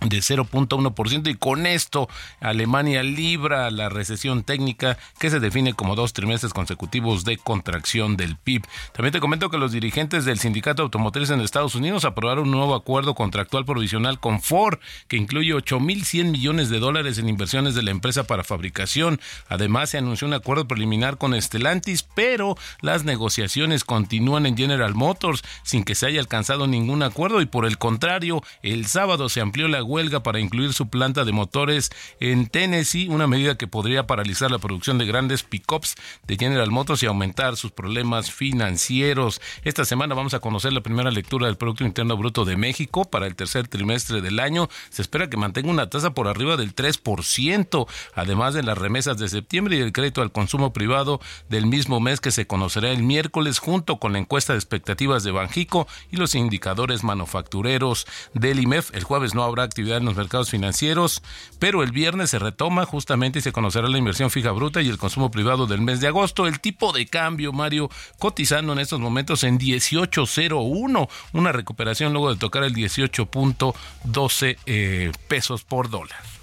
de 0.00 0.18
0.1% 0.18 1.30
y 1.30 1.34
con 1.34 1.66
esto 1.66 2.08
Alemania 2.40 3.02
libra 3.02 3.70
la 3.70 3.88
recesión 3.88 4.44
técnica 4.44 4.98
que 5.18 5.30
se 5.30 5.40
define 5.40 5.74
como 5.74 5.96
dos 5.96 6.12
trimestres 6.12 6.52
consecutivos 6.52 7.24
de 7.24 7.38
contracción 7.38 8.16
del 8.16 8.36
PIB. 8.36 8.62
También 8.92 9.12
te 9.12 9.20
comento 9.20 9.50
que 9.50 9.58
los 9.58 9.72
dirigentes 9.72 10.24
del 10.24 10.38
sindicato 10.38 10.82
automotriz 10.82 11.30
en 11.30 11.40
Estados 11.40 11.74
Unidos 11.74 12.04
aprobaron 12.04 12.44
un 12.44 12.52
nuevo 12.52 12.74
acuerdo 12.74 13.14
contractual 13.14 13.64
provisional 13.64 14.20
con 14.20 14.40
Ford 14.40 14.78
que 15.08 15.16
incluye 15.16 15.54
8.100 15.54 16.30
millones 16.30 16.68
de 16.68 16.78
dólares 16.78 17.18
en 17.18 17.28
inversiones 17.28 17.74
de 17.74 17.82
la 17.82 17.90
empresa 17.90 18.24
para 18.24 18.44
fabricación. 18.44 19.20
Además 19.48 19.90
se 19.90 19.98
anunció 19.98 20.26
un 20.28 20.34
acuerdo 20.34 20.68
preliminar 20.68 21.18
con 21.18 21.40
Stellantis, 21.40 22.02
pero 22.02 22.56
las 22.80 23.04
negociaciones 23.04 23.84
continúan 23.84 24.46
en 24.46 24.56
General 24.56 24.94
Motors 24.94 25.42
sin 25.62 25.84
que 25.84 25.94
se 25.94 26.06
haya 26.06 26.20
alcanzado 26.20 26.66
ningún 26.66 27.02
acuerdo 27.02 27.40
y 27.40 27.46
por 27.46 27.66
el 27.66 27.78
contrario, 27.78 28.42
el 28.62 28.86
sábado 28.86 29.28
se 29.28 29.40
amplió 29.40 29.68
la 29.68 29.82
huelga 29.82 29.95
para 29.96 30.40
incluir 30.40 30.74
su 30.74 30.90
planta 30.90 31.24
de 31.24 31.32
motores 31.32 31.90
en 32.20 32.48
Tennessee, 32.48 33.08
una 33.08 33.26
medida 33.26 33.56
que 33.56 33.66
podría 33.66 34.06
paralizar 34.06 34.50
la 34.50 34.58
producción 34.58 34.98
de 34.98 35.06
grandes 35.06 35.42
pickups 35.42 35.94
de 36.26 36.36
General 36.36 36.70
Motors 36.70 37.02
y 37.02 37.06
aumentar 37.06 37.56
sus 37.56 37.70
problemas 37.72 38.30
financieros. 38.30 39.40
Esta 39.64 39.86
semana 39.86 40.14
vamos 40.14 40.34
a 40.34 40.40
conocer 40.40 40.74
la 40.74 40.82
primera 40.82 41.10
lectura 41.10 41.46
del 41.46 41.56
Producto 41.56 41.84
Interno 41.84 42.14
Bruto 42.18 42.44
de 42.44 42.58
México 42.58 43.06
para 43.06 43.26
el 43.26 43.36
tercer 43.36 43.68
trimestre 43.68 44.20
del 44.20 44.38
año. 44.38 44.68
Se 44.90 45.00
espera 45.00 45.30
que 45.30 45.38
mantenga 45.38 45.70
una 45.70 45.88
tasa 45.88 46.12
por 46.12 46.28
arriba 46.28 46.58
del 46.58 46.74
3%, 46.74 47.86
además 48.14 48.52
de 48.52 48.64
las 48.64 48.76
remesas 48.76 49.16
de 49.16 49.30
septiembre 49.30 49.78
y 49.78 49.80
el 49.80 49.92
crédito 49.92 50.20
al 50.20 50.30
consumo 50.30 50.74
privado 50.74 51.20
del 51.48 51.64
mismo 51.64 52.00
mes 52.00 52.20
que 52.20 52.32
se 52.32 52.46
conocerá 52.46 52.90
el 52.90 53.02
miércoles 53.02 53.60
junto 53.60 53.98
con 53.98 54.12
la 54.12 54.18
encuesta 54.18 54.52
de 54.52 54.58
expectativas 54.58 55.24
de 55.24 55.30
Banjico 55.30 55.88
y 56.10 56.16
los 56.16 56.34
indicadores 56.34 57.02
manufactureros 57.02 58.06
del 58.34 58.60
IMEF. 58.60 58.94
El 58.94 59.04
jueves 59.04 59.34
no 59.34 59.42
habrá 59.42 59.64
actividad 59.76 59.98
en 59.98 60.06
los 60.06 60.16
mercados 60.16 60.48
financieros, 60.48 61.22
pero 61.58 61.82
el 61.82 61.92
viernes 61.92 62.30
se 62.30 62.38
retoma 62.38 62.86
justamente 62.86 63.40
y 63.40 63.42
se 63.42 63.52
conocerá 63.52 63.88
la 63.88 63.98
inversión 63.98 64.30
fija 64.30 64.52
bruta 64.52 64.80
y 64.80 64.88
el 64.88 64.96
consumo 64.96 65.30
privado 65.30 65.66
del 65.66 65.82
mes 65.82 66.00
de 66.00 66.06
agosto. 66.06 66.46
El 66.46 66.60
tipo 66.60 66.94
de 66.94 67.06
cambio, 67.06 67.52
Mario, 67.52 67.90
cotizando 68.18 68.72
en 68.72 68.78
estos 68.78 69.00
momentos 69.00 69.44
en 69.44 69.58
18.01, 69.58 71.08
una 71.34 71.52
recuperación 71.52 72.14
luego 72.14 72.32
de 72.32 72.38
tocar 72.38 72.64
el 72.64 72.74
18.12 72.74 74.56
eh, 74.64 75.12
pesos 75.28 75.64
por 75.64 75.90
dólar. 75.90 76.35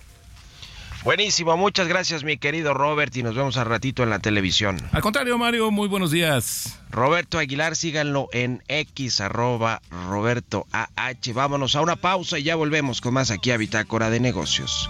Buenísimo, 1.03 1.57
muchas 1.57 1.89
gracias 1.89 2.23
mi 2.23 2.37
querido 2.37 2.73
Robert 2.73 3.13
y 3.17 3.23
nos 3.23 3.35
vemos 3.35 3.57
al 3.57 3.65
ratito 3.65 4.03
en 4.03 4.09
la 4.09 4.19
televisión. 4.19 4.77
Al 4.93 5.01
contrario, 5.01 5.37
Mario, 5.37 5.69
muy 5.69 5.89
buenos 5.89 6.11
días. 6.11 6.79
Roberto 6.89 7.39
Aguilar, 7.39 7.75
síganlo 7.75 8.29
en 8.31 8.63
X 8.69 9.19
arroba 9.19 9.81
Roberto 9.89 10.65
AH. 10.71 11.33
Vámonos 11.33 11.75
a 11.75 11.81
una 11.81 11.97
pausa 11.97 12.39
y 12.39 12.43
ya 12.43 12.55
volvemos 12.55 13.01
con 13.01 13.15
más 13.15 13.31
aquí 13.31 13.51
a 13.51 13.57
Bitácora 13.57 14.09
de 14.09 14.21
Negocios. 14.21 14.89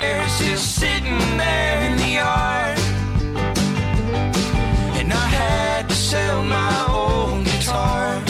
There's 0.00 0.38
just 0.38 0.76
sitting 0.76 1.18
there 1.36 1.90
in 1.90 1.96
the 1.96 2.10
yard. 2.22 2.78
And 4.94 5.12
I 5.12 5.26
had 5.26 5.88
to 5.88 5.94
sell 5.96 6.44
my 6.44 6.86
old 6.88 7.44
guitar. 7.44 8.22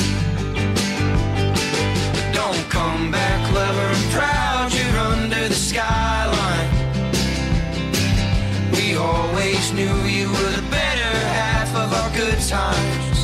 Don't 2.33 2.65
come 2.71 3.11
back 3.11 3.51
clever 3.51 3.87
and 3.99 4.11
proud, 4.17 4.73
you're 4.73 4.99
under 5.13 5.47
the 5.47 5.55
skyline. 5.55 6.71
We 8.73 8.97
always 8.97 9.71
knew 9.75 9.95
you 10.07 10.31
were 10.31 10.53
the 10.57 10.67
better 10.71 11.13
half 11.37 11.77
of 11.77 11.93
our 11.93 12.11
good 12.17 12.41
times. 12.49 13.19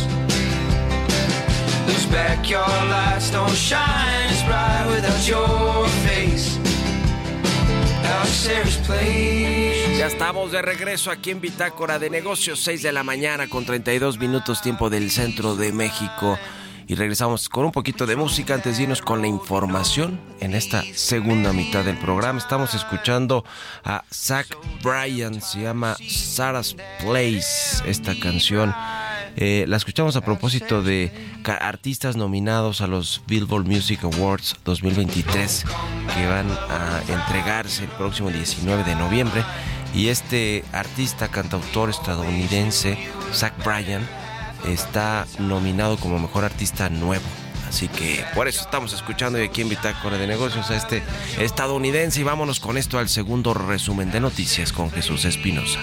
Those 1.87 2.05
backyard 2.13 2.91
lights 2.91 3.31
don't 3.31 3.57
shine 3.57 4.29
as 4.29 4.43
bright 4.43 4.85
without 4.91 5.27
your 5.27 6.04
Ya 9.99 10.07
estamos 10.07 10.53
de 10.53 10.61
regreso 10.61 11.11
aquí 11.11 11.31
en 11.31 11.41
Bitácora 11.41 11.99
de 11.99 12.11
Negocios, 12.11 12.61
6 12.63 12.83
de 12.83 12.93
la 12.93 13.03
mañana 13.03 13.49
con 13.49 13.65
32 13.65 14.19
minutos 14.19 14.61
tiempo 14.61 14.91
del 14.91 15.11
centro 15.11 15.57
de 15.57 15.73
México. 15.73 16.39
Y 16.87 16.97
regresamos 16.97 17.49
con 17.49 17.65
un 17.65 17.73
poquito 17.73 18.05
de 18.05 18.17
música 18.17 18.55
antes 18.55 18.77
de 18.77 18.83
irnos 18.83 19.01
con 19.01 19.23
la 19.23 19.29
información 19.29 20.21
en 20.41 20.55
esta 20.55 20.83
segunda 20.95 21.53
mitad 21.53 21.85
del 21.85 21.97
programa. 21.97 22.39
Estamos 22.39 22.75
escuchando 22.75 23.45
a 23.85 24.05
Zach 24.13 24.49
Bryan, 24.83 25.41
se 25.41 25.63
llama 25.63 25.97
Sarah's 26.07 26.77
Place, 27.01 27.83
esta 27.87 28.19
canción. 28.21 28.75
Eh, 29.37 29.65
la 29.69 29.77
escuchamos 29.77 30.17
a 30.17 30.21
propósito 30.21 30.83
de 30.83 31.13
artistas 31.45 32.17
nominados 32.17 32.81
a 32.81 32.87
los 32.87 33.23
Billboard 33.27 33.67
Music 33.67 34.05
Awards 34.05 34.57
2023 34.65 35.65
que 36.15 36.27
van 36.27 36.49
a 36.51 37.03
entregarse 37.09 37.85
el 37.85 37.91
próximo 37.91 38.31
19 38.31 38.85
de 38.85 38.95
noviembre. 38.95 39.43
Y 39.95 40.09
este 40.09 40.65
artista, 40.73 41.29
cantautor 41.29 41.91
estadounidense, 41.91 42.99
Zach 43.33 43.55
Bryan, 43.65 44.03
está 44.67 45.27
nominado 45.39 45.97
como 45.97 46.19
mejor 46.19 46.45
artista 46.45 46.89
nuevo. 46.89 47.25
Así 47.69 47.89
que 47.89 48.25
por 48.35 48.47
eso 48.47 48.61
estamos 48.61 48.93
escuchando 48.93 49.39
hoy 49.39 49.47
aquí 49.47 49.63
en 49.63 49.69
Bitácora 49.69 50.17
de 50.17 50.27
Negocios 50.27 50.71
a 50.71 50.77
este 50.77 51.03
estadounidense. 51.39 52.21
Y 52.21 52.25
vámonos 52.25 52.61
con 52.61 52.77
esto 52.77 52.99
al 52.99 53.09
segundo 53.09 53.55
resumen 53.55 54.11
de 54.11 54.21
noticias 54.21 54.73
con 54.73 54.91
Jesús 54.91 55.25
Espinosa. 55.25 55.81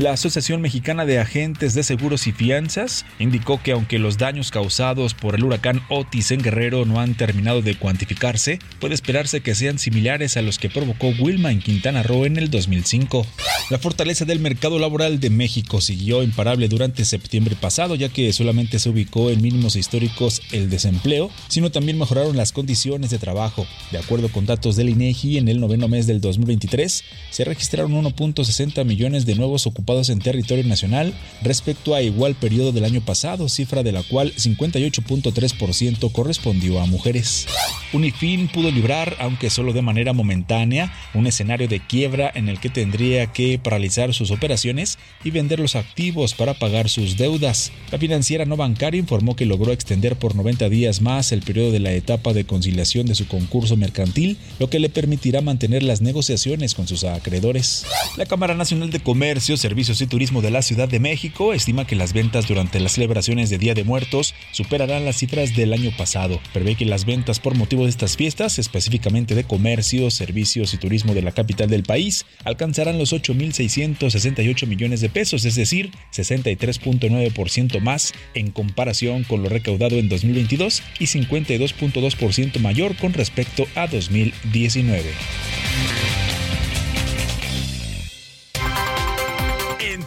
La 0.00 0.10
Asociación 0.10 0.60
Mexicana 0.60 1.06
de 1.06 1.20
Agentes 1.20 1.72
de 1.72 1.84
Seguros 1.84 2.26
y 2.26 2.32
Fianzas 2.32 3.06
indicó 3.20 3.62
que 3.62 3.70
aunque 3.70 4.00
los 4.00 4.18
daños 4.18 4.50
causados 4.50 5.14
por 5.14 5.36
el 5.36 5.44
huracán 5.44 5.82
Otis 5.88 6.32
en 6.32 6.42
Guerrero 6.42 6.84
no 6.84 6.98
han 6.98 7.14
terminado 7.14 7.62
de 7.62 7.78
cuantificarse, 7.78 8.58
puede 8.80 8.94
esperarse 8.94 9.40
que 9.40 9.54
sean 9.54 9.78
similares 9.78 10.36
a 10.36 10.42
los 10.42 10.58
que 10.58 10.68
provocó 10.68 11.10
Wilma 11.20 11.52
en 11.52 11.60
Quintana 11.60 12.02
Roo 12.02 12.26
en 12.26 12.38
el 12.38 12.50
2005. 12.50 13.24
La 13.70 13.78
fortaleza 13.78 14.24
del 14.24 14.40
mercado 14.40 14.80
laboral 14.80 15.20
de 15.20 15.30
México 15.30 15.80
siguió 15.80 16.24
imparable 16.24 16.66
durante 16.66 17.04
septiembre 17.04 17.54
pasado, 17.54 17.94
ya 17.94 18.08
que 18.08 18.32
solamente 18.32 18.80
se 18.80 18.90
ubicó 18.90 19.30
en 19.30 19.42
mínimos 19.42 19.76
históricos 19.76 20.42
el 20.50 20.70
desempleo, 20.70 21.30
sino 21.46 21.70
también 21.70 22.00
mejoraron 22.00 22.36
las 22.36 22.50
condiciones 22.50 23.10
de 23.10 23.18
trabajo. 23.20 23.64
De 23.92 23.98
acuerdo 23.98 24.28
con 24.28 24.44
datos 24.44 24.74
del 24.74 24.88
INEGI, 24.88 25.38
en 25.38 25.46
el 25.46 25.60
noveno 25.60 25.86
mes 25.86 26.08
del 26.08 26.20
2023 26.20 27.04
se 27.30 27.44
registraron 27.44 27.92
1.60 27.92 28.84
millones 28.84 29.24
de 29.24 29.36
nuevos 29.36 29.68
ocupados 29.68 29.83
en 30.08 30.18
territorio 30.18 30.64
nacional 30.64 31.14
respecto 31.42 31.94
a 31.94 32.02
igual 32.02 32.34
periodo 32.34 32.72
del 32.72 32.84
año 32.84 33.02
pasado, 33.02 33.48
cifra 33.48 33.82
de 33.82 33.92
la 33.92 34.02
cual 34.02 34.32
58.3% 34.34 36.10
correspondió 36.10 36.80
a 36.80 36.86
mujeres. 36.86 37.46
Unifin 37.92 38.48
pudo 38.48 38.70
librar, 38.70 39.16
aunque 39.20 39.50
solo 39.50 39.72
de 39.72 39.82
manera 39.82 40.12
momentánea, 40.12 40.92
un 41.12 41.26
escenario 41.26 41.68
de 41.68 41.80
quiebra 41.80 42.32
en 42.34 42.48
el 42.48 42.58
que 42.60 42.70
tendría 42.70 43.26
que 43.26 43.60
paralizar 43.62 44.14
sus 44.14 44.30
operaciones 44.30 44.98
y 45.22 45.30
vender 45.30 45.60
los 45.60 45.76
activos 45.76 46.34
para 46.34 46.54
pagar 46.54 46.88
sus 46.88 47.16
deudas. 47.16 47.70
La 47.92 47.98
financiera 47.98 48.46
no 48.46 48.56
bancaria 48.56 48.98
informó 48.98 49.36
que 49.36 49.46
logró 49.46 49.70
extender 49.70 50.16
por 50.16 50.34
90 50.34 50.68
días 50.70 51.02
más 51.02 51.30
el 51.30 51.42
periodo 51.42 51.70
de 51.70 51.80
la 51.80 51.92
etapa 51.92 52.32
de 52.32 52.44
conciliación 52.44 53.06
de 53.06 53.14
su 53.14 53.28
concurso 53.28 53.76
mercantil, 53.76 54.38
lo 54.58 54.70
que 54.70 54.80
le 54.80 54.88
permitirá 54.88 55.40
mantener 55.40 55.82
las 55.82 56.00
negociaciones 56.00 56.74
con 56.74 56.88
sus 56.88 57.04
acreedores. 57.04 57.86
La 58.16 58.26
Cámara 58.26 58.54
Nacional 58.54 58.90
de 58.90 59.00
Comercio, 59.00 59.56
Servicios 59.56 59.73
y 59.76 60.06
Turismo 60.06 60.40
de 60.40 60.52
la 60.52 60.62
Ciudad 60.62 60.88
de 60.88 61.00
México 61.00 61.52
estima 61.52 61.84
que 61.84 61.96
las 61.96 62.12
ventas 62.12 62.46
durante 62.46 62.78
las 62.78 62.92
celebraciones 62.92 63.50
de 63.50 63.58
Día 63.58 63.74
de 63.74 63.82
Muertos 63.82 64.32
superarán 64.52 65.04
las 65.04 65.16
cifras 65.16 65.56
del 65.56 65.72
año 65.72 65.90
pasado. 65.96 66.40
Prevé 66.52 66.76
que 66.76 66.84
las 66.84 67.04
ventas 67.04 67.40
por 67.40 67.56
motivo 67.56 67.82
de 67.82 67.90
estas 67.90 68.16
fiestas, 68.16 68.60
específicamente 68.60 69.34
de 69.34 69.42
comercio, 69.42 70.12
servicios 70.12 70.74
y 70.74 70.76
turismo 70.76 71.12
de 71.12 71.22
la 71.22 71.32
capital 71.32 71.68
del 71.68 71.82
país, 71.82 72.24
alcanzarán 72.44 72.98
los 72.98 73.12
8.668 73.12 74.68
millones 74.68 75.00
de 75.00 75.08
pesos, 75.08 75.44
es 75.44 75.56
decir, 75.56 75.90
63.9% 76.12 77.80
más 77.80 78.12
en 78.34 78.52
comparación 78.52 79.24
con 79.24 79.42
lo 79.42 79.48
recaudado 79.48 79.96
en 79.96 80.08
2022 80.08 80.84
y 81.00 81.06
52.2% 81.06 82.60
mayor 82.60 82.94
con 82.96 83.12
respecto 83.12 83.66
a 83.74 83.88
2019. 83.88 85.10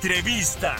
Entrevista. 0.08 0.78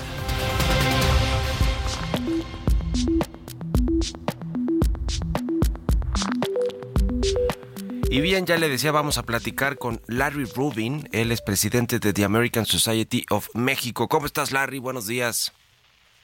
Y 8.10 8.22
bien, 8.22 8.46
ya 8.46 8.56
le 8.56 8.70
decía, 8.70 8.94
vamos 8.94 9.18
a 9.18 9.24
platicar 9.24 9.78
con 9.78 10.00
Larry 10.08 10.46
Rubin, 10.46 11.10
él 11.12 11.34
es 11.34 11.42
presidente 11.42 12.00
de 12.00 12.14
The 12.14 12.24
American 12.24 12.66
Society 12.66 13.26
of 13.30 13.50
México. 13.54 14.08
¿Cómo 14.08 14.28
estás, 14.28 14.54
Larry? 14.54 14.80
Buenos 14.80 15.08
días. 15.08 15.52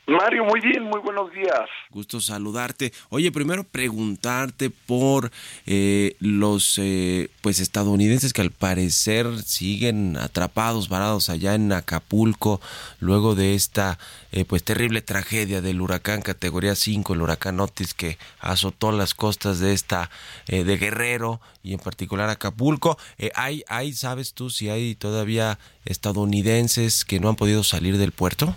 Mario, 0.05 0.43
muy 0.43 0.59
bien, 0.59 0.83
muy 0.83 0.99
buenos 0.99 1.31
días. 1.31 1.69
Gusto 1.89 2.19
saludarte. 2.19 2.91
Oye, 3.09 3.31
primero 3.31 3.63
preguntarte 3.63 4.69
por 4.69 5.31
eh, 5.65 6.17
los 6.19 6.77
eh, 6.77 7.29
pues 7.41 7.61
estadounidenses 7.61 8.33
que 8.33 8.41
al 8.41 8.51
parecer 8.51 9.27
siguen 9.43 10.17
atrapados, 10.17 10.89
varados 10.89 11.29
allá 11.29 11.55
en 11.55 11.71
Acapulco, 11.71 12.59
luego 12.99 13.33
de 13.35 13.55
esta 13.55 13.97
eh, 14.35 14.45
pues 14.45 14.63
terrible 14.63 15.03
tragedia 15.03 15.61
del 15.61 15.79
huracán 15.79 16.23
categoría 16.23 16.73
5, 16.73 17.13
el 17.13 17.21
huracán 17.21 17.59
Otis 17.59 17.93
que 17.93 18.17
azotó 18.39 18.91
las 18.91 19.13
costas 19.13 19.59
de 19.59 19.73
esta 19.73 20.09
eh, 20.47 20.63
de 20.63 20.77
Guerrero 20.77 21.39
y 21.61 21.73
en 21.73 21.79
particular 21.79 22.29
Acapulco. 22.29 22.97
Eh, 23.19 23.31
hay, 23.35 23.63
hay, 23.67 23.93
¿sabes 23.93 24.33
tú 24.33 24.49
si 24.49 24.69
hay 24.69 24.95
todavía 24.95 25.59
estadounidenses 25.85 27.05
que 27.05 27.19
no 27.19 27.29
han 27.29 27.35
podido 27.35 27.63
salir 27.63 27.97
del 27.99 28.11
puerto? 28.11 28.55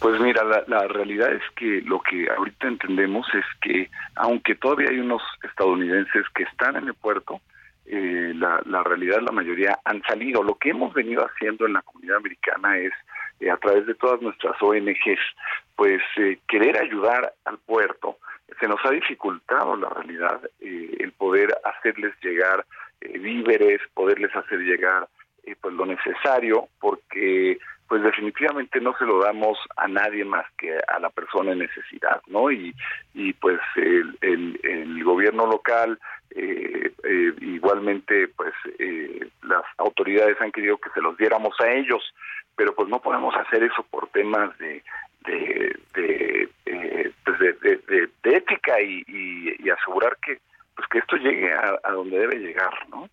Pues 0.00 0.18
mira, 0.18 0.42
la, 0.44 0.64
la, 0.66 0.88
realidad 0.88 1.30
es 1.30 1.42
que 1.56 1.82
lo 1.82 2.00
que 2.00 2.26
ahorita 2.30 2.68
entendemos 2.68 3.26
es 3.34 3.44
que 3.60 3.90
aunque 4.16 4.54
todavía 4.54 4.88
hay 4.88 4.98
unos 4.98 5.22
estadounidenses 5.42 6.24
que 6.34 6.44
están 6.44 6.76
en 6.76 6.86
el 6.86 6.94
puerto, 6.94 7.40
eh, 7.84 8.32
la, 8.34 8.62
la, 8.64 8.82
realidad 8.82 9.20
la 9.20 9.32
mayoría 9.32 9.78
han 9.84 10.02
salido. 10.02 10.42
Lo 10.42 10.54
que 10.54 10.70
hemos 10.70 10.94
venido 10.94 11.26
haciendo 11.26 11.66
en 11.66 11.74
la 11.74 11.82
comunidad 11.82 12.16
americana 12.16 12.78
es, 12.78 12.92
eh, 13.40 13.50
a 13.50 13.58
través 13.58 13.86
de 13.86 13.94
todas 13.94 14.22
nuestras 14.22 14.60
ONGs, 14.62 15.20
pues 15.76 16.02
eh, 16.16 16.38
querer 16.46 16.78
ayudar 16.78 17.32
al 17.44 17.58
puerto. 17.58 18.18
Se 18.58 18.68
nos 18.68 18.78
ha 18.84 18.90
dificultado 18.90 19.76
la 19.76 19.88
realidad 19.88 20.40
eh, 20.60 20.96
el 21.00 21.12
poder 21.12 21.56
hacerles 21.64 22.14
llegar 22.22 22.64
eh, 23.00 23.18
víveres, 23.18 23.80
poderles 23.94 24.34
hacer 24.36 24.60
llegar 24.60 25.08
pues 25.60 25.74
lo 25.74 25.84
necesario, 25.84 26.68
porque 26.78 27.58
pues 27.90 28.04
definitivamente 28.04 28.80
no 28.80 28.96
se 28.96 29.04
lo 29.04 29.18
damos 29.20 29.58
a 29.76 29.88
nadie 29.88 30.24
más 30.24 30.46
que 30.56 30.78
a 30.86 31.00
la 31.00 31.10
persona 31.10 31.50
en 31.50 31.58
necesidad, 31.58 32.22
¿no? 32.28 32.48
Y, 32.52 32.72
y 33.14 33.32
pues 33.32 33.58
el, 33.74 34.16
el, 34.20 34.60
el 34.62 35.02
gobierno 35.02 35.44
local, 35.48 35.98
eh, 36.30 36.92
eh, 37.02 37.32
igualmente 37.40 38.28
pues 38.28 38.54
eh, 38.78 39.28
las 39.42 39.64
autoridades 39.78 40.40
han 40.40 40.52
querido 40.52 40.78
que 40.78 40.90
se 40.90 41.00
los 41.00 41.16
diéramos 41.16 41.60
a 41.60 41.68
ellos, 41.68 42.14
pero 42.54 42.76
pues 42.76 42.88
no 42.88 43.00
podemos 43.00 43.34
hacer 43.34 43.64
eso 43.64 43.84
por 43.90 44.06
temas 44.10 44.56
de 44.58 44.84
de, 45.26 45.76
de, 45.94 46.48
eh, 46.66 47.12
pues 47.24 47.38
de, 47.40 47.52
de, 47.54 48.08
de 48.22 48.36
ética 48.36 48.80
y, 48.80 49.02
y, 49.08 49.66
y, 49.66 49.68
asegurar 49.68 50.16
que 50.24 50.38
pues 50.76 50.86
que 50.92 50.98
esto 50.98 51.16
llegue 51.16 51.52
a, 51.52 51.76
a 51.82 51.90
donde 51.90 52.20
debe 52.20 52.38
llegar, 52.38 52.72
¿no? 52.88 53.08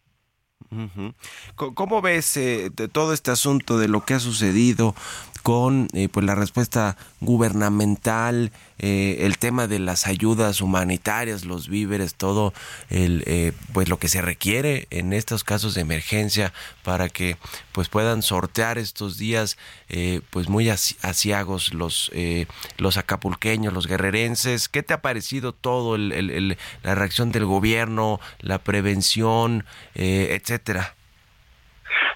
¿Cómo 1.56 2.02
ves 2.02 2.38
eh, 2.38 2.70
de 2.74 2.88
todo 2.88 3.14
este 3.14 3.32
asunto 3.32 3.78
de 3.78 3.88
lo 3.88 4.04
que 4.06 4.14
ha 4.14 4.20
sucedido 4.20 4.96
con 5.48 5.88
eh, 5.94 6.10
pues 6.10 6.26
la 6.26 6.36
respuesta 6.36 6.98
gubernamental, 7.22 8.52
eh, 8.80 9.20
el 9.22 9.38
tema 9.38 9.68
de 9.68 9.80
las 9.80 10.06
ayudas 10.06 10.60
humanitarias, 10.60 11.46
los 11.46 11.70
víveres, 11.70 12.16
todo 12.16 12.54
el 12.90 13.24
eh, 13.28 13.54
pues 13.72 13.88
lo 13.88 13.98
que 13.98 14.10
se 14.10 14.22
requiere 14.22 14.88
en 14.90 15.14
estos 15.14 15.46
casos 15.46 15.74
de 15.74 15.80
emergencia 15.80 16.52
para 16.84 17.08
que 17.08 17.38
pues 17.72 17.88
puedan 17.88 18.24
sortear 18.24 18.78
estos 18.78 19.18
días 19.18 19.58
pues 20.32 20.50
muy 20.50 20.70
asiagos 20.70 21.74
los 21.74 22.12
los 22.78 22.98
acapulqueños, 22.98 23.74
los 23.74 23.88
guerrerenses. 23.88 24.68
¿Qué 24.68 24.84
te 24.84 24.94
ha 24.94 25.02
parecido 25.02 25.54
todo 25.54 25.96
el, 25.96 26.58
la 26.84 26.96
reacción 26.96 27.32
del 27.32 27.46
gobierno, 27.46 28.20
la 28.42 28.58
prevención, 28.58 29.64
etcétera? 29.96 30.98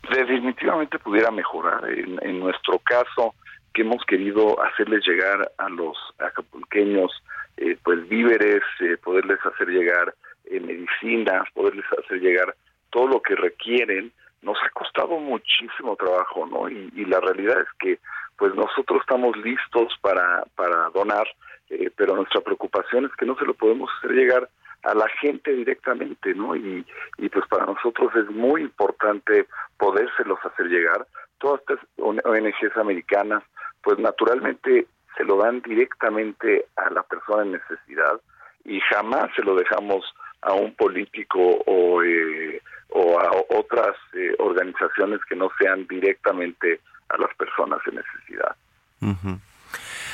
Definitivamente 0.10 1.00
pudiera 1.00 1.32
mejorar. 1.32 1.88
En, 1.90 2.40
nuestro 2.40 2.80
caso, 2.80 3.36
que 3.74 3.82
hemos 3.82 4.04
querido 4.06 4.62
hacerles 4.64 5.06
llegar 5.06 5.52
a 5.58 5.70
los 5.70 5.98
acapulqueños 6.20 7.12
eh, 7.58 7.78
pues 7.84 8.08
víveres, 8.08 8.64
eh, 8.80 8.98
poderles 8.98 9.40
hacer 9.46 9.68
llegar 9.68 10.14
eh, 10.46 10.60
medicinas, 10.60 11.44
poderles 11.54 11.86
hacer 12.04 12.20
llegar 12.20 12.56
todo 12.90 13.08
lo 13.08 13.22
que 13.22 13.36
requieren, 13.36 14.12
nos 14.42 14.58
ha 14.64 14.70
costado 14.70 15.20
muchísimo 15.20 15.96
trabajo, 15.96 16.46
¿no? 16.46 16.70
Y, 16.70 16.92
y 16.96 17.06
la 17.06 17.20
realidad 17.20 17.62
es 17.62 17.68
que 17.80 18.00
pues 18.38 18.56
nosotros 18.56 19.02
estamos 19.02 19.38
listos 19.38 19.94
para, 20.02 20.44
para 20.56 20.90
donar, 20.90 21.28
pero 21.96 22.16
nuestra 22.16 22.42
preocupación 22.42 23.06
es 23.06 23.12
que 23.16 23.26
no 23.26 23.38
se 23.38 23.46
lo 23.46 23.54
podemos 23.54 23.90
hacer 23.98 24.12
llegar 24.12 24.50
a 24.84 24.94
la 24.94 25.08
gente 25.22 25.52
directamente, 25.54 26.34
¿no? 26.34 26.56
Y, 26.56 26.86
pues 27.32 27.46
para 27.50 27.66
nosotros 27.66 28.12
es 28.16 28.30
muy 28.30 28.62
importante 28.62 29.48
podérselos 29.78 30.40
hacer 30.44 30.68
llegar. 30.68 31.06
Todas 31.40 31.62
estas 31.62 31.80
ONGs 31.98 32.78
americanas, 32.78 33.44
pues 33.84 34.00
naturalmente 34.00 34.88
se 35.18 35.24
lo 35.24 35.38
dan 35.38 35.62
directamente 35.62 36.66
a 36.76 36.90
la 36.90 37.04
persona 37.04 37.44
en 37.44 37.52
necesidad 37.54 38.20
y 38.66 38.80
jamás 38.82 39.30
se 39.36 39.44
lo 39.44 39.56
dejamos 39.56 40.06
a 40.42 40.54
un 40.54 40.74
político 40.76 41.40
o, 41.66 42.04
eh, 42.04 42.62
o 42.90 43.20
a 43.20 43.32
otras 43.58 43.96
eh, 44.14 44.36
organizaciones 44.40 45.20
que 45.26 45.36
no 45.36 45.50
sean 45.60 45.88
directamente 45.88 46.82
a 47.10 47.18
las 47.18 47.34
personas 47.36 47.80
en 47.88 47.96
necesidad. 47.96 48.56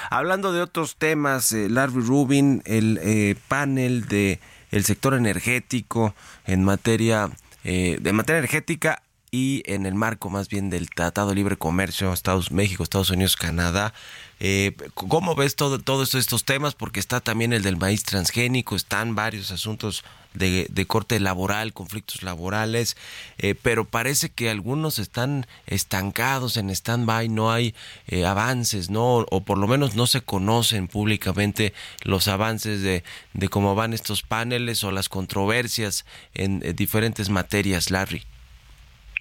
Hablando 0.10 0.54
de 0.54 0.62
otros 0.62 0.96
temas, 0.96 1.52
eh, 1.52 1.68
Larry 1.70 2.02
Rubin, 2.02 2.62
el 2.66 2.98
eh, 3.02 3.36
panel 3.48 4.08
de 4.08 4.40
el 4.72 4.84
sector 4.84 5.14
energético 5.14 6.14
en 6.46 6.64
materia 6.64 7.30
eh, 7.64 7.98
de 8.02 8.14
materia 8.14 8.40
energética 8.40 9.02
y 9.32 9.64
en 9.66 9.86
el 9.86 9.96
marco 9.96 10.30
más 10.30 10.48
bien 10.48 10.70
del 10.70 10.90
Tratado 10.90 11.30
de 11.30 11.36
Libre 11.36 11.58
Comercio 11.58 12.14
Estados 12.14 12.52
México, 12.52 12.84
Estados 12.84 13.10
Unidos, 13.10 13.36
Canadá. 13.36 13.94
Eh, 14.40 14.76
¿Cómo 14.94 15.36
ves 15.36 15.56
todo, 15.56 15.80
todos 15.80 16.16
estos 16.16 16.46
temas? 16.46 16.76
Porque 16.76 17.00
está 17.00 17.20
también 17.20 17.54
el 17.54 17.64
del 17.64 17.78
maíz 17.78 18.04
transgénico, 18.04 18.76
están 18.76 19.16
varios 19.16 19.52
asuntos 19.52 20.04
de, 20.34 20.86
corte 20.88 21.20
laboral, 21.20 21.74
conflictos 21.74 22.22
laborales, 22.22 22.96
eh, 23.40 23.56
pero 23.60 23.86
parece 23.86 24.30
que 24.30 24.52
algunos 24.52 25.00
están 25.00 25.48
estancados 25.66 26.58
en 26.58 26.70
stand-by, 26.70 27.28
no 27.30 27.52
hay 27.52 27.74
eh, 28.08 28.24
avances, 28.26 28.92
¿no? 28.92 29.26
O 29.32 29.42
por 29.42 29.58
lo 29.58 29.68
menos 29.68 29.96
no 29.96 30.06
se 30.06 30.22
conocen 30.22 30.88
públicamente 30.88 31.74
los 32.04 32.28
avances 32.28 32.84
de, 32.84 33.04
de 33.34 33.50
cómo 33.50 33.74
van 33.74 33.94
estos 33.94 34.22
paneles 34.22 34.84
o 34.84 34.92
las 34.92 35.10
controversias 35.10 36.06
en 36.36 36.60
diferentes 36.76 37.30
materias, 37.30 37.90
Larry. 37.90 38.24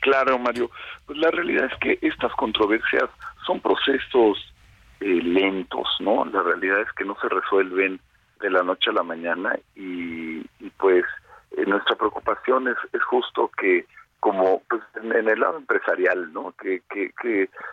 Claro, 0.06 0.38
Mario. 0.38 0.70
Pues 1.04 1.18
la 1.18 1.32
realidad 1.32 1.64
es 1.64 1.76
que 1.80 1.98
estas 2.00 2.32
controversias 2.34 3.10
son 3.44 3.58
procesos 3.58 4.38
eh, 5.00 5.20
lentos, 5.20 5.88
¿no? 5.98 6.24
La 6.26 6.44
realidad 6.44 6.80
es 6.82 6.92
que 6.92 7.04
no 7.04 7.16
se 7.20 7.28
resuelven 7.28 7.98
de 8.40 8.50
la 8.50 8.62
noche 8.62 8.90
a 8.90 8.92
la 8.92 9.02
mañana 9.02 9.58
y, 9.74 10.42
pues 10.78 11.04
eh, 11.56 11.64
nuestra 11.66 11.96
preocupación 11.96 12.68
es, 12.68 12.76
es 12.92 13.02
justo 13.02 13.50
que 13.58 13.86
como 14.20 14.62
pues, 14.68 14.80
en, 15.02 15.28
el 15.28 15.40
lado 15.40 15.56
empresarial, 15.56 16.32
¿no? 16.32 16.52
Que 16.52 16.82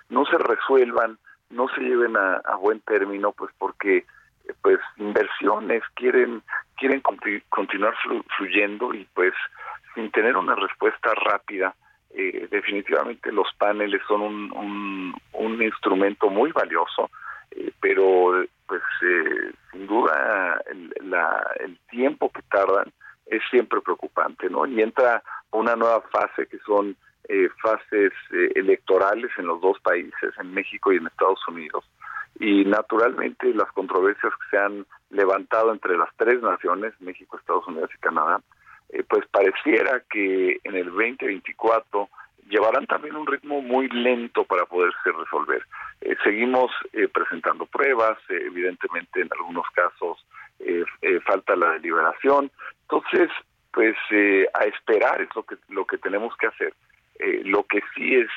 no 0.09 0.25
se 0.25 0.37
resuelvan, 0.39 1.19
no 1.51 1.67
se 1.75 1.81
lleven 1.81 2.17
a, 2.17 2.37
a 2.37 2.55
buen 2.55 2.79
término, 2.79 3.31
pues 3.33 3.53
porque 3.59 4.07
pues 4.63 4.79
inversiones 4.97 5.83
quieren 5.93 6.41
quieren 6.77 7.03
continuar 7.49 7.93
fluyendo 8.35 8.91
y 8.91 9.07
pues 9.13 9.35
sin 9.93 10.09
tener 10.09 10.35
una 10.35 10.55
respuesta 10.55 11.13
rápida 11.13 11.75
eh, 12.15 12.47
definitivamente 12.51 13.31
los 13.31 13.47
paneles 13.57 14.01
son 14.07 14.21
un, 14.21 15.13
instrumento 15.61 16.29
muy 16.29 16.51
valioso, 16.51 17.09
eh, 17.51 17.71
pero 17.79 18.43
pues 18.67 18.81
eh, 19.01 19.51
sin 19.71 19.87
duda 19.87 20.61
el, 20.69 20.93
la, 21.09 21.49
el 21.59 21.77
tiempo 21.89 22.29
que 22.31 22.41
tardan 22.43 22.91
es 23.27 23.41
siempre 23.49 23.79
preocupante, 23.81 24.49
¿no? 24.49 24.65
Y 24.65 24.81
entra 24.81 25.23
una 25.51 25.75
nueva 25.75 26.01
fase 26.11 26.47
que 26.47 26.59
son 26.59 26.97
fases 27.61 28.11
electorales 28.53 29.31
en 29.37 29.47
los 29.47 29.61
dos 29.61 29.79
países, 29.79 30.33
en 30.37 30.53
México 30.53 30.91
y 30.91 30.97
en 30.97 31.07
Estados 31.07 31.39
Unidos. 31.47 31.85
Y 32.39 32.65
naturalmente 32.65 33.53
las 33.53 33.71
controversias 33.71 34.33
que 34.33 34.49
se 34.51 34.57
han 34.57 34.85
levantado 35.09 35.71
entre 35.71 35.97
las 35.97 36.09
tres 36.17 36.41
naciones, 36.41 36.93
México, 36.99 37.37
Estados 37.37 37.65
Unidos 37.67 37.91
y 37.95 37.99
Canadá, 37.99 38.41
eh, 38.93 39.03
pues 39.09 39.25
pareciera 39.27 40.03
que 40.07 40.59
en 40.63 40.75
el 40.75 40.85
2024 40.85 42.09
llevarán 42.47 42.85
también 42.85 43.15
un 43.15 43.25
ritmo 43.25 43.61
muy 43.61 43.89
lento 43.89 44.43
para 44.43 44.65
poderse 44.65 45.11
resolver. 45.11 45.65
Eh, 46.01 46.15
seguimos 46.23 46.71
eh, 46.91 47.07
presentando 47.07 47.65
pruebas, 47.65 48.19
evidentemente 48.29 49.21
en 49.21 49.29
algunos 49.31 49.65
casos 49.73 50.23
falta 51.25 51.55
la 51.57 51.71
deliberación, 51.71 52.49
entonces 52.83 53.29
pues 53.71 53.95
a 54.53 54.63
esperar 54.63 55.21
es 55.21 55.27
lo 55.35 55.43
que 55.43 55.55
lo 55.69 55.85
que 55.85 55.97
tenemos 55.97 56.35
que 56.37 56.47
hacer. 56.47 56.73
lo 57.43 57.63
que 57.63 57.81
sí 57.93 58.15
es, 58.15 58.29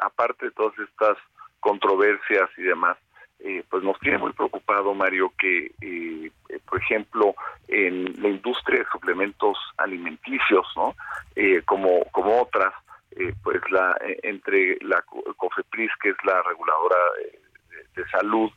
aparte 0.00 0.46
de 0.46 0.52
todas 0.52 0.78
estas 0.78 1.18
controversias 1.58 2.48
y 2.56 2.62
demás, 2.62 2.96
eh, 3.42 3.64
pues 3.70 3.82
nos 3.82 3.98
tiene 4.00 4.18
muy 4.18 4.32
preocupado, 4.32 4.94
Mario, 4.94 5.32
que, 5.38 5.72
eh, 5.80 6.30
por 6.68 6.80
ejemplo, 6.80 7.34
en 7.68 8.20
la 8.20 8.28
industria 8.28 8.80
de 8.80 8.86
suplementos 8.92 9.56
alimenticios, 9.78 10.66
¿no? 10.76 10.94
Eh, 11.36 11.62
como, 11.64 12.04
como 12.12 12.42
otras, 12.42 12.72
pues 13.42 13.60
la 13.70 13.96
entre 14.22 14.78
la 14.82 15.02
COFEPRIS, 15.36 15.90
que 16.00 16.10
es 16.10 16.16
la 16.24 16.42
reguladora 16.42 16.96
de, 17.96 18.04
salud, 18.08 18.50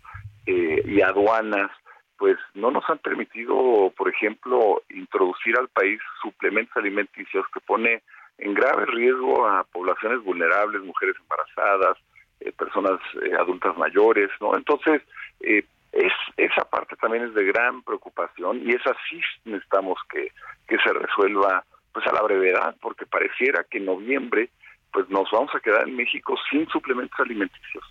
y 0.45 1.01
aduanas, 1.01 1.71
pues 2.17 2.37
no 2.53 2.69
nos 2.69 2.87
han 2.89 2.99
permitido, 2.99 3.91
por 3.97 4.09
ejemplo, 4.09 4.83
introducir 4.89 5.57
al 5.57 5.69
país 5.69 5.99
suplementos 6.21 6.77
alimenticios 6.77 7.45
que 7.51 7.59
pone 7.61 8.03
en 8.37 8.53
grave 8.53 8.85
riesgo 8.85 9.47
a 9.47 9.63
poblaciones 9.63 10.23
vulnerables, 10.23 10.83
mujeres 10.83 11.15
embarazadas, 11.19 11.97
eh, 11.97 12.12
personas 12.51 12.99
eh, 13.21 13.35
adultas 13.39 13.77
mayores, 13.77 14.29
¿no? 14.41 14.55
Entonces, 14.55 15.01
eh, 15.39 15.65
es, 15.91 16.13
esa 16.37 16.63
parte 16.65 16.95
también 16.95 17.25
es 17.25 17.33
de 17.33 17.45
gran 17.45 17.81
preocupación 17.83 18.61
y 18.67 18.71
esa 18.71 18.95
sí 19.09 19.21
necesitamos 19.45 19.99
que, 20.11 20.31
que 20.67 20.77
se 20.77 20.91
resuelva 20.91 21.63
pues 21.93 22.05
a 22.07 22.11
la 22.11 22.21
brevedad, 22.23 22.75
porque 22.81 23.05
pareciera 23.05 23.63
que 23.69 23.77
en 23.77 23.85
noviembre 23.85 24.49
pues 24.91 25.09
nos 25.09 25.29
vamos 25.31 25.53
a 25.55 25.59
quedar 25.59 25.87
en 25.87 25.95
México 25.95 26.35
sin 26.49 26.67
suplementos 26.69 27.19
alimenticios. 27.19 27.83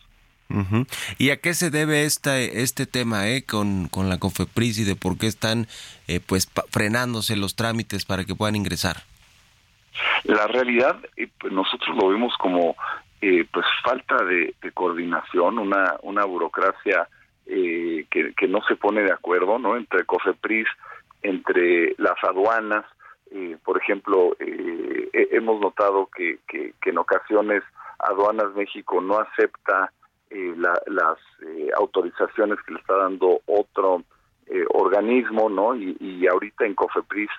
¿Y 1.17 1.31
a 1.31 1.39
qué 1.39 1.55
se 1.55 1.71
debe 1.71 2.05
esta, 2.05 2.39
este 2.39 2.85
tema 2.85 3.27
eh, 3.29 3.43
con, 3.43 3.89
con 3.89 4.11
la 4.11 4.19
COFEPRIS 4.19 4.81
y 4.81 4.85
de 4.85 4.97
por 4.97 5.17
qué 5.17 5.27
están 5.27 5.67
pues 6.27 6.51
frenándose 6.71 7.37
los 7.37 7.57
trámites 7.57 8.05
para 8.05 8.25
que 8.25 8.35
puedan 8.35 8.55
ingresar? 8.55 8.97
La 10.25 10.47
realidad, 10.47 11.01
pues 11.39 11.53
nosotros 11.53 11.97
lo 11.97 12.09
vemos 12.09 12.35
como 12.39 12.77
eh, 13.25 13.47
pues 13.53 13.65
falta 13.85 14.17
de, 14.25 14.53
coordinación, 14.75 15.61
una, 15.61 15.95
una 16.03 16.25
burocracia 16.25 17.07
eh, 17.47 18.05
que, 18.11 18.35
que, 18.35 18.49
no 18.49 18.61
se 18.67 18.75
pone 18.75 19.03
de 19.03 19.13
acuerdo, 19.13 19.61
¿no? 19.61 19.77
Entre 19.77 20.05
COFEPRIS, 20.05 20.67
entre 21.23 21.95
las 21.99 22.17
aduanas, 22.25 22.85
eh, 23.31 23.57
por 23.65 23.79
ejemplo, 23.81 24.35
hemos 24.41 25.61
notado 25.61 26.09
que, 26.17 26.41
que, 26.49 26.75
en 26.85 26.99
ocasiones 26.99 27.63
Aduanas 28.01 28.57
México 28.57 29.01
no 29.01 29.21
acepta 29.21 29.93
las 30.87 31.19
autorizaciones 31.77 32.59
que 32.67 32.73
le 32.73 32.81
está 32.81 32.97
dando 32.97 33.41
otro 33.47 34.03
organismo, 34.71 35.49
no 35.49 35.77
y, 35.77 35.97
y, 36.01 36.27
ahorita 36.27 36.67
en 36.67 36.75
Cofepris 36.75 37.31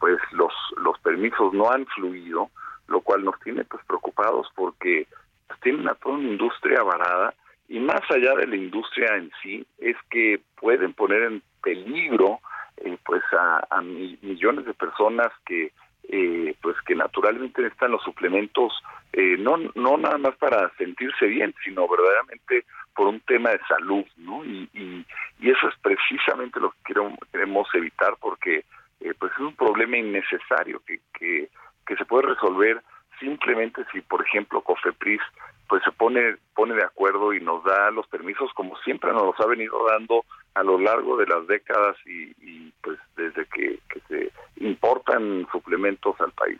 pues 0.00 0.18
los 0.32 0.52
los 0.78 0.98
permisos 0.98 1.52
no 1.54 1.70
han 1.70 1.86
fluido 1.86 2.50
lo 2.92 3.00
cual 3.00 3.24
nos 3.24 3.40
tiene 3.40 3.64
pues 3.64 3.84
preocupados 3.86 4.46
porque 4.54 5.06
pues, 5.48 5.60
tienen 5.60 5.88
a 5.88 5.94
toda 5.94 6.16
una 6.16 6.28
industria 6.28 6.82
varada 6.82 7.34
y 7.68 7.80
más 7.80 8.02
allá 8.10 8.34
de 8.36 8.46
la 8.46 8.56
industria 8.56 9.16
en 9.16 9.30
sí 9.42 9.66
es 9.78 9.96
que 10.10 10.40
pueden 10.60 10.92
poner 10.92 11.22
en 11.22 11.42
peligro 11.62 12.40
eh, 12.76 12.96
pues 13.04 13.22
a, 13.32 13.80
millones 13.80 14.66
de 14.66 14.74
personas 14.74 15.28
que 15.46 15.72
eh, 16.08 16.54
pues 16.60 16.76
que 16.86 16.94
naturalmente 16.94 17.62
necesitan 17.62 17.92
los 17.92 18.02
suplementos 18.02 18.72
eh, 19.12 19.36
no 19.38 19.56
no 19.74 19.96
nada 19.96 20.18
más 20.18 20.36
para 20.36 20.70
sentirse 20.76 21.26
bien 21.26 21.54
sino 21.64 21.88
verdaderamente 21.88 22.64
por 22.94 23.06
un 23.06 23.20
tema 23.20 23.50
de 23.50 23.60
salud 23.68 24.04
no 24.18 24.44
y, 24.44 24.68
y, 24.74 25.50
eso 25.50 25.68
es 25.68 25.74
precisamente 25.82 26.60
lo 26.60 26.70
que 26.70 26.94
queremos, 27.30 27.68
evitar 27.74 28.14
porque 28.20 28.64
eh, 29.00 29.14
pues 29.18 29.32
es 29.32 29.38
un 29.38 29.54
problema 29.54 29.96
innecesario 29.96 30.80
que, 30.86 31.00
que 31.18 31.48
que 31.86 31.96
se 31.96 32.04
puede 32.04 32.28
resolver 32.28 32.82
simplemente 33.20 33.84
si 33.92 34.00
por 34.00 34.24
ejemplo 34.24 34.62
Cofepris 34.62 35.20
pues 35.68 35.82
se 35.84 35.92
pone 35.92 36.36
pone 36.54 36.74
de 36.74 36.84
acuerdo 36.84 37.32
y 37.32 37.40
nos 37.40 37.62
da 37.64 37.90
los 37.90 38.06
permisos 38.08 38.52
como 38.54 38.76
siempre 38.78 39.12
nos 39.12 39.22
los 39.22 39.40
ha 39.40 39.46
venido 39.46 39.78
dando 39.88 40.24
a 40.54 40.62
lo 40.62 40.78
largo 40.78 41.16
de 41.16 41.26
las 41.26 41.46
décadas 41.46 41.96
y, 42.04 42.70
pues 42.82 42.98
desde 43.16 43.46
que, 43.46 43.78
se 44.08 44.32
importan 44.56 45.46
suplementos 45.50 46.20
al 46.20 46.32
país. 46.32 46.58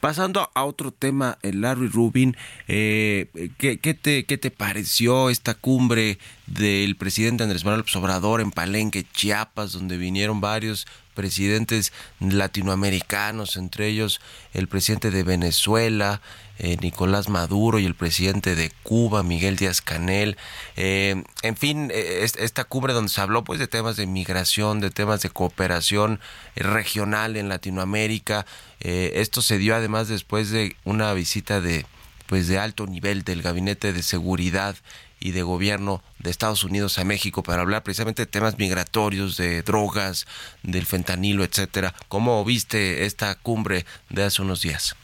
Pasando 0.00 0.50
a 0.54 0.64
otro 0.64 0.92
tema, 0.92 1.38
eh, 1.42 1.52
Larry 1.52 1.88
Rubin, 1.88 2.36
eh, 2.68 3.50
¿qué, 3.58 3.76
te, 3.76 4.24
¿qué 4.24 4.38
te 4.38 4.50
pareció 4.50 5.30
esta 5.30 5.54
cumbre 5.54 6.18
del 6.46 6.96
presidente 6.96 7.42
Andrés 7.42 7.64
Manuel 7.64 7.80
López 7.80 8.40
en 8.40 8.50
Palenque, 8.52 9.06
Chiapas, 9.12 9.72
donde 9.72 9.96
vinieron 9.96 10.40
varios 10.40 10.86
presidentes 11.14 11.92
latinoamericanos, 12.20 13.56
entre 13.56 13.88
ellos 13.88 14.20
el 14.52 14.68
presidente 14.68 15.10
de 15.10 15.24
Venezuela, 15.24 16.20
eh, 16.58 16.76
Nicolás 16.80 17.28
Maduro 17.28 17.78
y 17.78 17.84
el 17.84 17.94
presidente 17.94 18.54
de 18.54 18.70
Cuba, 18.82 19.22
Miguel 19.22 19.56
Díaz 19.56 19.80
Canel. 19.80 20.36
Eh, 20.76 21.22
en 21.42 21.56
fin, 21.56 21.90
eh, 21.92 22.26
esta 22.38 22.64
cumbre 22.64 22.92
donde 22.92 23.10
se 23.10 23.20
habló 23.20 23.44
pues 23.44 23.58
de 23.58 23.68
temas 23.68 23.96
de 23.96 24.06
migración, 24.06 24.80
de 24.80 24.90
temas 24.90 25.20
de 25.22 25.30
cooperación 25.30 26.20
regional 26.54 27.36
en 27.36 27.48
Latinoamérica. 27.48 28.46
esto 28.80 29.42
se 29.42 29.58
dio 29.58 29.74
además 29.74 30.08
después 30.08 30.50
de 30.50 30.76
una 30.84 31.12
visita 31.12 31.60
de 31.60 31.86
pues 32.26 32.48
de 32.48 32.58
alto 32.58 32.86
nivel 32.86 33.22
del 33.22 33.42
gabinete 33.42 33.92
de 33.92 34.02
seguridad 34.02 34.76
y 35.20 35.30
de 35.30 35.42
gobierno 35.42 36.02
de 36.18 36.30
Estados 36.30 36.64
Unidos 36.64 36.98
a 36.98 37.04
México 37.04 37.42
para 37.42 37.62
hablar 37.62 37.82
precisamente 37.82 38.22
de 38.22 38.26
temas 38.26 38.58
migratorios, 38.58 39.36
de 39.36 39.62
drogas, 39.62 40.26
del 40.62 40.86
fentanilo, 40.86 41.44
etcétera. 41.44 41.94
¿Cómo 42.08 42.44
viste 42.44 43.06
esta 43.06 43.34
cumbre 43.36 43.86
de 44.10 44.24
hace 44.24 44.42
unos 44.42 44.62
días? 44.62 44.96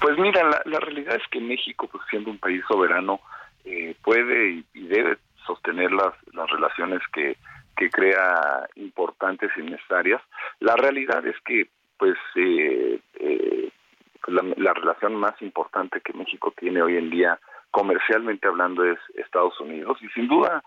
Pues 0.00 0.18
mira, 0.18 0.62
la, 0.64 0.80
realidad 0.80 1.16
es 1.16 1.26
que 1.30 1.40
México, 1.40 1.88
pues 1.90 2.04
siendo 2.10 2.30
un 2.30 2.38
país 2.38 2.62
soberano, 2.68 3.20
eh, 3.64 3.94
puede 4.02 4.64
y, 4.74 4.86
debe 4.86 5.18
sostener 5.46 5.90
las, 5.92 6.14
las 6.34 6.48
relaciones 6.50 7.00
que, 7.12 7.36
que 7.76 7.90
crea 7.90 8.68
importantes 8.76 9.50
y 9.56 9.62
necesarias. 9.62 10.20
La 10.60 10.76
realidad 10.76 11.26
es 11.26 11.36
que, 11.44 11.68
pues, 11.96 12.16
eh, 12.36 13.00
eh, 13.18 13.70
la, 14.26 14.42
la, 14.56 14.74
relación 14.74 15.14
más 15.14 15.40
importante 15.40 16.02
que 16.02 16.12
México 16.12 16.52
tiene 16.58 16.82
hoy 16.82 16.98
en 16.98 17.08
día, 17.08 17.40
comercialmente 17.70 18.46
hablando, 18.46 18.84
es 18.84 18.98
Estados 19.14 19.58
Unidos. 19.58 19.98
Y 20.02 20.08
sin 20.08 20.28
duda, 20.28 20.62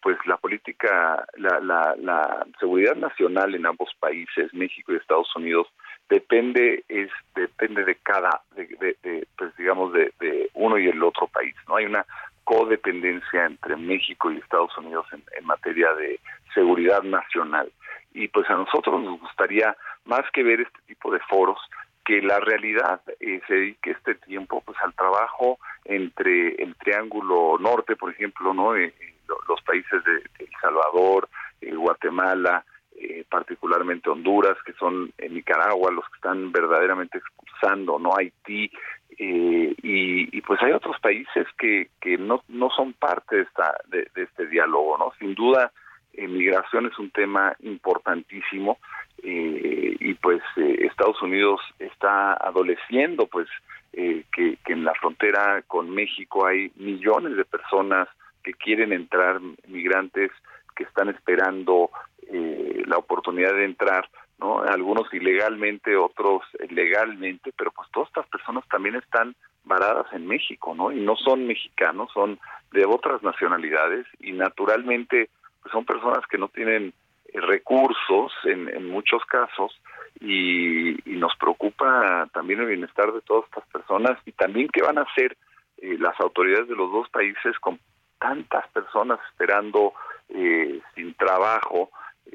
pues 0.00 0.18
la 0.26 0.36
política, 0.36 1.26
la, 1.36 1.58
la, 1.60 1.96
la 1.98 2.46
seguridad 2.60 2.94
nacional 2.94 3.56
en 3.56 3.66
ambos 3.66 3.90
países, 3.98 4.54
México 4.54 4.92
y 4.92 4.96
Estados 4.96 5.34
Unidos, 5.34 5.66
depende 6.12 6.84
es 6.88 7.10
depende 7.34 7.84
de 7.84 7.94
cada 7.96 8.42
de, 8.54 9.26
pues 9.38 9.56
digamos 9.56 9.94
de, 9.94 10.12
uno 10.52 10.76
y 10.78 10.86
el 10.88 11.02
otro 11.02 11.26
país 11.28 11.54
no 11.66 11.76
hay 11.76 11.86
una 11.86 12.04
codependencia 12.44 13.46
entre 13.46 13.76
México 13.76 14.30
y 14.30 14.36
Estados 14.36 14.76
Unidos 14.76 15.06
en, 15.12 15.46
materia 15.46 15.92
de 15.94 16.20
seguridad 16.54 17.02
nacional. 17.02 17.70
Y 18.14 18.28
pues 18.28 18.48
a 18.50 18.54
nosotros 18.54 19.02
nos 19.02 19.20
gustaría 19.20 19.76
más 20.04 20.24
que 20.32 20.42
ver 20.42 20.60
este 20.60 20.78
tipo 20.86 21.10
de 21.12 21.20
foros 21.20 21.58
que 22.04 22.20
la 22.20 22.40
realidad 22.40 23.00
eh, 23.20 23.40
se 23.46 23.54
dedique 23.54 23.92
este 23.92 24.14
tiempo 24.16 24.62
pues 24.66 24.76
al 24.82 24.92
trabajo 24.94 25.58
entre 25.84 26.56
el 26.62 26.74
triángulo 26.76 27.56
norte 27.58 27.96
por 27.96 28.10
ejemplo 28.10 28.52
no 28.52 28.74
eh, 28.74 28.92
eh, 28.98 29.14
los 29.48 29.60
países 29.62 30.02
de, 30.04 30.16
El 30.44 30.50
Salvador 30.60 31.28
Guatemala 31.60 32.64
eh, 32.94 33.24
particularmente 33.28 34.10
Honduras, 34.10 34.56
que 34.64 34.74
son 34.74 35.12
en 35.18 35.34
Nicaragua 35.34 35.90
los 35.90 36.04
que 36.08 36.16
están 36.16 36.52
verdaderamente 36.52 37.18
expulsando, 37.18 37.98
no 37.98 38.10
Haití, 38.16 38.70
eh, 39.18 39.74
y, 39.82 40.40
pues 40.42 40.62
hay 40.62 40.72
otros 40.72 40.98
países 41.00 41.46
que, 41.58 41.88
que 42.00 42.18
no, 42.18 42.42
no 42.48 42.70
son 42.70 42.92
parte 42.92 43.36
de, 43.36 43.42
esta, 43.42 43.74
de, 43.86 44.08
este 44.14 44.46
diálogo, 44.46 44.98
¿no? 44.98 45.12
Sin 45.18 45.34
duda, 45.34 45.72
migración 46.16 46.86
es 46.86 46.98
un 46.98 47.10
tema 47.10 47.54
importantísimo 47.60 48.78
eh, 49.22 49.96
y 49.98 50.14
pues 50.14 50.42
Estados 50.56 51.20
Unidos 51.22 51.60
está 51.78 52.34
adoleciendo 52.34 53.26
pues 53.26 53.48
que, 53.92 54.58
que 54.64 54.72
en 54.72 54.84
la 54.84 54.94
frontera 54.94 55.62
con 55.66 55.90
México 55.90 56.46
hay 56.46 56.70
millones 56.76 57.36
de 57.36 57.44
personas 57.44 58.08
que 58.42 58.52
quieren 58.54 58.92
entrar, 58.92 59.40
migrantes 59.68 60.30
que 60.74 60.84
están 60.84 61.08
esperando 61.08 61.90
eh, 62.28 62.82
la 62.86 62.98
oportunidad 62.98 63.54
de 63.54 63.64
entrar, 63.64 64.08
¿no? 64.38 64.62
Algunos 64.62 65.12
ilegalmente, 65.12 65.96
otros 65.96 66.42
legalmente, 66.70 67.52
pero 67.56 67.70
pues 67.72 67.88
todas 67.92 68.08
estas 68.08 68.26
personas 68.28 68.66
también 68.68 68.96
están 68.96 69.34
varadas 69.64 70.06
en 70.12 70.26
México, 70.26 70.74
¿no? 70.74 70.90
Y 70.90 71.00
no 71.00 71.16
son 71.16 71.46
mexicanos, 71.46 72.10
son 72.12 72.38
de 72.72 72.84
otras 72.84 73.22
nacionalidades 73.22 74.06
y 74.18 74.32
naturalmente 74.32 75.30
pues 75.62 75.72
son 75.72 75.84
personas 75.84 76.26
que 76.28 76.38
no 76.38 76.48
tienen 76.48 76.92
eh, 77.26 77.40
recursos 77.40 78.32
en, 78.44 78.68
en 78.68 78.88
muchos 78.88 79.24
casos 79.26 79.80
y, 80.20 80.96
nos 81.06 81.36
preocupa 81.36 82.28
también 82.32 82.60
el 82.60 82.66
bienestar 82.66 83.12
de 83.12 83.20
todas 83.20 83.44
estas 83.44 83.64
personas 83.68 84.18
y 84.26 84.32
también 84.32 84.68
qué 84.72 84.82
van 84.82 84.98
a 84.98 85.02
hacer 85.02 85.36
eh, 85.78 85.96
las 85.98 86.18
autoridades 86.20 86.68
de 86.68 86.74
los 86.74 86.90
dos 86.90 87.08
países 87.10 87.56
con 87.60 87.78
tantas 88.18 88.66
personas 88.68 89.20
esperando 89.30 89.92
eh, 90.30 90.80
sin 90.94 91.14
trabajo 91.14 91.90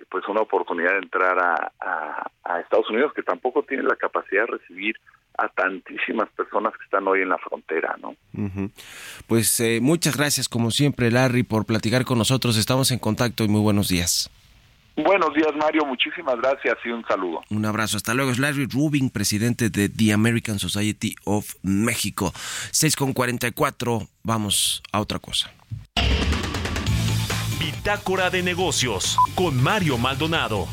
pues 0.10 0.28
una 0.28 0.42
oportunidad 0.42 0.92
de 0.92 1.00
entrar 1.00 1.38
a, 1.40 1.72
Estados 2.62 2.90
Unidos 2.90 3.14
que 3.16 3.24
tampoco 3.24 3.64
tiene 3.64 3.84
la 3.84 3.96
capacidad 3.96 4.42
de 4.42 4.58
recibir 4.58 4.96
a 5.38 5.48
tantísimas 5.48 6.28
personas 6.32 6.74
que 6.74 6.84
están 6.84 7.08
hoy 7.08 7.22
en 7.22 7.30
la 7.30 7.38
frontera, 7.38 7.96
¿no? 8.02 8.16
Pues 9.28 9.60
eh, 9.60 9.80
muchas 9.82 10.18
gracias 10.18 10.50
como 10.50 10.72
siempre 10.72 11.12
Larry 11.12 11.44
por 11.44 11.66
platicar 11.66 12.04
con 12.04 12.18
nosotros. 12.18 12.58
Estamos 12.58 12.92
en 12.92 13.00
contacto 13.00 13.44
y 13.44 13.48
muy 13.48 13.62
buenos 13.62 13.88
días. 13.90 14.30
Buenos 14.98 15.32
días, 15.36 15.52
Mario. 15.56 15.86
Muchísimas 15.86 16.38
gracias 16.38 16.76
y 16.84 16.90
un 16.90 17.06
saludo. 17.06 17.44
Un 17.52 17.66
abrazo. 17.66 17.98
Hasta 17.98 18.16
luego. 18.16 18.32
Es 18.32 18.40
Larry 18.40 18.66
Rubin, 18.66 19.12
presidente 19.12 19.70
de 19.70 19.90
The 19.90 20.12
American 20.12 20.58
Society 20.58 21.14
of 21.24 21.54
México. 21.62 22.34
6 22.72 22.96
con 22.96 23.14
44. 23.14 24.02
Vamos 24.24 24.82
a 24.92 25.00
otra 25.00 25.20
cosa. 25.20 25.54
Bitácora 27.68 28.30
de 28.30 28.44
negocios 28.44 29.18
con 29.36 29.62
Mario 29.62 29.98
Maldonado. 29.98 30.70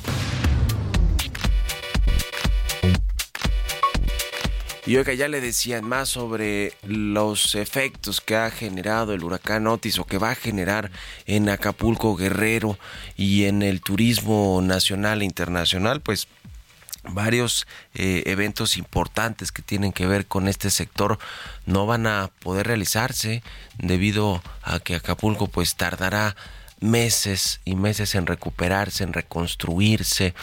Y 4.87 5.03
que 5.03 5.17
ya 5.17 5.27
le 5.27 5.41
decían 5.41 5.85
más 5.85 6.09
sobre 6.09 6.73
los 6.85 7.57
efectos 7.57 8.21
que 8.21 8.37
ha 8.37 8.49
generado 8.49 9.13
el 9.13 9.25
huracán 9.25 9.67
Otis 9.67 9.99
o 9.99 10.05
que 10.05 10.19
va 10.19 10.31
a 10.31 10.35
generar 10.37 10.93
en 11.27 11.49
Acapulco 11.49 12.15
Guerrero 12.15 12.79
y 13.17 13.47
en 13.47 13.63
el 13.63 13.81
turismo 13.81 14.61
nacional 14.63 15.23
e 15.23 15.25
internacional, 15.25 16.01
pues 16.01 16.29
varios 17.03 17.67
eh, 17.95 18.23
eventos 18.27 18.77
importantes 18.77 19.51
que 19.51 19.63
tienen 19.63 19.93
que 19.93 20.07
ver 20.07 20.27
con 20.27 20.47
este 20.47 20.71
sector 20.71 21.19
no 21.67 21.87
van 21.87 22.07
a 22.07 22.31
poder 22.39 22.69
realizarse 22.69 23.43
debido 23.79 24.45
a 24.63 24.79
que 24.79 24.95
Acapulco 24.95 25.49
pues 25.49 25.75
tardará 25.75 26.37
meses 26.85 27.61
y 27.65 27.77
meses 27.77 28.15
en 28.15 28.27
recuperarse, 28.27 29.05
en 29.05 29.15
reconstruirse 29.15 30.35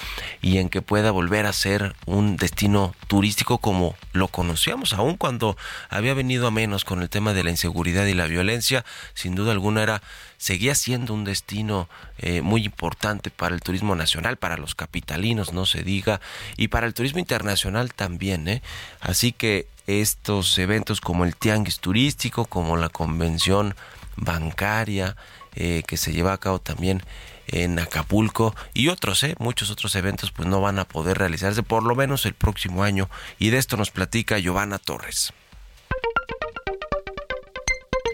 y 0.42 0.58
en 0.58 0.70
que 0.70 0.82
pueda 0.82 1.12
volver 1.12 1.46
a 1.46 1.54
ser 1.54 1.96
un 2.08 2.36
destino 2.36 2.96
turístico 3.08 3.60
como 3.60 3.96
lo 4.12 4.28
conocíamos, 4.28 4.94
aun 4.94 5.18
cuando 5.18 5.56
había 5.90 6.16
venido 6.16 6.48
a 6.48 6.52
menos 6.52 6.84
con 6.84 7.04
el 7.04 7.10
tema 7.10 7.34
de 7.34 7.44
la 7.44 7.52
inseguridad 7.52 8.08
y 8.08 8.16
la 8.16 8.26
violencia, 8.26 8.84
sin 9.14 9.36
duda 9.36 9.52
alguna 9.52 9.84
era 9.84 10.02
seguía 10.38 10.74
siendo 10.74 11.14
un 11.14 11.26
destino 11.26 11.88
eh, 12.18 12.42
muy 12.42 12.66
importante 12.66 13.30
para 13.30 13.54
el 13.54 13.62
turismo 13.62 13.96
nacional, 13.96 14.38
para 14.38 14.58
los 14.58 14.74
capitalinos, 14.74 15.54
no 15.54 15.68
se 15.68 15.84
diga, 15.84 16.20
y 16.58 16.70
para 16.70 16.88
el 16.88 16.96
turismo 16.96 17.20
internacional 17.20 17.94
también. 17.94 18.48
¿eh? 18.48 18.64
Así 19.00 19.32
que 19.32 19.68
estos 19.86 20.58
eventos 20.58 21.02
como 21.02 21.26
el 21.26 21.36
Tianguis 21.36 21.80
Turístico, 21.80 22.46
como 22.46 22.78
la 22.78 22.90
Convención 22.90 23.76
Bancaria, 24.16 25.16
eh, 25.56 25.84
que 25.88 25.98
se 25.98 26.14
lleva 26.14 26.34
a 26.34 26.40
cabo 26.40 26.60
también 26.60 27.02
en 27.48 27.80
Acapulco 27.80 28.56
y 28.74 28.88
otros, 28.88 29.24
eh, 29.24 29.36
muchos 29.40 29.70
otros 29.70 29.96
eventos 29.96 30.32
pues 30.32 30.48
no 30.48 30.62
van 30.62 30.80
a 30.80 30.86
poder 30.86 31.18
realizarse 31.18 31.64
por 31.64 31.84
lo 31.84 31.96
menos 31.96 32.26
el 32.26 32.34
próximo 32.34 32.84
año 32.84 33.10
y 33.40 33.50
de 33.50 33.58
esto 33.58 33.78
nos 33.78 33.92
platica 33.92 34.40
Giovanna 34.40 34.80
Torres. 34.80 35.34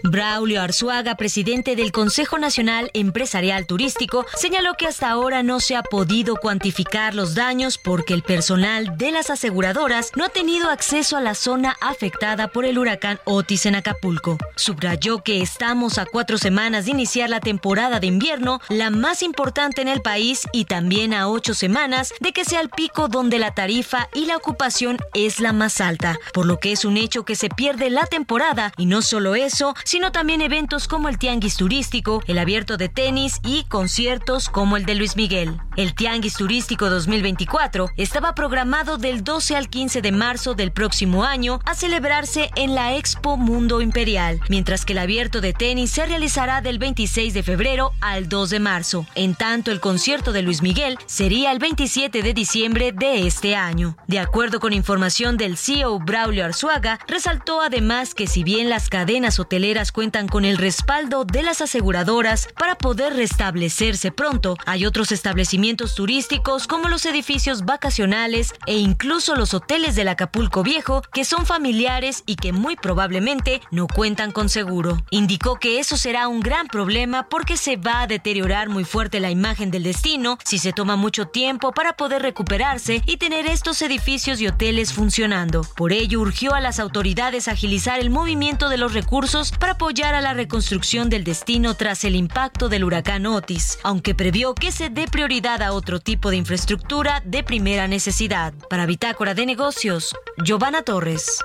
Braulio 0.02 0.62
Arzuaga, 0.62 1.16
presidente 1.16 1.76
del 1.76 1.92
Consejo 1.92 2.38
Nacional 2.38 2.90
Empresarial 2.94 3.66
Turístico, 3.66 4.26
señaló 4.36 4.74
que 4.74 4.86
hasta 4.86 5.10
ahora 5.10 5.42
no 5.42 5.60
se 5.60 5.76
ha 5.76 5.82
podido 5.82 6.36
cuantificar 6.36 7.14
los 7.14 7.34
daños 7.34 7.78
porque 7.78 8.14
el 8.14 8.22
personal 8.22 8.96
de 8.96 9.12
las 9.12 9.30
aseguradoras 9.30 10.12
no 10.16 10.24
ha 10.24 10.28
tenido 10.28 10.70
acceso 10.70 11.16
a 11.16 11.20
la 11.20 11.34
zona 11.34 11.76
afectada 11.80 12.48
por 12.48 12.64
el 12.64 12.78
huracán 12.78 13.20
Otis 13.24 13.66
en 13.66 13.74
Acapulco. 13.74 14.38
Subrayó 14.56 15.22
que 15.22 15.42
estamos 15.42 15.98
a 15.98 16.06
cuatro 16.06 16.38
semanas 16.38 16.84
de 16.84 16.92
iniciar 16.92 17.30
la 17.30 17.40
temporada 17.40 18.00
de 18.00 18.06
invierno, 18.06 18.60
la 18.68 18.90
más 18.90 19.22
importante 19.22 19.82
en 19.82 19.88
el 19.88 20.00
país, 20.00 20.46
y 20.52 20.64
también 20.64 21.14
a 21.14 21.28
ocho 21.28 21.54
semanas 21.54 22.12
de 22.20 22.32
que 22.32 22.44
sea 22.44 22.60
el 22.60 22.70
pico 22.70 23.08
donde 23.08 23.38
la 23.38 23.54
tarifa 23.54 24.08
y 24.14 24.26
la 24.26 24.36
ocupación 24.36 24.98
es 25.14 25.40
la 25.40 25.52
más 25.52 25.80
alta, 25.80 26.18
por 26.32 26.46
lo 26.46 26.58
que 26.58 26.72
es 26.72 26.84
un 26.84 26.96
hecho 26.96 27.24
que 27.24 27.36
se 27.36 27.48
pierde 27.48 27.90
la 27.90 28.06
temporada 28.06 28.72
y 28.76 28.86
no 28.86 29.02
solo 29.02 29.34
eso, 29.34 29.74
sino 29.88 30.12
también 30.12 30.42
eventos 30.42 30.86
como 30.86 31.08
el 31.08 31.16
Tianguis 31.16 31.56
Turístico, 31.56 32.22
el 32.26 32.36
Abierto 32.36 32.76
de 32.76 32.90
Tenis 32.90 33.40
y 33.42 33.64
conciertos 33.70 34.50
como 34.50 34.76
el 34.76 34.84
de 34.84 34.94
Luis 34.94 35.16
Miguel. 35.16 35.58
El 35.76 35.94
Tianguis 35.94 36.34
Turístico 36.34 36.90
2024 36.90 37.88
estaba 37.96 38.34
programado 38.34 38.98
del 38.98 39.24
12 39.24 39.56
al 39.56 39.70
15 39.70 40.02
de 40.02 40.12
marzo 40.12 40.52
del 40.52 40.72
próximo 40.72 41.24
año 41.24 41.60
a 41.64 41.74
celebrarse 41.74 42.50
en 42.54 42.74
la 42.74 42.96
Expo 42.96 43.38
Mundo 43.38 43.80
Imperial, 43.80 44.42
mientras 44.50 44.84
que 44.84 44.92
el 44.92 44.98
Abierto 44.98 45.40
de 45.40 45.54
Tenis 45.54 45.92
se 45.92 46.04
realizará 46.04 46.60
del 46.60 46.78
26 46.78 47.32
de 47.32 47.42
febrero 47.42 47.92
al 48.02 48.28
2 48.28 48.50
de 48.50 48.60
marzo. 48.60 49.06
En 49.14 49.34
tanto, 49.36 49.70
el 49.70 49.80
concierto 49.80 50.32
de 50.32 50.42
Luis 50.42 50.60
Miguel 50.60 50.98
sería 51.06 51.50
el 51.50 51.60
27 51.60 52.22
de 52.22 52.34
diciembre 52.34 52.92
de 52.92 53.26
este 53.26 53.56
año. 53.56 53.96
De 54.06 54.18
acuerdo 54.18 54.60
con 54.60 54.74
información 54.74 55.38
del 55.38 55.56
CEO 55.56 55.98
Braulio 55.98 56.44
Arzuaga, 56.44 56.98
resaltó 57.08 57.62
además 57.62 58.12
que 58.12 58.26
si 58.26 58.44
bien 58.44 58.68
las 58.68 58.90
cadenas 58.90 59.38
hoteleras 59.38 59.77
cuentan 59.92 60.26
con 60.26 60.44
el 60.44 60.58
respaldo 60.58 61.24
de 61.24 61.44
las 61.44 61.60
aseguradoras 61.60 62.48
para 62.58 62.76
poder 62.76 63.14
restablecerse 63.14 64.10
pronto, 64.10 64.56
hay 64.66 64.84
otros 64.84 65.12
establecimientos 65.12 65.94
turísticos 65.94 66.66
como 66.66 66.88
los 66.88 67.06
edificios 67.06 67.64
vacacionales 67.64 68.54
e 68.66 68.76
incluso 68.76 69.36
los 69.36 69.54
hoteles 69.54 69.94
del 69.94 70.08
Acapulco 70.08 70.64
Viejo 70.64 71.02
que 71.12 71.24
son 71.24 71.46
familiares 71.46 72.24
y 72.26 72.34
que 72.34 72.52
muy 72.52 72.74
probablemente 72.74 73.60
no 73.70 73.86
cuentan 73.86 74.32
con 74.32 74.48
seguro. 74.48 75.00
Indicó 75.10 75.60
que 75.60 75.78
eso 75.78 75.96
será 75.96 76.26
un 76.26 76.40
gran 76.40 76.66
problema 76.66 77.28
porque 77.28 77.56
se 77.56 77.76
va 77.76 78.02
a 78.02 78.06
deteriorar 78.08 78.68
muy 78.68 78.82
fuerte 78.84 79.20
la 79.20 79.30
imagen 79.30 79.70
del 79.70 79.84
destino 79.84 80.38
si 80.44 80.58
se 80.58 80.72
toma 80.72 80.96
mucho 80.96 81.28
tiempo 81.28 81.70
para 81.70 81.92
poder 81.92 82.22
recuperarse 82.22 83.00
y 83.06 83.18
tener 83.18 83.46
estos 83.46 83.80
edificios 83.82 84.40
y 84.40 84.48
hoteles 84.48 84.92
funcionando. 84.92 85.62
Por 85.76 85.92
ello 85.92 86.20
urgió 86.20 86.54
a 86.54 86.60
las 86.60 86.80
autoridades 86.80 87.46
agilizar 87.46 88.00
el 88.00 88.10
movimiento 88.10 88.68
de 88.68 88.78
los 88.78 88.92
recursos 88.92 89.52
para 89.52 89.67
apoyar 89.68 90.14
a 90.14 90.20
la 90.20 90.34
reconstrucción 90.34 91.08
del 91.08 91.24
destino 91.24 91.74
tras 91.74 92.04
el 92.04 92.16
impacto 92.16 92.68
del 92.68 92.84
huracán 92.84 93.26
Otis, 93.26 93.78
aunque 93.82 94.14
previó 94.14 94.54
que 94.54 94.72
se 94.72 94.90
dé 94.90 95.06
prioridad 95.06 95.62
a 95.62 95.72
otro 95.72 96.00
tipo 96.00 96.30
de 96.30 96.36
infraestructura 96.36 97.22
de 97.24 97.42
primera 97.42 97.88
necesidad. 97.88 98.52
Para 98.68 98.86
Bitácora 98.86 99.34
de 99.34 99.46
Negocios, 99.46 100.14
Giovanna 100.42 100.82
Torres. 100.82 101.38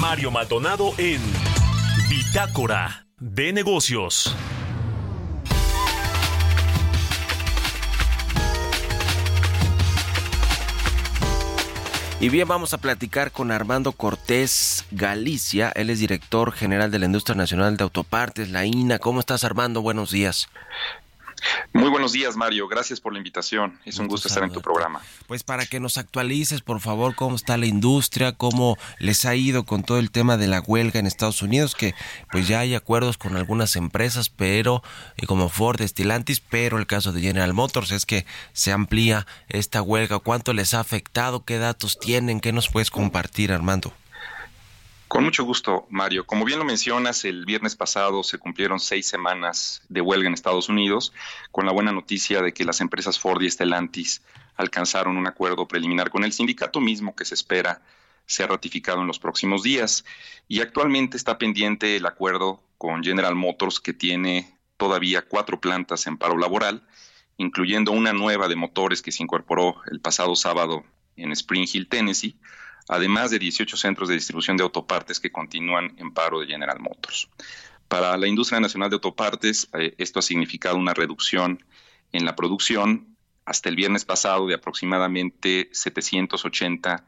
Mario 0.00 0.30
Maldonado 0.30 0.92
en 0.98 1.20
Bitácora 2.08 3.06
de 3.18 3.52
Negocios. 3.52 4.34
Y 12.22 12.28
bien, 12.28 12.46
vamos 12.46 12.74
a 12.74 12.78
platicar 12.78 13.32
con 13.32 13.50
Armando 13.50 13.92
Cortés 13.92 14.84
Galicia. 14.90 15.72
Él 15.74 15.88
es 15.88 16.00
director 16.00 16.52
general 16.52 16.90
de 16.90 16.98
la 16.98 17.06
Industria 17.06 17.34
Nacional 17.34 17.78
de 17.78 17.84
Autopartes, 17.84 18.50
la 18.50 18.66
INA. 18.66 18.98
¿Cómo 18.98 19.20
estás, 19.20 19.42
Armando? 19.42 19.80
Buenos 19.80 20.10
días. 20.10 20.50
Muy 21.72 21.88
buenos 21.88 22.12
días, 22.12 22.36
Mario. 22.36 22.68
Gracias 22.68 23.00
por 23.00 23.12
la 23.12 23.18
invitación. 23.18 23.78
Es 23.84 23.98
un 23.98 24.08
gusto 24.08 24.28
estar 24.28 24.42
en 24.42 24.52
tu 24.52 24.60
programa. 24.60 25.00
Pues 25.26 25.42
para 25.42 25.66
que 25.66 25.80
nos 25.80 25.98
actualices, 25.98 26.60
por 26.60 26.80
favor, 26.80 27.14
cómo 27.14 27.36
está 27.36 27.56
la 27.56 27.66
industria, 27.66 28.32
cómo 28.32 28.76
les 28.98 29.24
ha 29.24 29.34
ido 29.34 29.64
con 29.64 29.82
todo 29.82 29.98
el 29.98 30.10
tema 30.10 30.36
de 30.36 30.46
la 30.46 30.60
huelga 30.60 31.00
en 31.00 31.06
Estados 31.06 31.42
Unidos, 31.42 31.74
que 31.74 31.94
pues 32.30 32.48
ya 32.48 32.60
hay 32.60 32.74
acuerdos 32.74 33.18
con 33.18 33.36
algunas 33.36 33.76
empresas, 33.76 34.28
pero 34.28 34.82
y 35.16 35.26
como 35.26 35.48
Ford, 35.48 35.80
Estilantis, 35.80 36.40
pero 36.40 36.78
el 36.78 36.86
caso 36.86 37.12
de 37.12 37.20
General 37.20 37.52
Motors 37.54 37.92
es 37.92 38.06
que 38.06 38.26
se 38.52 38.72
amplía 38.72 39.26
esta 39.48 39.82
huelga. 39.82 40.18
¿Cuánto 40.18 40.52
les 40.52 40.74
ha 40.74 40.80
afectado? 40.80 41.44
¿Qué 41.44 41.58
datos 41.58 41.98
tienen? 41.98 42.40
¿Qué 42.40 42.52
nos 42.52 42.68
puedes 42.68 42.90
compartir, 42.90 43.52
Armando? 43.52 43.92
Con 45.10 45.24
mucho 45.24 45.42
gusto, 45.42 45.88
Mario. 45.90 46.24
Como 46.24 46.44
bien 46.44 46.60
lo 46.60 46.64
mencionas, 46.64 47.24
el 47.24 47.44
viernes 47.44 47.74
pasado 47.74 48.22
se 48.22 48.38
cumplieron 48.38 48.78
seis 48.78 49.08
semanas 49.08 49.82
de 49.88 50.00
huelga 50.00 50.28
en 50.28 50.34
Estados 50.34 50.68
Unidos, 50.68 51.12
con 51.50 51.66
la 51.66 51.72
buena 51.72 51.90
noticia 51.90 52.42
de 52.42 52.54
que 52.54 52.64
las 52.64 52.80
empresas 52.80 53.18
Ford 53.18 53.42
y 53.42 53.50
Stellantis 53.50 54.22
alcanzaron 54.54 55.16
un 55.16 55.26
acuerdo 55.26 55.66
preliminar 55.66 56.10
con 56.10 56.22
el 56.22 56.32
sindicato 56.32 56.80
mismo 56.80 57.16
que 57.16 57.24
se 57.24 57.34
espera 57.34 57.82
sea 58.24 58.46
ratificado 58.46 59.00
en 59.00 59.08
los 59.08 59.18
próximos 59.18 59.64
días. 59.64 60.04
Y 60.46 60.60
actualmente 60.60 61.16
está 61.16 61.38
pendiente 61.38 61.96
el 61.96 62.06
acuerdo 62.06 62.62
con 62.78 63.02
General 63.02 63.34
Motors, 63.34 63.80
que 63.80 63.92
tiene 63.92 64.56
todavía 64.76 65.22
cuatro 65.22 65.60
plantas 65.60 66.06
en 66.06 66.18
paro 66.18 66.38
laboral, 66.38 66.86
incluyendo 67.36 67.90
una 67.90 68.12
nueva 68.12 68.46
de 68.46 68.54
motores 68.54 69.02
que 69.02 69.10
se 69.10 69.24
incorporó 69.24 69.82
el 69.90 69.98
pasado 69.98 70.36
sábado 70.36 70.84
en 71.16 71.32
Spring 71.32 71.66
Hill, 71.68 71.88
Tennessee 71.88 72.38
además 72.90 73.30
de 73.30 73.38
18 73.38 73.76
centros 73.76 74.08
de 74.08 74.16
distribución 74.16 74.56
de 74.56 74.64
autopartes 74.64 75.20
que 75.20 75.30
continúan 75.30 75.94
en 75.96 76.12
paro 76.12 76.40
de 76.40 76.48
General 76.48 76.80
Motors. 76.80 77.28
Para 77.86 78.16
la 78.16 78.26
industria 78.26 78.58
nacional 78.58 78.90
de 78.90 78.96
autopartes, 78.96 79.68
eh, 79.74 79.94
esto 79.96 80.18
ha 80.18 80.22
significado 80.22 80.76
una 80.76 80.92
reducción 80.92 81.64
en 82.12 82.24
la 82.24 82.34
producción 82.34 83.16
hasta 83.44 83.68
el 83.68 83.76
viernes 83.76 84.04
pasado 84.04 84.48
de 84.48 84.54
aproximadamente 84.54 85.68
780 85.72 87.04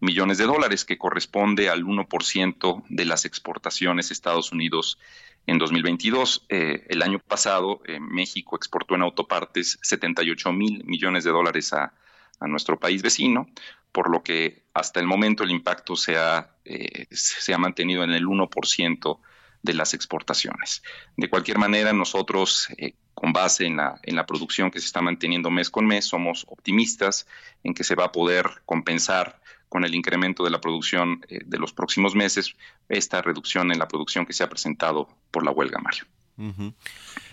millones 0.00 0.38
de 0.38 0.46
dólares, 0.46 0.84
que 0.84 0.98
corresponde 0.98 1.70
al 1.70 1.84
1% 1.84 2.82
de 2.88 3.04
las 3.04 3.24
exportaciones 3.24 4.10
Estados 4.10 4.50
Unidos 4.50 4.98
en 5.46 5.58
2022. 5.58 6.46
Eh, 6.48 6.86
el 6.88 7.02
año 7.02 7.20
pasado, 7.20 7.82
eh, 7.86 8.00
México 8.00 8.56
exportó 8.56 8.96
en 8.96 9.02
autopartes 9.02 9.78
78 9.82 10.52
mil 10.52 10.82
millones 10.86 11.22
de 11.22 11.30
dólares 11.30 11.72
a, 11.72 11.92
a 12.40 12.48
nuestro 12.48 12.78
país 12.78 13.02
vecino, 13.02 13.48
por 13.92 14.10
lo 14.10 14.22
que 14.22 14.64
hasta 14.74 15.00
el 15.00 15.06
momento 15.06 15.44
el 15.44 15.50
impacto 15.50 15.96
se 15.96 16.16
ha, 16.16 16.54
eh, 16.64 17.06
se 17.10 17.54
ha 17.54 17.58
mantenido 17.58 18.02
en 18.02 18.12
el 18.12 18.26
1% 18.26 19.20
de 19.62 19.74
las 19.74 19.94
exportaciones. 19.94 20.82
De 21.16 21.28
cualquier 21.28 21.58
manera, 21.58 21.92
nosotros, 21.92 22.68
eh, 22.78 22.94
con 23.14 23.32
base 23.32 23.66
en 23.66 23.76
la, 23.76 24.00
en 24.02 24.16
la 24.16 24.26
producción 24.26 24.70
que 24.70 24.80
se 24.80 24.86
está 24.86 25.02
manteniendo 25.02 25.50
mes 25.50 25.70
con 25.70 25.86
mes, 25.86 26.06
somos 26.06 26.46
optimistas 26.48 27.26
en 27.62 27.74
que 27.74 27.84
se 27.84 27.94
va 27.94 28.06
a 28.06 28.12
poder 28.12 28.46
compensar 28.64 29.40
con 29.68 29.84
el 29.84 29.94
incremento 29.94 30.42
de 30.42 30.50
la 30.50 30.60
producción 30.60 31.24
eh, 31.28 31.40
de 31.44 31.58
los 31.58 31.72
próximos 31.72 32.14
meses 32.14 32.56
esta 32.88 33.22
reducción 33.22 33.70
en 33.70 33.78
la 33.78 33.86
producción 33.86 34.26
que 34.26 34.32
se 34.32 34.42
ha 34.42 34.48
presentado 34.48 35.08
por 35.30 35.44
la 35.44 35.52
huelga, 35.52 35.78
Mario. 35.78 36.04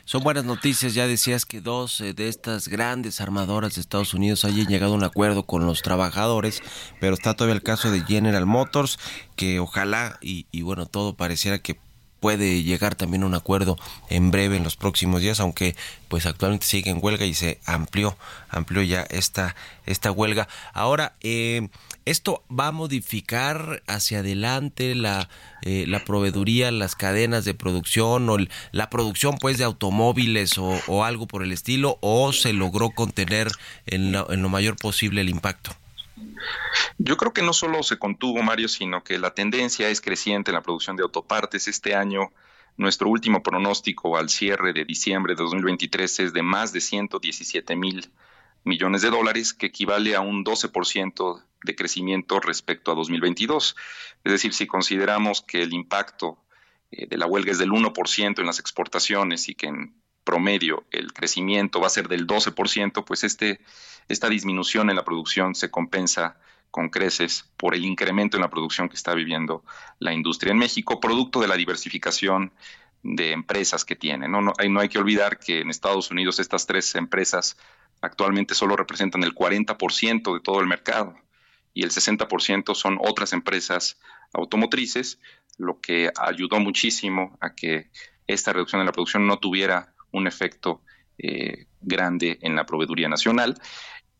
Son 0.07 0.23
buenas 0.23 0.45
noticias, 0.45 0.93
ya 0.93 1.05
decías 1.05 1.45
que 1.45 1.59
dos 1.59 1.99
eh, 1.99 2.13
de 2.13 2.29
estas 2.29 2.69
grandes 2.69 3.19
armadoras 3.19 3.75
de 3.75 3.81
Estados 3.81 4.13
Unidos 4.13 4.45
hayan 4.45 4.65
llegado 4.65 4.93
a 4.93 4.95
un 4.95 5.03
acuerdo 5.03 5.43
con 5.43 5.65
los 5.65 5.81
trabajadores, 5.81 6.63
pero 7.01 7.13
está 7.13 7.33
todavía 7.33 7.55
el 7.55 7.61
caso 7.61 7.91
de 7.91 7.99
General 8.05 8.45
Motors, 8.45 8.99
que 9.35 9.59
ojalá 9.59 10.17
y, 10.21 10.61
bueno, 10.61 10.85
todo 10.85 11.17
pareciera 11.17 11.59
que 11.59 11.77
puede 12.21 12.63
llegar 12.63 12.95
también 12.95 13.23
a 13.23 13.25
un 13.25 13.35
acuerdo 13.35 13.75
en 14.09 14.31
breve 14.31 14.55
en 14.55 14.63
los 14.63 14.77
próximos 14.77 15.19
días, 15.19 15.41
aunque 15.41 15.75
pues 16.07 16.25
actualmente 16.25 16.65
sigue 16.65 16.89
en 16.89 16.99
huelga 17.01 17.25
y 17.25 17.33
se 17.33 17.59
amplió, 17.65 18.17
amplió 18.47 18.83
ya 18.83 19.01
esta, 19.09 19.57
esta 19.85 20.13
huelga. 20.13 20.47
Ahora, 20.71 21.17
eh, 21.19 21.67
¿Esto 22.07 22.41
va 22.49 22.67
a 22.67 22.71
modificar 22.71 23.83
hacia 23.85 24.19
adelante 24.19 24.95
la, 24.95 25.27
eh, 25.61 25.83
la 25.87 26.05
proveeduría, 26.05 26.71
las 26.71 26.95
cadenas 26.95 27.43
de 27.43 27.53
producción 27.53 28.29
o 28.29 28.37
la 28.71 28.89
producción 28.89 29.35
pues 29.41 29.57
de 29.57 29.65
automóviles 29.65 30.57
o, 30.57 31.03
algo 31.03 31.27
por 31.27 31.43
el 31.43 31.51
estilo 31.51 31.97
o 31.99 32.31
se 32.31 32.53
logró 32.53 32.91
contener 32.91 33.49
en 33.87 34.13
lo, 34.13 34.31
en 34.31 34.41
lo 34.41 34.47
mayor 34.47 34.77
posible 34.77 35.19
el 35.19 35.27
impacto? 35.27 35.71
Yo 36.97 37.17
creo 37.17 37.33
que 37.33 37.41
no 37.41 37.51
solo 37.51 37.83
se 37.83 37.99
contuvo, 37.99 38.41
Mario, 38.41 38.69
sino 38.69 39.03
que 39.03 39.19
la 39.19 39.33
tendencia 39.33 39.89
es 39.89 39.99
creciente 39.99 40.51
en 40.51 40.55
la 40.55 40.61
producción 40.61 40.95
de 40.95 41.03
autopartes. 41.03 41.67
Este 41.67 41.93
año, 41.93 42.31
nuestro 42.77 43.09
último 43.09 43.43
pronóstico 43.43 44.15
al 44.15 44.29
cierre 44.29 44.71
de 44.71 44.85
diciembre 44.85 45.35
de 45.35 45.43
2023 45.43 46.21
es 46.21 46.31
de 46.31 46.41
más 46.41 46.71
de 46.71 46.79
117 46.79 47.75
mil 47.75 48.09
millones 48.67 49.01
de 49.01 49.09
dólares, 49.09 49.53
que 49.53 49.67
equivale 49.67 50.15
a 50.15 50.21
un 50.21 50.43
12% 50.43 51.43
de 51.63 51.75
crecimiento 51.75 52.39
respecto 52.39 52.91
a 52.91 52.95
2022. 52.95 53.75
Es 54.23 54.31
decir, 54.31 54.53
si 54.53 54.67
consideramos 54.67 55.41
que 55.41 55.63
el 55.63 55.73
impacto 55.73 56.37
eh, 56.91 57.07
de 57.07 57.17
la 57.17 57.25
huelga 57.25 57.51
es 57.51 57.57
del 57.57 57.71
1% 57.71 58.39
en 58.39 58.45
las 58.45 58.59
exportaciones 58.59 59.49
y 59.49 59.55
que 59.55 59.67
en 59.67 59.95
promedio 60.23 60.85
el 60.91 61.13
crecimiento 61.13 61.79
va 61.79 61.87
a 61.87 61.91
ser 61.91 62.07
del 62.07 62.27
12%, 62.27 63.05
pues 63.05 63.23
este, 63.23 63.61
esta 64.09 64.29
disminución 64.29 64.89
en 64.89 64.97
la 64.97 65.05
producción 65.05 65.55
se 65.55 65.71
compensa 65.71 66.37
con 66.69 66.89
creces 66.89 67.49
por 67.55 67.75
el 67.75 67.85
incremento 67.85 68.37
en 68.37 68.41
la 68.41 68.49
producción 68.49 68.89
que 68.89 68.95
está 68.95 69.13
viviendo 69.13 69.63
la 69.99 70.13
industria 70.13 70.51
en 70.51 70.57
México, 70.57 70.99
producto 70.99 71.39
de 71.39 71.47
la 71.47 71.55
diversificación 71.55 72.51
de 73.03 73.31
empresas 73.31 73.85
que 73.85 73.95
tiene. 73.95 74.27
No, 74.27 74.41
no, 74.41 74.53
hay, 74.57 74.69
no 74.69 74.81
hay 74.81 74.89
que 74.89 74.99
olvidar 74.99 75.39
que 75.39 75.61
en 75.61 75.69
Estados 75.69 76.11
Unidos 76.11 76.39
estas 76.39 76.67
tres 76.67 76.93
empresas 76.95 77.57
actualmente 78.01 78.55
solo 78.55 78.75
representan 78.75 79.23
el 79.23 79.33
40% 79.33 80.33
de 80.33 80.39
todo 80.39 80.59
el 80.61 80.67
mercado 80.67 81.15
y 81.73 81.83
el 81.83 81.91
60% 81.91 82.75
son 82.75 82.97
otras 82.99 83.33
empresas 83.33 83.99
automotrices, 84.33 85.19
lo 85.57 85.79
que 85.79 86.11
ayudó 86.15 86.59
muchísimo 86.59 87.37
a 87.39 87.53
que 87.53 87.89
esta 88.25 88.53
reducción 88.53 88.81
de 88.81 88.85
la 88.85 88.91
producción 88.91 89.27
no 89.27 89.37
tuviera 89.37 89.93
un 90.11 90.27
efecto 90.27 90.81
eh, 91.17 91.65
grande 91.81 92.39
en 92.41 92.55
la 92.55 92.65
proveeduría 92.65 93.09
nacional. 93.09 93.59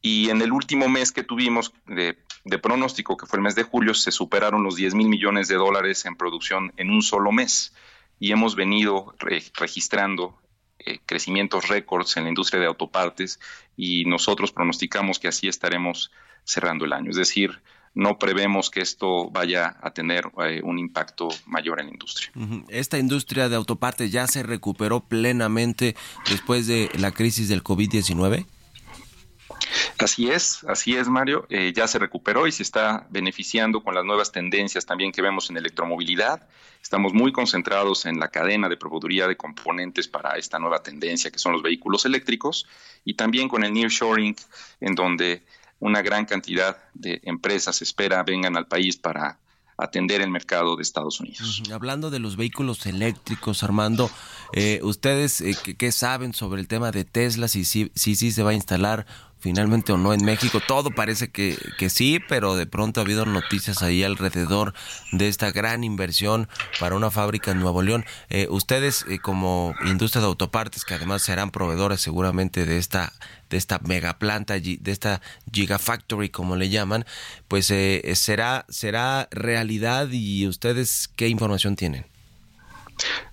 Y 0.01 0.30
en 0.30 0.41
el 0.41 0.51
último 0.51 0.88
mes 0.88 1.11
que 1.11 1.23
tuvimos 1.23 1.73
de, 1.88 2.17
pronóstico, 2.59 3.17
que 3.17 3.25
fue 3.25 3.38
el 3.38 3.43
mes 3.43 3.55
de 3.55 3.63
julio, 3.63 3.93
se 3.93 4.11
superaron 4.11 4.63
los 4.63 4.75
10 4.75 4.95
mil 4.95 5.09
millones 5.09 5.47
de 5.47 5.55
dólares 5.55 6.05
en 6.05 6.15
producción 6.15 6.73
en 6.78 6.89
un 6.89 7.01
solo 7.01 7.32
mes. 7.32 7.73
Y 8.19 8.32
hemos 8.32 8.55
venido 8.55 9.13
registrando 9.55 10.39
eh, 10.88 10.99
crecimientos 11.05 11.67
récords 11.67 12.17
en 12.17 12.23
la 12.23 12.29
industria 12.29 12.59
de 12.61 12.67
autopartes 12.67 13.39
y 13.75 14.05
nosotros 14.05 14.51
pronosticamos 14.51 15.19
que 15.19 15.27
así 15.27 15.47
estaremos 15.47 16.11
cerrando 16.43 16.85
el 16.85 16.93
año. 16.93 17.11
Es 17.11 17.17
decir, 17.17 17.61
no 17.93 18.19
prevemos 18.19 18.69
que 18.69 18.81
esto 18.81 19.29
vaya 19.31 19.75
a 19.81 19.91
tener 19.91 20.31
eh, 20.45 20.61
un 20.63 20.77
impacto 20.77 21.29
mayor 21.47 21.79
en 21.79 21.88
la 21.88 21.93
industria. 21.93 22.31
¿Esta 22.69 22.99
industria 22.99 23.49
de 23.49 23.55
autopartes 23.55 24.11
ya 24.11 24.27
se 24.27 24.43
recuperó 24.43 24.99
plenamente 25.01 25.95
después 26.29 26.67
de 26.67 26.89
la 26.97 27.11
crisis 27.11 27.49
del 27.49 27.63
COVID-19? 27.63 28.45
Así 30.00 30.30
es, 30.30 30.64
así 30.66 30.95
es, 30.95 31.08
Mario. 31.08 31.48
Eh, 31.50 31.74
ya 31.76 31.88
se 31.88 31.98
recuperó 31.98 32.45
y 32.45 32.52
se 32.52 32.64
está 32.64 33.08
beneficiando 33.10 33.82
con 33.82 33.95
las 33.95 34.06
nuevas 34.06 34.32
tendencias 34.32 34.86
también 34.86 35.12
que 35.12 35.22
vemos 35.22 35.50
en 35.50 35.58
electromovilidad. 35.58 36.48
Estamos 36.82 37.14
muy 37.14 37.32
concentrados 37.32 38.06
en 38.06 38.20
la 38.20 38.30
cadena 38.30 38.70
de 38.70 38.78
proveeduría 38.78 39.28
de 39.28 39.36
componentes 39.36 40.08
para 40.08 40.38
esta 40.38 40.60
nueva 40.60 40.84
tendencia 40.84 41.32
que 41.32 41.39
son 41.39 41.54
los 41.54 41.64
vehículos 41.64 42.06
eléctricos 42.06 42.68
y 43.04 43.16
también 43.16 43.50
con 43.50 43.64
el 43.64 43.74
nearshoring, 43.74 44.36
en 44.82 44.95
donde 44.95 45.43
una 45.80 46.02
gran 46.02 46.26
cantidad 46.26 46.78
de 46.93 47.20
empresas 47.24 47.82
espera 47.82 48.24
vengan 48.24 48.56
al 48.56 48.68
país 48.68 48.98
para 48.98 49.39
atender 49.78 50.21
el 50.21 50.30
mercado 50.30 50.75
de 50.75 50.84
Estados 50.84 51.19
Unidos. 51.19 51.61
Hablando 51.71 52.09
de 52.09 52.19
los 52.19 52.36
vehículos 52.36 52.86
eléctricos, 52.86 53.63
Armando, 53.63 54.09
eh, 54.53 54.80
¿ustedes 54.84 55.41
eh, 55.41 55.55
qué, 55.78 55.91
saben 55.91 56.34
sobre 56.34 56.61
el 56.61 56.67
tema 56.67 56.91
de 56.91 57.05
Tesla? 57.05 57.47
Si 57.47 57.63
sí 57.63 57.91
si, 57.93 58.15
si, 58.15 58.32
se 58.32 58.43
va 58.43 58.51
a 58.51 58.55
instalar 58.55 59.05
finalmente 59.39 59.93
o 59.93 59.97
no 59.97 60.13
en 60.13 60.25
México. 60.25 60.59
Todo 60.67 60.89
parece 60.89 61.30
que, 61.30 61.57
que 61.78 61.89
sí, 61.91 62.19
pero 62.28 62.55
de 62.55 62.65
pronto 62.65 62.99
ha 62.99 63.03
habido 63.03 63.25
noticias 63.25 63.84
ahí 63.84 64.03
alrededor 64.03 64.73
de 65.11 65.28
esta 65.28 65.51
gran 65.51 65.84
inversión 65.84 66.49
para 66.80 66.95
una 66.95 67.11
fábrica 67.11 67.51
en 67.51 67.59
Nuevo 67.59 67.84
León. 67.84 68.03
Eh, 68.30 68.47
ustedes 68.49 69.05
como 69.21 69.75
industria 69.86 70.21
de 70.21 70.28
autopartes, 70.28 70.86
que 70.86 70.95
además 70.95 71.21
serán 71.21 71.51
proveedores 71.51 72.01
seguramente 72.01 72.65
de 72.65 72.78
esta 72.78 73.13
de 73.50 73.58
esta 73.58 73.80
mega 73.80 74.20
planta, 74.20 74.60
de 74.60 74.91
esta 74.91 75.22
gigafactory 75.52 76.30
como 76.30 76.56
le 76.56 76.70
llaman, 76.70 77.06
pues 77.48 77.72
eh, 77.72 78.02
será 78.16 78.66
será 78.70 79.28
realidad 79.32 80.10
y 80.12 80.48
ustedes 80.48 81.10
qué 81.16 81.28
información 81.28 81.76
tienen. 81.76 82.06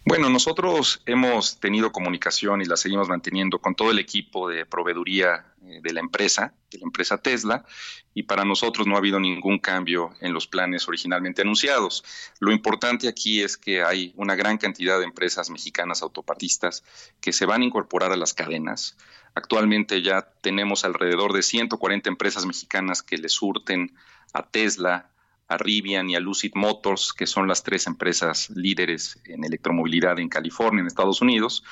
Bueno, 0.05 0.29
nosotros 0.29 1.03
hemos 1.07 1.59
tenido 1.59 1.91
comunicación 1.91 2.61
y 2.61 2.67
la 2.67 2.77
seguimos 2.77 3.09
manteniendo 3.09 3.59
con 3.59 3.75
todo 3.75 3.91
el 3.91 3.99
equipo 3.99 4.49
de 4.49 4.67
proveeduría 4.67 5.47
eh, 5.63 5.81
de 5.83 5.93
la 5.95 6.01
empresa, 6.01 6.53
de 6.71 6.79
la 6.79 6.85
empresa 6.85 7.17
Tesla, 7.19 7.65
y 8.13 8.25
para 8.25 8.45
nosotros 8.45 8.87
no 8.87 8.95
ha 8.95 8.99
habido 8.99 9.19
ningún 9.19 9.59
cambio 9.59 10.13
en 10.21 10.35
los 10.35 10.47
planes 10.47 10.87
originalmente 10.87 11.41
anunciados. 11.41 12.05
Lo 12.39 12.53
importante 12.53 13.09
aquí 13.09 13.41
es 13.41 13.57
que 13.57 13.83
hay 13.83 14.13
una 14.17 14.35
gran 14.35 14.59
cantidad 14.59 14.99
de 14.99 15.05
empresas 15.05 15.49
mexicanas 15.49 16.03
autopartistas 16.03 16.85
que 17.21 17.33
se 17.33 17.47
van 17.47 17.63
a 17.63 17.65
incorporar 17.65 18.13
a 18.13 18.17
las 18.17 18.35
cadenas. 18.35 18.97
Actualmente 19.35 20.01
ya 20.01 20.23
tenemos 20.41 20.85
alrededor 20.85 21.33
de 21.33 21.43
140 21.43 22.09
empresas 22.09 22.47
mexicanas 22.47 23.03
que 23.03 23.19
le 23.19 23.29
surten 23.29 23.95
a 24.33 24.49
Tesla, 24.49 25.11
a 25.49 25.59
Rivian 25.59 26.09
y 26.09 26.17
a 26.17 26.21
Lucid 26.21 26.53
Motors, 26.55 27.13
que 27.13 27.27
son 27.27 27.49
las 27.49 27.63
tres 27.63 27.87
empresas 27.87 28.51
líderes 28.51 29.21
en 29.25 29.45
electromovilidad 29.45 30.19
en 30.19 30.29
California, 30.29 30.81
en 30.81 30.87
Estados 30.87 31.21
Unidos. 31.21 31.65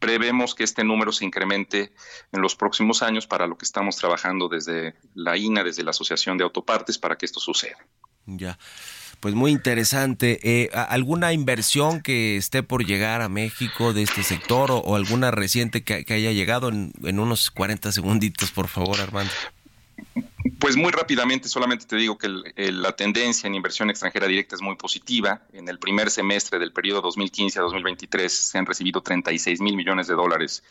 Prevemos 0.00 0.54
que 0.56 0.64
este 0.64 0.82
número 0.82 1.12
se 1.12 1.24
incremente 1.24 1.92
en 2.32 2.42
los 2.42 2.56
próximos 2.56 3.02
años 3.02 3.28
para 3.28 3.46
lo 3.46 3.56
que 3.56 3.64
estamos 3.64 3.96
trabajando 3.96 4.48
desde 4.48 4.96
la 5.14 5.36
INA, 5.36 5.62
desde 5.62 5.84
la 5.84 5.90
Asociación 5.90 6.36
de 6.36 6.44
Autopartes, 6.44 6.98
para 6.98 7.16
que 7.16 7.24
esto 7.24 7.38
suceda. 7.38 7.78
Ya. 8.26 8.58
Pues 9.20 9.34
muy 9.34 9.50
interesante. 9.50 10.38
Eh, 10.42 10.70
¿Alguna 10.74 11.32
inversión 11.32 12.00
que 12.00 12.36
esté 12.36 12.62
por 12.62 12.84
llegar 12.84 13.22
a 13.22 13.28
México 13.28 13.92
de 13.92 14.02
este 14.02 14.22
sector 14.22 14.70
o, 14.70 14.94
alguna 14.96 15.30
reciente 15.30 15.82
que, 15.82 16.04
haya 16.12 16.32
llegado 16.32 16.68
en, 16.68 16.92
unos 17.18 17.50
40 17.50 17.92
segunditos, 17.92 18.50
por 18.50 18.68
favor, 18.68 19.00
Armando? 19.00 19.32
Pues 20.58 20.76
muy 20.76 20.92
rápidamente, 20.92 21.48
solamente 21.48 21.86
te 21.86 21.96
digo 21.96 22.18
que 22.18 22.28
la 22.56 22.92
tendencia 22.92 23.46
en 23.46 23.54
inversión 23.54 23.90
extranjera 23.90 24.26
directa 24.26 24.54
es 24.54 24.62
muy 24.62 24.76
positiva. 24.76 25.42
En 25.52 25.68
el 25.68 25.78
primer 25.78 26.10
semestre 26.10 26.58
del 26.58 26.72
periodo 26.72 27.00
2015 27.00 27.58
a 27.58 27.62
2023 27.62 28.32
se 28.32 28.58
han 28.58 28.66
recibido 28.66 29.02
36 29.02 29.60
mil 29.60 29.76
millones 29.76 30.06
de 30.06 30.14
dólares 30.14 30.62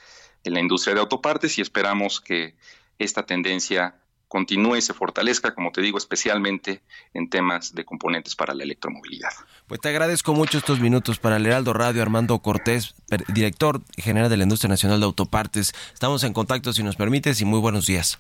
en 0.44 0.54
la 0.54 0.60
industria 0.60 0.94
de 0.94 1.02
autopartes 1.02 1.58
y 1.58 1.62
esperamos 1.62 2.22
que 2.22 2.56
esta 3.00 3.26
tendencia 3.26 3.96
continúe 4.36 4.76
y 4.76 4.82
se 4.82 4.94
fortalezca, 4.94 5.56
como 5.56 5.72
te 5.72 5.80
digo, 5.80 5.98
especialmente 5.98 6.82
en 7.14 7.30
temas 7.30 7.74
de 7.74 7.86
componentes 7.86 8.36
para 8.36 8.54
la 8.54 8.64
electromovilidad. 8.64 9.30
Pues 9.66 9.80
te 9.80 9.88
agradezco 9.88 10.34
mucho 10.34 10.58
estos 10.58 10.82
minutos 10.82 11.20
para 11.20 11.38
el 11.38 11.46
Heraldo 11.46 11.72
Radio, 11.72 12.02
Armando 12.02 12.38
Cortés, 12.40 12.96
director 13.30 13.82
general 13.96 14.30
de 14.30 14.36
la 14.36 14.44
Industria 14.44 14.68
Nacional 14.68 15.00
de 15.00 15.06
Autopartes. 15.06 15.72
Estamos 15.94 16.26
en 16.26 16.34
contacto, 16.34 16.74
si 16.74 16.84
nos 16.84 16.98
permites, 16.98 17.40
y 17.40 17.46
muy 17.46 17.62
buenos 17.62 17.86
días. 17.86 18.20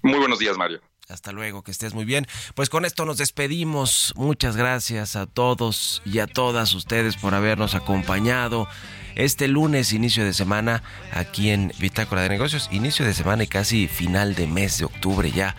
Muy 0.00 0.18
buenos 0.18 0.38
días, 0.38 0.56
Mario. 0.56 0.80
Hasta 1.10 1.32
luego, 1.32 1.62
que 1.62 1.70
estés 1.70 1.92
muy 1.92 2.06
bien. 2.06 2.26
Pues 2.54 2.70
con 2.70 2.86
esto 2.86 3.04
nos 3.04 3.18
despedimos. 3.18 4.14
Muchas 4.16 4.56
gracias 4.56 5.16
a 5.16 5.26
todos 5.26 6.00
y 6.06 6.20
a 6.20 6.28
todas 6.28 6.72
ustedes 6.72 7.18
por 7.18 7.34
habernos 7.34 7.74
acompañado 7.74 8.68
este 9.14 9.48
lunes, 9.48 9.92
inicio 9.92 10.24
de 10.24 10.32
semana, 10.32 10.82
aquí 11.12 11.50
en 11.50 11.72
Bitácora 11.78 12.22
de 12.22 12.28
Negocios. 12.28 12.68
Inicio 12.72 13.04
de 13.04 13.14
semana 13.14 13.44
y 13.44 13.46
casi 13.46 13.88
final 13.88 14.34
de 14.34 14.46
mes 14.46 14.78
de 14.78 14.84
octubre. 14.84 15.30
Ya, 15.30 15.56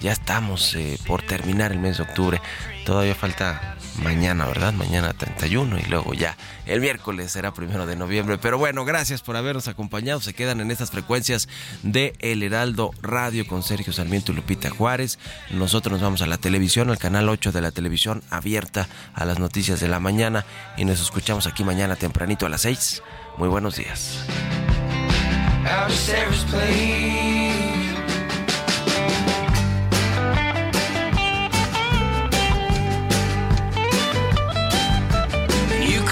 ya 0.00 0.12
estamos 0.12 0.74
eh, 0.74 0.98
por 1.06 1.22
terminar 1.22 1.72
el 1.72 1.78
mes 1.78 1.98
de 1.98 2.04
octubre. 2.04 2.40
Todavía 2.84 3.14
falta 3.14 3.76
mañana, 4.02 4.46
¿verdad? 4.46 4.72
Mañana 4.72 5.12
31 5.12 5.78
y 5.78 5.82
luego 5.84 6.14
ya 6.14 6.36
el 6.66 6.80
miércoles 6.80 7.30
será 7.32 7.52
primero 7.52 7.86
de 7.86 7.96
noviembre. 7.96 8.38
Pero 8.38 8.58
bueno, 8.58 8.84
gracias 8.84 9.22
por 9.22 9.36
habernos 9.36 9.68
acompañado. 9.68 10.20
Se 10.20 10.34
quedan 10.34 10.60
en 10.60 10.70
estas 10.70 10.90
frecuencias 10.90 11.48
de 11.82 12.14
El 12.18 12.42
Heraldo 12.42 12.90
Radio 13.02 13.46
con 13.46 13.62
Sergio 13.62 13.92
Sarmiento 13.92 14.32
y 14.32 14.36
Lupita 14.36 14.70
Juárez. 14.70 15.18
Nosotros 15.50 15.92
nos 15.92 16.02
vamos 16.02 16.22
a 16.22 16.26
la 16.26 16.38
televisión, 16.38 16.90
al 16.90 16.98
canal 16.98 17.28
8 17.28 17.52
de 17.52 17.60
la 17.60 17.70
televisión 17.70 18.22
abierta 18.30 18.88
a 19.14 19.24
las 19.24 19.38
noticias 19.38 19.80
de 19.80 19.88
la 19.88 20.00
mañana 20.00 20.44
y 20.76 20.84
nos 20.84 21.00
escuchamos 21.00 21.46
aquí 21.46 21.64
mañana 21.64 21.96
tempranito 21.96 22.46
a 22.46 22.48
las 22.48 22.62
6. 22.62 23.02
Muy 23.38 23.48
buenos 23.48 23.76
días. 23.76 24.18